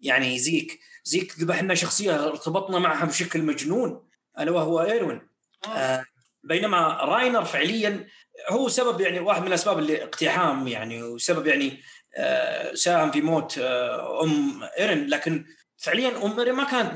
[0.00, 0.80] يعني زيك.
[1.04, 4.08] زيك ذبح لنا شخصية ارتبطنا معها بشكل مجنون
[4.38, 5.28] ألا وهو إيروين.
[5.68, 6.04] آه،
[6.44, 8.06] بينما راينر فعليا
[8.50, 11.82] هو سبب يعني واحد من الاسباب اللي اقتحام يعني وسبب يعني
[12.16, 15.06] آه، ساهم في موت آه، أم إيرن.
[15.06, 15.44] لكن
[15.76, 16.92] فعليا أم إيرن ما كانت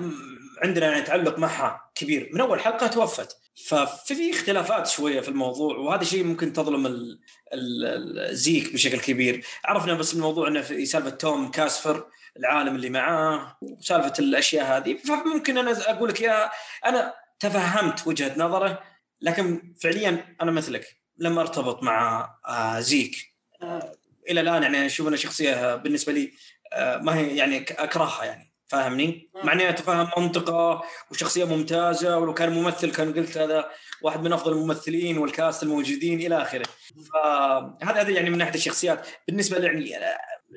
[0.62, 2.31] عندنا يعني تعلق معها كبير.
[2.32, 3.36] من أول حلقة توفت.
[3.66, 7.20] ففي في اختلافات شوية في الموضوع وهذا شيء ممكن تظلم ال-
[7.55, 9.44] ال- الزيك بشكل كبير.
[9.65, 12.06] عرفنا بس الموضوع إنه في سالفة توم كاسفر
[12.36, 14.97] العالم اللي معاه وسالفة الأشياء هذه.
[14.97, 16.51] فممكن أنا أقول لك إياها.
[16.86, 18.82] أنا تفهمت وجهة نظره
[19.20, 20.98] لكن فعليا أنا مثلك.
[21.19, 23.35] لما ارتبط مع آه، زيك.
[23.62, 23.93] آه،
[24.31, 26.32] إلى الآن يعني أشوف انها شخصية بالنسبة لي
[26.73, 28.49] آه، ما هي يعني أكرهها يعني.
[28.66, 33.70] فاهمني؟ مع إني أتفهم منطقة وشخصية ممتازة ولو كان ممثل كان قلت هذا
[34.03, 36.66] واحد من أفضل الممثلين والكاست الموجودين إلى آخره.
[37.12, 39.07] فهذا هذا يعني من ناحيه الشخصيات.
[39.28, 39.95] بالنسبة يعني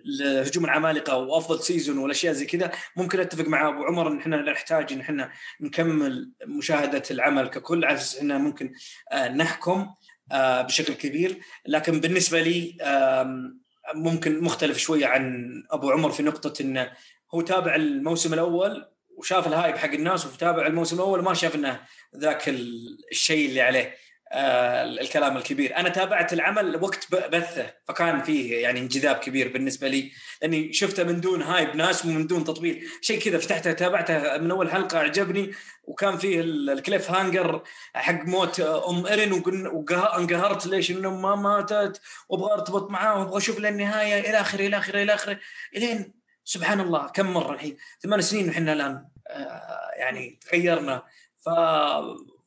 [0.05, 4.93] لهجوم العمالقة وأفضل سيزون والأشياء زي كذا ممكن أتفق مع أبو عمر إن إحنا نحتاج
[4.93, 5.31] إن إحنا
[5.61, 8.73] نكمل مشاهدة العمل ككل على أساس إنه ممكن
[9.11, 9.79] آه، نحكم.
[9.79, 9.97] آه،
[10.67, 11.39] بشكل كبير.
[11.67, 12.77] لكن بالنسبة لي
[13.95, 16.91] ممكن مختلف شوية عن أبو عمر في نقطة انه
[17.33, 18.85] هو تابع الموسم الأول
[19.17, 21.79] وشاف ال hype حق الناس وتابع الموسم الأول وما شاف إنه
[22.17, 23.81] ذاك ال- الشيء اللي عليه.
[23.81, 23.95] آه،
[24.33, 25.77] الكلام الكبير.
[25.77, 31.21] أنا تابعت العمل وقت بثه فكان فيه يعني انجذاب كبير بالنسبة لي لأني شفته من
[31.21, 32.87] دون hype ناس ومن دون تطبيل.
[33.01, 35.51] شيء كذا فتحته تابعته من أول حلقة عجبني
[35.83, 37.63] وكان فيه ال- ال cliffhanger
[37.93, 43.37] حق موت أم إيرن وقن- وقه- انقهرت ليش؟ إنه ما ماتت وأبغى أرتبط معاه وأبغى
[43.37, 45.39] أشوف للنهاية إلى آخره إلى آخره إلى آخره.
[45.75, 46.13] إلين
[46.43, 51.03] سبحان الله كم مرة الحين؟ ثمان سنين وحنا الآن آه، يعني تغيرنا.
[51.45, 51.49] ف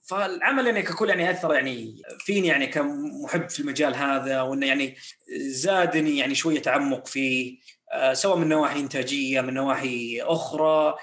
[0.08, 4.96] فالعمل يعني ككل يعني أثر يعني فيني يعني كمحب في المجال هذا وإنه يعني
[5.46, 7.58] زادني يعني شوية تعمق فيه
[7.92, 10.94] آه، سواء من نواحي إنتاجية من نواحي أخرى.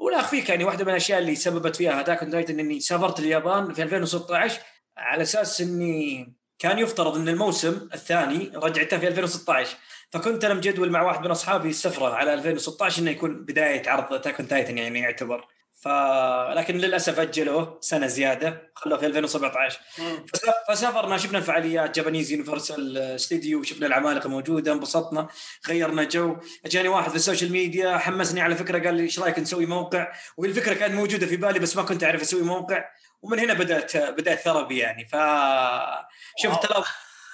[0.00, 4.60] ولا اخفيك يعني واحدة من الأشياء اللي سببت فيها هذاك إني سافرت اليابان في 2016
[4.96, 9.76] على أساس إني كان يفترض إن الموسم الثاني رجعته في 2016
[10.10, 14.36] فكنت أنا مجدول مع واحد من أصحابي السفرة على 2016 إنه يكون بداية عرض Attack
[14.36, 15.46] Titan يعني يعتبر.
[16.54, 19.80] لكن للأسف أجلوه سنة زيادة خلوه في 2017
[20.32, 25.28] فس- فسافرنا شفنا الفعاليات Japanese Universal Studio شفنا العمالقة موجودة انبسطنا
[25.68, 26.36] غيرنا جو.
[26.66, 30.08] جاني واحد في ال social media حمسني على فكرة قال لي إيش رأيك نسوي موقع؟
[30.36, 32.84] والفكرة كانت موجودة في بالي بس ما كنت أعرف أسوي موقع.
[33.22, 35.04] ومن هنا بدات بدأت Therapy يعني.
[35.08, 35.16] ف
[36.42, 36.66] شفت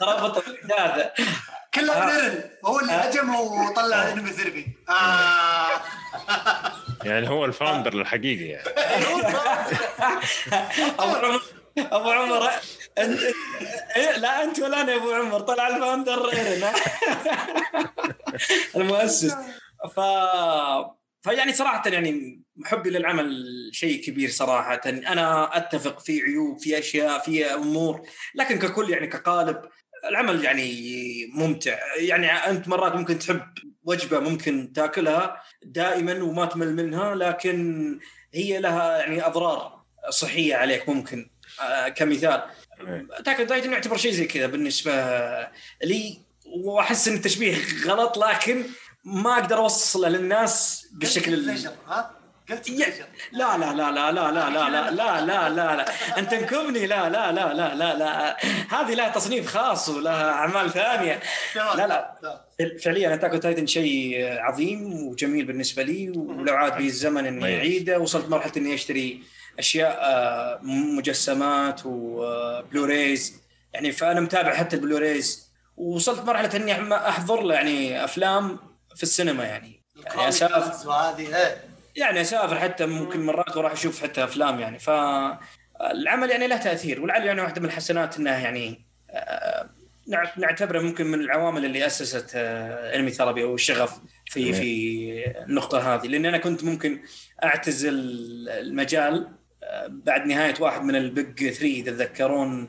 [0.01, 1.06] ترابط الاحداث
[1.74, 2.05] كله آه.
[2.07, 2.97] إيرن هو اللي آه.
[2.97, 5.81] هجم وطلع Anime Therapy آه.
[7.05, 8.69] يعني هو ال founder الحقيقي يعني.
[10.99, 11.43] أبو عمر
[11.79, 12.51] أبو عمر
[13.97, 16.65] إيه لا أنت ولا أنا يا أبو عمر طلع ال founder ايرن
[18.77, 19.35] المؤسس.
[19.97, 20.01] ف
[21.23, 24.81] فيعني صراحة يعني حبي للعمل شيء كبير صراحة.
[24.87, 28.03] أنا أتفق في عيوب في أشياء في أمور
[28.35, 29.62] لكن ككل يعني كقالب
[30.05, 30.87] العمل يعني
[31.35, 31.79] ممتع.
[31.97, 33.43] يعني أنت مرات ممكن تحب
[33.85, 37.98] وجبة ممكن تاكلها دائما وما تمل منها لكن
[38.35, 41.31] هي لها يعني أضرار صحية عليك ممكن.
[41.61, 42.43] آه، كمثال
[43.11, 44.93] اتاك تايتن يعتبر شيء زي كذا بالنسبة
[45.85, 47.56] لي وأحس إن التشبيه
[47.86, 48.65] غلط لكن
[49.05, 51.51] ما أقدر أوصله للناس بالشكل
[51.89, 52.85] ها قلت لا
[53.33, 55.85] لا لا لا لا لا لا لا لا لا لا لا
[56.19, 58.37] انت تنكبني لا لا لا لا لا لا
[58.71, 61.21] هذه لها تصنيف خاص ولها اعمال ثانية
[61.57, 62.15] لا لا
[62.85, 68.29] فعليا اتاك تايتن شيء عظيم وجميل بالنسبة لي ولو عاد بي الزمن اني اعيده وصلت
[68.29, 69.23] مرحله اني اشتري
[69.59, 73.41] اشياء مجسمات و Blu-rays
[73.73, 78.59] يعني فانا متابع حتى ال Blu-rays وصلت مرحله اني احضر له يعني افلام
[78.97, 80.73] في السينما يعني يعني اسافر
[81.97, 84.79] يعني أسافر حتى ممكن مرات وأروح أشوف حتى أفلام يعني.
[84.79, 88.85] فالعمل يعني له تأثير ولعل يعني واحدة من الحسنات إنه يعني
[90.37, 96.07] نعتبره ممكن من العوامل اللي أسست Anime Therapy أو الشغف في في النقطة هذه.
[96.07, 97.01] لأن أنا كنت ممكن
[97.45, 97.95] أعتزل
[98.49, 99.29] المجال
[99.89, 102.69] بعد نهاية واحد من ال big 3 تتذكرون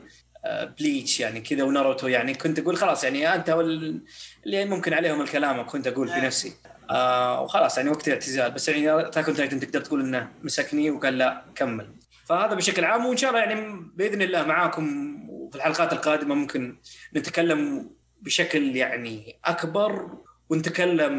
[0.78, 2.34] بليتش يعني كذا وناروتو يعني.
[2.34, 6.52] كنت أقول خلاص يعني أنت اللي ممكن عليهم الكلام كنت أقول في نفسي.
[6.90, 8.50] آه وخلاص يعني وقت الاعتزال.
[8.50, 11.88] بس يعني Attack on Titan تقدر تقول إنه مسكني وقال لا كمل.
[12.26, 16.76] فهذا بشكل عام وإن شاء الله يعني بإذن الله معاكم وفي الحلقات القادمة ممكن
[17.16, 17.90] نتكلم
[18.22, 20.18] بشكل يعني أكبر
[20.50, 21.16] ونتكلم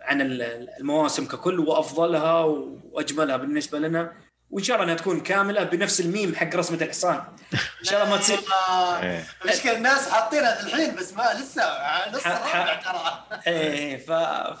[0.00, 4.12] عن المواسم ككل وأفضلها وأجملها بالنسبة لنا.
[4.50, 7.22] وإن شاء الله أنها تكون كاملة بنفس الميم حق رسمة الحصان
[7.52, 8.38] إن شاء الله ما تصير.
[9.02, 9.24] إيه.
[9.44, 11.62] المشكلة الناس حاطينها الحين بس ما لسه
[12.12, 13.40] نص الرابع ترى.
[13.46, 14.06] إيه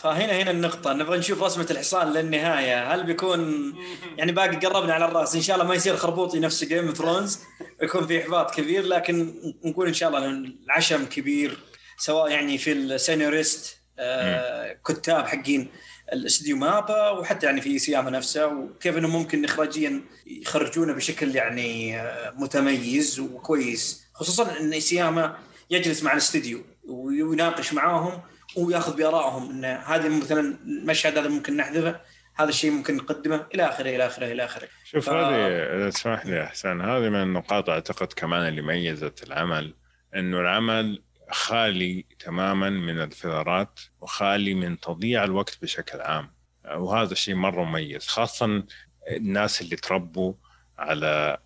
[0.02, 0.92] فهنا هنا النقطة.
[0.92, 2.94] نبغى نشوف رسمة الحصان للنهاية.
[2.94, 3.74] هل بيكون
[4.16, 5.34] يعني باقي قربنا على الرأس.
[5.34, 7.38] إن شاء الله ما يصير خربوطي نفس Game of Thrones
[7.82, 9.34] يكون في إحباط كبير لكن
[9.64, 10.26] نقول إن شاء الله
[10.66, 11.58] العشم كبير
[11.98, 15.70] سواء يعني في السينيوريست آه كتاب حقين.
[16.12, 22.02] الاستديو مابا وحتى يعني في سياما نفسه وكيف إنه ممكن اخراجيا يخرجونه بشكل يعني
[22.36, 24.08] متميز وكويس.
[24.14, 25.36] خصوصا إن سياما
[25.70, 28.22] يجلس مع الاستديو ويناقش معاهم
[28.56, 32.00] ويأخذ بآرائهم إن هذه مثلا المشهد هذا ممكن نحذفه
[32.36, 34.68] هذا الشيء ممكن نقدمه إلى آخره إلى آخره إلى آخره.
[34.84, 35.12] شوف ف...
[35.12, 39.74] هذه إذا تسمح لي أحسن هذه من النقاط أعتقد كمان اللي ميزت العمل
[40.16, 46.30] إنه العمل خالي تماما من الفلرات وخالي من تضييع الوقت بشكل عام.
[46.74, 48.62] وهذا الشيء مرة مميز خاصه
[49.10, 50.34] الناس اللي تربوا
[50.78, 51.38] على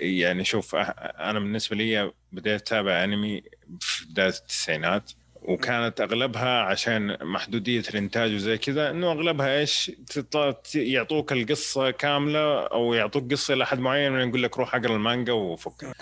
[0.00, 3.42] يعني شوف أنا بالنسبة لي بديت أتابع أنمي
[3.80, 5.10] في بداية التسعينات
[5.42, 9.92] وكانت أغلبها عشان محدودية الإنتاج وزي كذا إنه أغلبها إيش
[10.74, 15.96] يعطوك القصة كاملة أو يعطوك قصة إلى حد معين يقول لك روح أقرأ المانجا وفك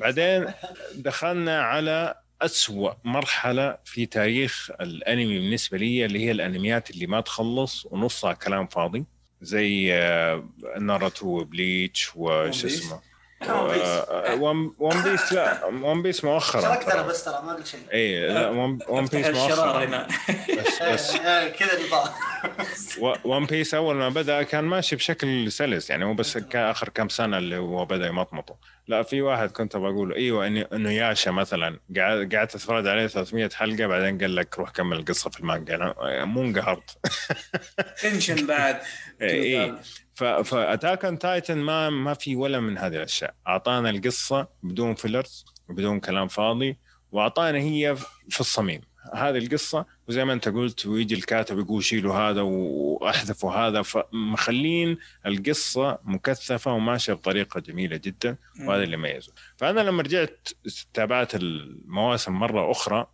[0.00, 0.46] بعدين
[0.94, 7.86] دخلنا على أسوأ مرحلة في تاريخ الأنمي بالنسبة لي اللي هي الأنميات اللي ما تخلص
[7.90, 9.04] ونصها كلام فاضي
[9.42, 10.48] زي آه،
[10.80, 13.00] ناروتو وبليتش وش اسمه؟
[14.78, 15.64] ون بيس لا.
[15.64, 16.60] ون بيس مؤخرا.
[16.60, 17.80] شاركت أنا بس ترى ما قلت شيء.
[17.92, 18.48] اي لا
[18.88, 19.84] ون بيس مؤخرا.
[19.84, 20.08] هنا.
[20.58, 21.16] بس بس
[21.58, 22.08] كذا نظام.
[23.24, 27.38] ون بيس أول ما بدأ كان ماشي بشكل سلس يعني هو بس آخر كم سنة
[27.38, 28.56] اللي هو بدأ يمطمطه.
[28.88, 31.80] لا في واحد كنت بقول إيوه انه ياشا مثلا.
[31.96, 35.74] قاعد قعدت اتفرج عليه 300 حلقة بعدين قال لك روح كمل القصة في المانجا.
[35.74, 36.90] أنا مو انقهرت.
[38.02, 38.80] تنشن بعد.
[39.22, 39.74] اي
[40.14, 43.34] ف Attack on Titan ما ما في ولا من هذه الأشياء.
[43.46, 46.78] أعطانا القصة بدون fillers وبدون كلام فاضي
[47.12, 47.96] وأعطانا هي
[48.28, 48.80] في الصميم.
[49.14, 55.98] هذه القصة وزي ما أنت قلت ويجي الكاتب يقول شيلوا هذا وأحذفوا هذا فمخلين القصة
[56.04, 60.48] مكثفة وماشية بطريقة جميلة جدا وهذا اللي ميزه فأنا لما رجعت
[60.94, 63.06] تابعت المواسم مرة أخرى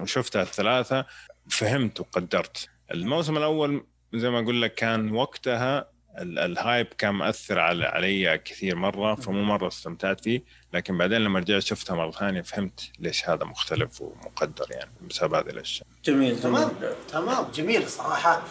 [0.00, 1.06] وشفتها الثلاثة
[1.48, 2.68] فهمت وقدرت.
[2.90, 5.90] الموسم الأول زي ما أقول لك كان وقتها
[6.22, 10.42] الهايب كان مأثر على علي كثير مرة فمو مرة استمتعت فيه.
[10.74, 15.46] لكن بعدين لما رجعت شفتها مرة ثانية فهمت ليش هذا مختلف ومقدر يعني بسبب هذه
[15.50, 15.88] الأشياء.
[16.04, 16.70] جميل تمام
[17.12, 17.50] تمام.
[17.54, 18.42] جميل صراحة.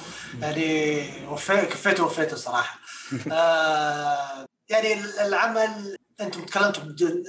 [0.42, 2.80] يعني وفيت كفيت وفيته صراحة.
[3.32, 4.94] آه يعني
[5.26, 6.84] العمل أنتم تكلمتوا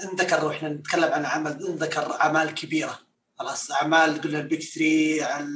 [0.04, 2.98] انذكر وإحنا نتكلم عن عمل انذكر أعمال كبيرة.
[3.38, 5.46] خلاص أعمال قلنا ال big 3 على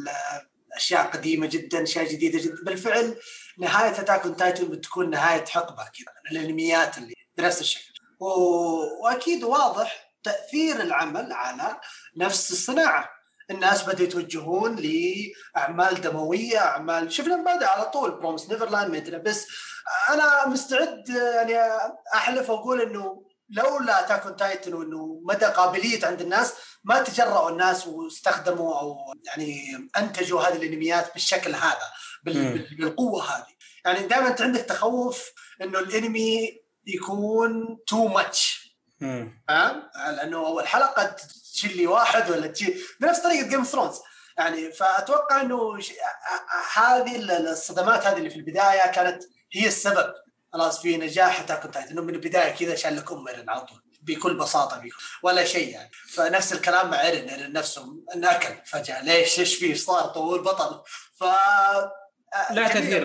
[0.76, 2.64] أشياء قديمة جدا أشياء جديدة جدا.
[2.64, 3.14] بالفعل
[3.62, 7.92] نهاية Attack on Titan بتكون نهاية حقبة كذا الإنميات اللي بنفس الشكل.
[8.20, 8.26] و...
[9.02, 11.80] وأكيد واضح تأثير العمل على
[12.16, 13.10] نفس الصناعة.
[13.50, 19.46] الناس بدأوا يتوجهون لأعمال دموية اعمال شفنا بعدها على طول Promised Neverland مدري بس
[20.08, 21.54] أنا مستعد يعني
[22.14, 27.86] أحلف وأقول إنه لولا Attack on Titan وإنه مدى قابلية عند الناس ما تجرأوا الناس
[27.86, 31.88] واستخدموا أو يعني أنتجوا هذه الإنميات بالشكل هذا.
[32.24, 33.46] بالقوة هذه.
[33.84, 35.30] يعني دائما أنت عندك تخوف
[35.62, 38.72] إنه الإنمي يكون too much
[39.50, 41.16] ها؟ لأنه أول حلقة
[41.52, 43.96] تشيل لي واحد ولا تشيل بنفس طريقة Game of Thrones
[44.38, 45.78] يعني فأتوقع إنه
[46.74, 47.16] هذه
[47.50, 49.22] الصدمات هذه اللي في البداية كانت
[49.52, 50.14] هي السبب.
[50.52, 53.60] خلاص في نجاح Attack on Titan إنه من البداية كذا شال لك ام ايرن على
[53.60, 53.82] طول.
[54.02, 54.98] بكل بساطة بيكون.
[55.22, 55.90] ولا شيء يعني.
[56.08, 59.02] فنفس الكلام مع ايرن ايرن نفسه انأكل فجأة.
[59.02, 60.82] ليش إيش فيه؟ صار طول بطل.
[61.14, 61.24] ف
[62.50, 63.04] لا تأثير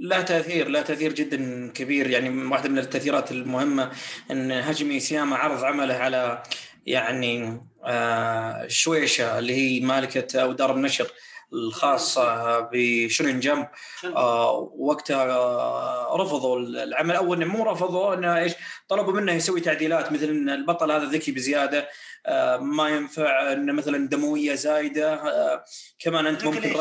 [0.00, 2.10] لا تأثير لا تأثير جدا كبير.
[2.10, 3.90] يعني واحدة من التأثيرات المهمة
[4.30, 6.42] إن هجمي سياما عرض عمله على
[6.86, 11.06] يعني آه شويشة اللي هي مالكة أو دار النشر
[11.52, 13.68] الخاصة بشونين جمب
[14.04, 18.52] آه وقتها آه رفضوا العمل اول مو رفضوا إنه إيش
[18.88, 21.88] طلبوا منه يسوي تعديلات مثل إن البطل هذا ذكي بزيادة
[22.26, 25.64] آه ما ينفع إنه مثلا دموية زايدة آه
[25.98, 26.72] كمان أنت ممكن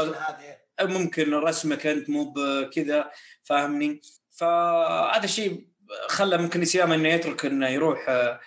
[0.81, 3.11] ممكن رسمك أنت مو بكذا
[3.43, 5.67] فاهمني؟ فهذا الشيء
[6.07, 8.39] خلى ممكن سياما إنه يترك إنه يروح آه،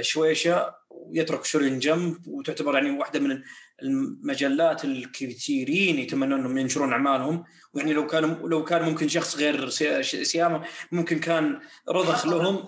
[0.00, 3.42] شويشه ويترك شورين جنب وتعتبر يعني واحدة من
[3.82, 7.44] المجلات الكثيرين يتمنون إنهم ينشرون أعمالهم.
[7.74, 9.68] ويعني لو كان لو كان ممكن شخص غير
[10.02, 12.64] سياما ممكن كان رضخ لهم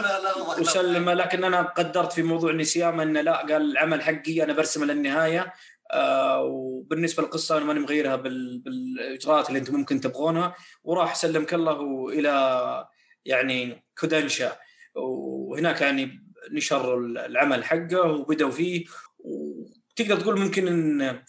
[0.60, 4.86] وسلم لكن أنا قدرت في موضوع إن سياما إنه لا قال العمل حقي أنا برسمه
[4.86, 5.52] للنهاية.
[5.92, 10.54] آه وبالنسبة للقصة أنا ماني مغيرها بالإجراءات اللي أنتم ممكن تبغونها.
[10.84, 12.86] وراح سلمك الله إلى
[13.24, 14.56] يعني كودنشا
[14.94, 18.84] وهناك يعني نشر العمل حقه وبدأوا فيه.
[19.18, 21.22] وتقدر تقول ممكن إن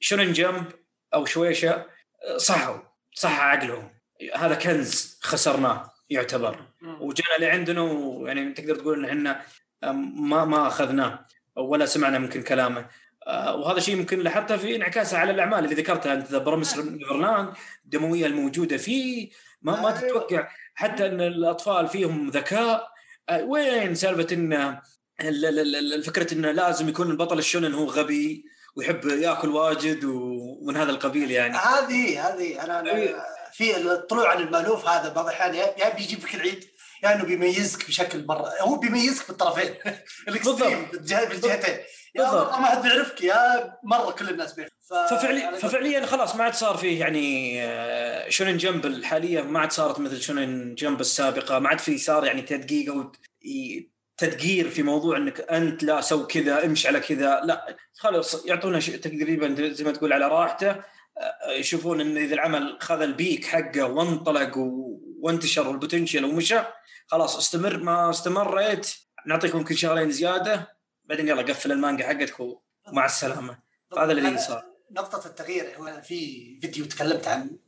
[0.00, 0.64] شونن جمب
[1.14, 1.86] أو شويشه
[2.36, 2.78] صحوا
[3.14, 3.90] صح عقلهم.
[4.34, 6.66] هذا كنز خسرناه يعتبر.
[7.00, 9.42] وجانا لعندنا ويعني تقدر تقول إن إحنا
[10.16, 11.26] ما ما أخذناه
[11.56, 12.80] ولا سمعنا ممكن كلامه.
[12.80, 12.88] آه،
[13.26, 17.52] وهذا شيء ممكن لاحظته في انعكاسه على الأعمال اللي ذكرتها أنت The Promised Neverland
[17.84, 19.30] الدموية الموجودة فيه.
[19.62, 20.00] ما ما أيوه.
[20.00, 22.94] تتوقع حتى إن الأطفال فيهم ذكاء.
[23.28, 24.78] آه، وين سالفة إن
[25.20, 28.44] الفكرة انه لازم يكون البطل ال shonen هو غبي
[28.76, 31.56] ويحب يأكل واجد ومن هذا القبيل يعني.
[31.56, 36.64] هذه هذه أنا, أنا في الطلوع عن المألوف هذا بعض الأحيان يا بيجيب فيك العيد
[37.02, 39.74] يعني بيميزك بشكل مره هو بيميزك بالطرفين.
[40.28, 41.76] ال extreme بالجهتين.
[42.16, 44.74] يا مرة ما حد بيعرفك يا مرة كل الناس بيعرفك.
[44.90, 44.94] ف...
[44.94, 50.00] ففعليا ففعليا خلاص ما عاد صار فيه يعني آه، Shonen Jump الحاليه ما عاد صارت
[50.00, 51.58] مثل Shonen Jump السابقة.
[51.58, 53.12] ما عاد في صار يعني تدقيق أو
[54.16, 57.40] تدقير في موضوع إنك أنت لا سو كذا امشي على كذا.
[57.44, 60.70] لا خلاص يعطونا تقريبا زي ما تقول على راحته.
[60.70, 64.52] آه، يشوفون إن إذا العمل خذ ال peak حقه وانطلق
[65.20, 66.58] وانتشر ال potential ومشى
[67.06, 67.76] خلاص استمر.
[67.76, 68.94] ما استمريت
[69.26, 70.74] نعطيك ممكن شهرين زيادة.
[71.04, 73.58] بعدين يلا قفل المانجا حقتك ومع السلامة.
[73.98, 74.64] هذا اللي صار.
[74.90, 77.58] نقطة التغيير هو في فيديو تكلمت عن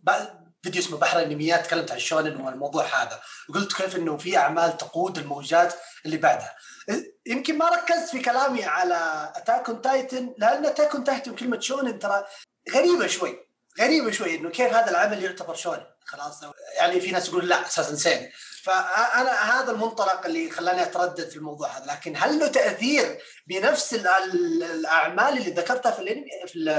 [0.63, 3.21] فيديو اسمه بحر الأنميات تكلمت عن ال shonen والموضوع هذا.
[3.49, 5.75] وقلت كيف إنه في أعمال تقود الموجات
[6.07, 6.55] اللي بعدها.
[7.27, 11.99] يمكن ما ركزت في كلامي على Attack on Titan لأن Attack on Titan كلمة shonen
[11.99, 12.25] ترى
[12.75, 13.46] غريبة شوي.
[13.81, 16.41] غريبه شوي إنه كيف هذا العمل يعتبر شونن خلاص.
[16.77, 18.33] يعني في ناس يقول لا أساسا سيني
[18.63, 21.93] فأنا هذا المنطلق اللي خلاني أتردد في الموضوع هذا.
[21.93, 26.25] لكن هل له تأثير بنفس الأعمال اللي ذكرتها في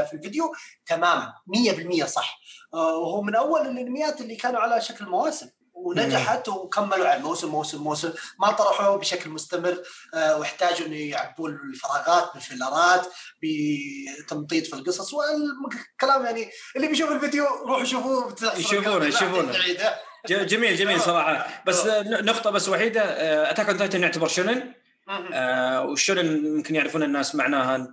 [0.07, 0.53] في الفيديو؟
[0.86, 1.34] تماما.
[1.48, 2.40] 100% صح.
[2.74, 5.49] آه، وهو من أول الأنميات اللي كانوا على شكل مواسم.
[5.84, 8.14] ونجحت وكملوا على موسم موسم موسم.
[8.40, 9.78] ما طرحوه بشكل مستمر.
[10.14, 13.08] آه، واحتاجوا إنه يعبوا الفراغات بالفيلرات
[13.44, 15.14] بتمطيط في القصص.
[15.14, 19.54] والكلام يعني اللي بيشوف الفيديو روحوا شوفوه يشوفونه يشوفونه.
[20.28, 21.64] جميل جميل صراحة.
[21.66, 23.02] بس نقطة بس وحيدة.
[23.52, 24.74] Attack on Titan يعتبر shonen.
[25.34, 27.88] آه وال shonen يمكن يعرفون الناس معناها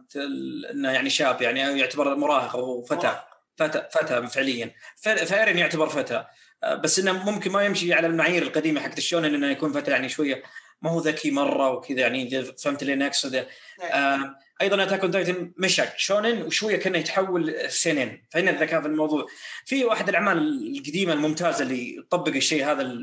[0.72, 3.20] إنه يعني شاب يعني يعتبر مراهق أو فتى.
[3.56, 4.74] فتى فتى فعليا.
[5.02, 6.14] فايرن يعتبر فتى.
[6.14, 6.28] آه
[6.82, 10.08] بس إنه ممكن ما يمشي على المعايير القديمة حقت ال shonen إنه يكون فتى يعني
[10.08, 10.42] شوية
[10.82, 13.48] ما هو ذكي مرة وكذا يعني فهمت اللي أنا أقصده.
[13.82, 19.26] آه أيضا Attack on Titan مشى shonen وشوية كأنه يتحول seinen فهنا الذكاء في الموضوع.
[19.64, 20.38] في واحد الأعمال
[20.76, 22.98] القديمة الممتازة اللي طبق الشيء هذا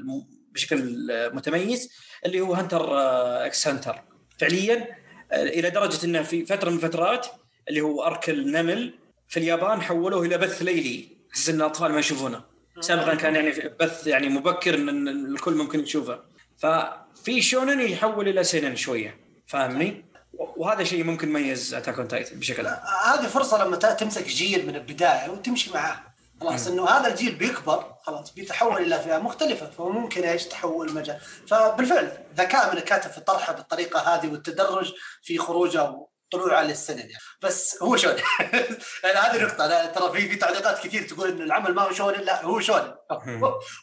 [0.51, 1.91] بشكل متميز
[2.25, 2.97] اللي هو Hunter
[3.45, 4.01] x Hunter
[4.39, 4.87] فعليا
[5.31, 7.27] آه، إلى درجة إنه في فترة من الفترات
[7.69, 8.93] اللي هو arc النمل
[9.27, 11.07] في اليابان حولوه إلى بث ليلي.
[11.31, 12.50] بحيث إن الاطفال ما يشوفونه.
[12.79, 16.19] سابقا كان يعني بث يعني مبكر ان الكل ممكن يشوفه.
[16.57, 19.17] ففي شونن يحول إلى سينن شوية.
[19.47, 22.79] فاهمني؟ وهذا شيء ممكن يميز Attack on Titan بشكل عام.
[23.05, 25.99] هذه فرصة لما تمسك جيل من البداية وتمشي معاه.
[26.41, 29.69] خلاص إنه هذا الجيل بيكبر خلاص بيتحول إلى فئة مختلفة.
[29.69, 36.10] فممكن إيش؟ تحول المجال فبالفعل ذكاء من الكاتب في طرحه بالطريقة هذه والتدرج في خروجه
[36.31, 37.13] طلوعه للسنن يعني.
[37.41, 38.15] بس هو شون.
[39.03, 39.65] يعني هذه نقطة.
[39.65, 42.93] أنا ترى في في تعليقات كثير تقول انه العمل ما هو شونن لا هو شونن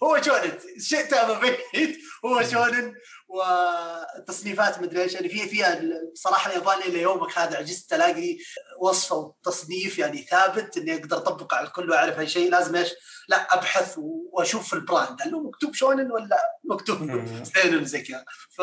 [0.03, 1.99] هو شونن شئت أم أبيت.
[2.25, 2.95] هو شونن
[3.29, 5.15] وتصنيفات مدري إيش.
[5.15, 5.81] يعني في فيها
[6.15, 8.39] صراحة اليابان إلى يومك هذا عجزت الاقي
[8.81, 12.51] وصفة وتصنيف يعني ثابت إني أقدر أطبقه على الكل وأعرف أي شيء.
[12.51, 12.89] لازم إيش؟
[13.29, 13.95] لا أبحث
[14.33, 15.23] وأشوف ال brand.
[15.23, 16.99] هل هو مكتوب شونن ولا مكتوب؟
[17.45, 18.63] سينن زي كذا ف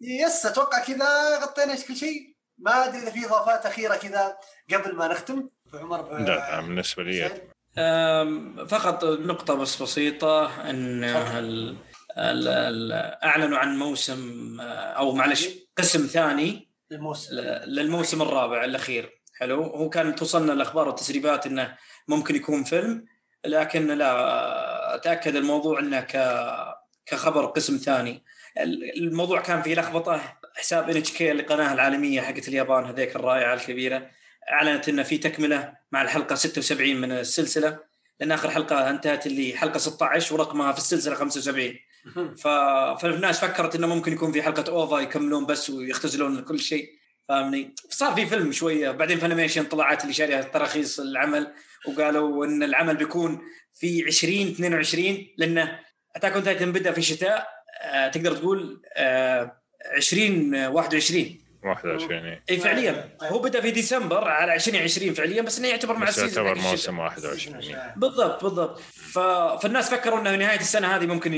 [0.00, 2.31] yes أتوقع كذا غطينا كل شيء.
[2.62, 4.36] ما أدري إذا في إضافات أخيرة كذا
[4.72, 5.48] قبل ما نختم.
[5.74, 7.30] عمر لا بالنسبة لي.
[8.66, 11.76] فقط نقطة بس بسيطة إن ال
[12.18, 12.92] ال ال
[13.24, 15.48] أعلنوا عن موسم أو معلش
[15.78, 17.34] قسم ثاني للموسم.
[17.66, 19.22] للموسم الرابع الأخير.
[19.38, 21.76] حلو؟ هو كان توصلنا الأخبار والتسريبات إنه
[22.08, 23.06] ممكن يكون فيلم
[23.44, 26.16] لكن لا تاكد الموضوع إنه ك
[27.06, 28.24] كخبر قسم ثاني.
[28.96, 30.38] الموضوع كان فيه لخبطة.
[30.56, 34.10] حساب ان اتش كي القناه العالمية حقت اليابان هذيك الرائعة الكبيرة
[34.52, 37.78] أعلنت إنه في تكملة مع الحلقة 76 من السلسلة.
[38.20, 41.74] لأن آخر حلقة انتهت اللي حلقة 16 ورقمها في السلسلة 75
[42.36, 42.48] ف...
[43.02, 46.88] فالناس فكرت إنه ممكن يكون في حلقة OVA يكملون بس ويختزلون كل شيء.
[47.28, 48.90] فاهمني؟ صار في فيلم شوية.
[48.90, 51.52] بعدين Funimation طلعت اللي شاريه تراخيص العمل
[51.88, 53.40] وقالوا إن العمل بيكون
[53.74, 55.78] في 20 22 لأنه
[56.16, 57.61] Attack on Titan بدأ في الشتاء آه
[58.12, 59.62] تقدر تقول آه
[59.96, 63.16] 20 21 21 اي فعليا.
[63.22, 66.98] هو بدأ في ديسمبر على 2020 فعليا بس إنه يعتبر مع ال season يعتبر موسم
[66.98, 68.80] 21 بالضبط بالضبط.
[68.80, 69.18] ف...
[69.62, 71.32] فالناس فكروا إنه نهاية السنة هذه ممكن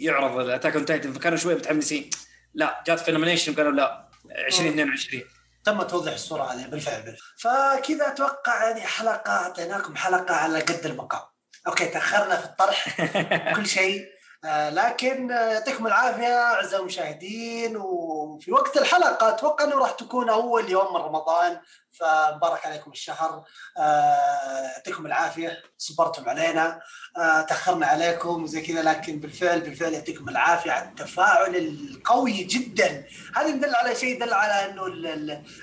[0.00, 2.10] يعرض ال Attack on Titan فكانوا شوي متحمسين.
[2.54, 4.08] لا جات Funimation قالوا لا
[4.46, 5.22] 2022
[5.64, 7.18] تم توضيح الصورة هذه بالفعل, بالفعل.
[7.38, 11.22] فكذا أتوقع يعني حلقة أعطيناكم حلقة على قد المقام.
[11.66, 13.00] okay تأخرنا في الطرح.
[13.56, 14.15] كل شيء آه،
[14.46, 21.00] لكن يعطيكم العافية أعزائي المشاهدين وفي وقت الحلقة أتوقع إنه راح تكون أول يوم من
[21.00, 21.60] رمضان
[21.92, 23.44] فمبارك عليكم الشهر.
[23.78, 26.80] آه، يعطيكم العافية صبرتم علينا.
[27.18, 33.06] آه، تأخرنا عليكم زي كذا لكن بالفعل بالفعل يعطيكم العافية على التفاعل القوي جدا.
[33.36, 34.86] هذا يدل على شيء يدل على إنه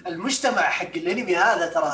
[0.08, 1.94] المجتمع حق الأنمي هذا ترى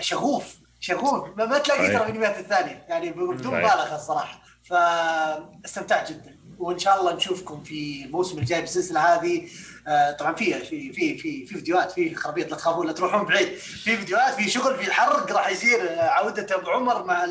[0.00, 1.28] شغوف شغوف.
[1.36, 4.41] ما تلاقي ترى الأنميات الثانية يعني بدون مبالغة الصراحة.
[4.72, 6.38] فاستمتعت جدا.
[6.58, 9.48] وإن شاء الله نشوفكم في الموسم الجاي بالسلسلة هذه.
[9.88, 13.48] آه، طبعا في في في في فيديوهات في خرابيط لا تخافون لا تروحون بعيد.
[13.58, 15.98] في فيديوهات في شغل في حرق راح يصير.
[15.98, 17.26] عودة أبو عمر مع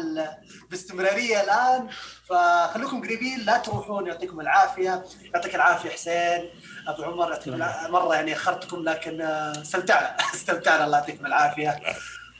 [0.69, 1.87] باستمرارية الآن.
[2.29, 4.07] فخلوكم قريبين لا تروحون.
[4.07, 5.03] يعطيكم العافية.
[5.33, 6.49] يعطيك العافية حسين.
[6.87, 7.57] أبو عمر يعطيكم
[7.89, 10.17] مرة يعني أخرتكم لكن آه، استمتعنا.
[10.35, 10.85] استمتعنا.
[10.85, 11.79] الله يعطيكم العافية.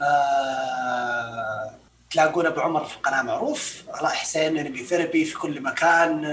[0.02, 1.81] آه
[2.12, 3.84] تلاقون ابو عمر في القناه معروف.
[3.90, 6.26] علاء حسين Anime Therapy في كل مكان.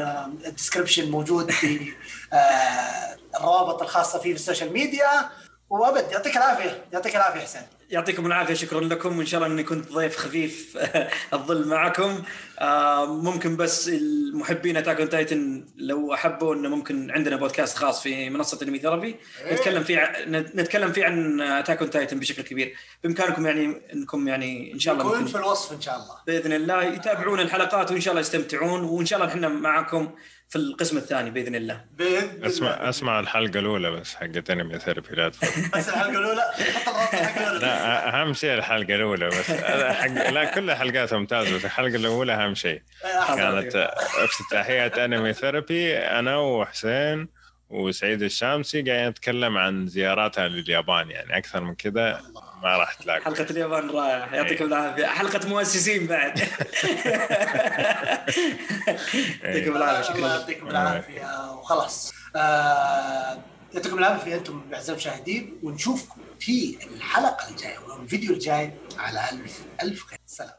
[0.47, 1.93] ال description موجود في
[2.33, 5.31] آه، الروابط الخاصة فيه في ال social media
[5.71, 9.93] وأبد يعطيك العافية يعطيك العافية حسين يعطيكم العافية شكرا لكم وإن شاء الله إني كنت
[9.93, 10.79] ضيف خفيف
[11.35, 12.23] الظل معكم.
[13.07, 18.59] ممكن بس المحبين Attack on Titan لو أحبوا إنه ممكن عندنا بودكاست خاص في منصة
[18.63, 19.17] Anime Therapy.
[19.45, 19.55] إيه.
[19.55, 22.77] نتكلم فيه نتكلم فيه عن Attack on Titan بشكل كبير.
[23.05, 26.17] بإمكانكم يعني إنكم يعني إن شاء الله يكون في الوصف إن شاء الله.
[26.27, 28.81] بإذن الله يتابعون الحلقات وإن شاء الله يستمتعون.
[28.81, 30.11] وإن شاء الله إحنا معكم
[30.49, 31.85] في القسم الثاني بإذن الله.
[31.99, 35.45] بإذن أسمع أسمع الحلقة الأولى بس حقت Anime Therapy لا بس
[35.89, 36.43] الحلقة الأولى؟
[36.87, 39.51] حط الحلقة الاولى لا أهم شيء الحلقة الأولى بس.
[39.51, 40.31] حق...
[40.31, 42.83] لا كل الحلقات ممتازة بس الحلقة الأولى أهم شيء.
[43.37, 47.29] كانت افتتاحية Anime Therapy أنا وحسين
[47.71, 52.23] وسعيد الشامسي قاعدين نتكلم عن زياراتها لليابان يعني أكثر من كذا.
[52.63, 55.07] ما راح تلاقي حلقة اليابان رائعة يعطيكم العافية.
[55.07, 56.39] حلقة مؤسسين بعد.
[59.43, 60.15] يعطيكم العافية.
[60.15, 61.53] الله يعطيكم العافية.
[61.53, 62.13] وخلاص.
[62.37, 63.39] آه،
[63.75, 64.35] يعطيكم العافية.
[64.35, 70.19] أنتم أعزائي المشاهدين ونشوفكم في الحلقة الجاية والفيديو الجاي على ألف ألف خير.
[70.27, 70.58] سلام.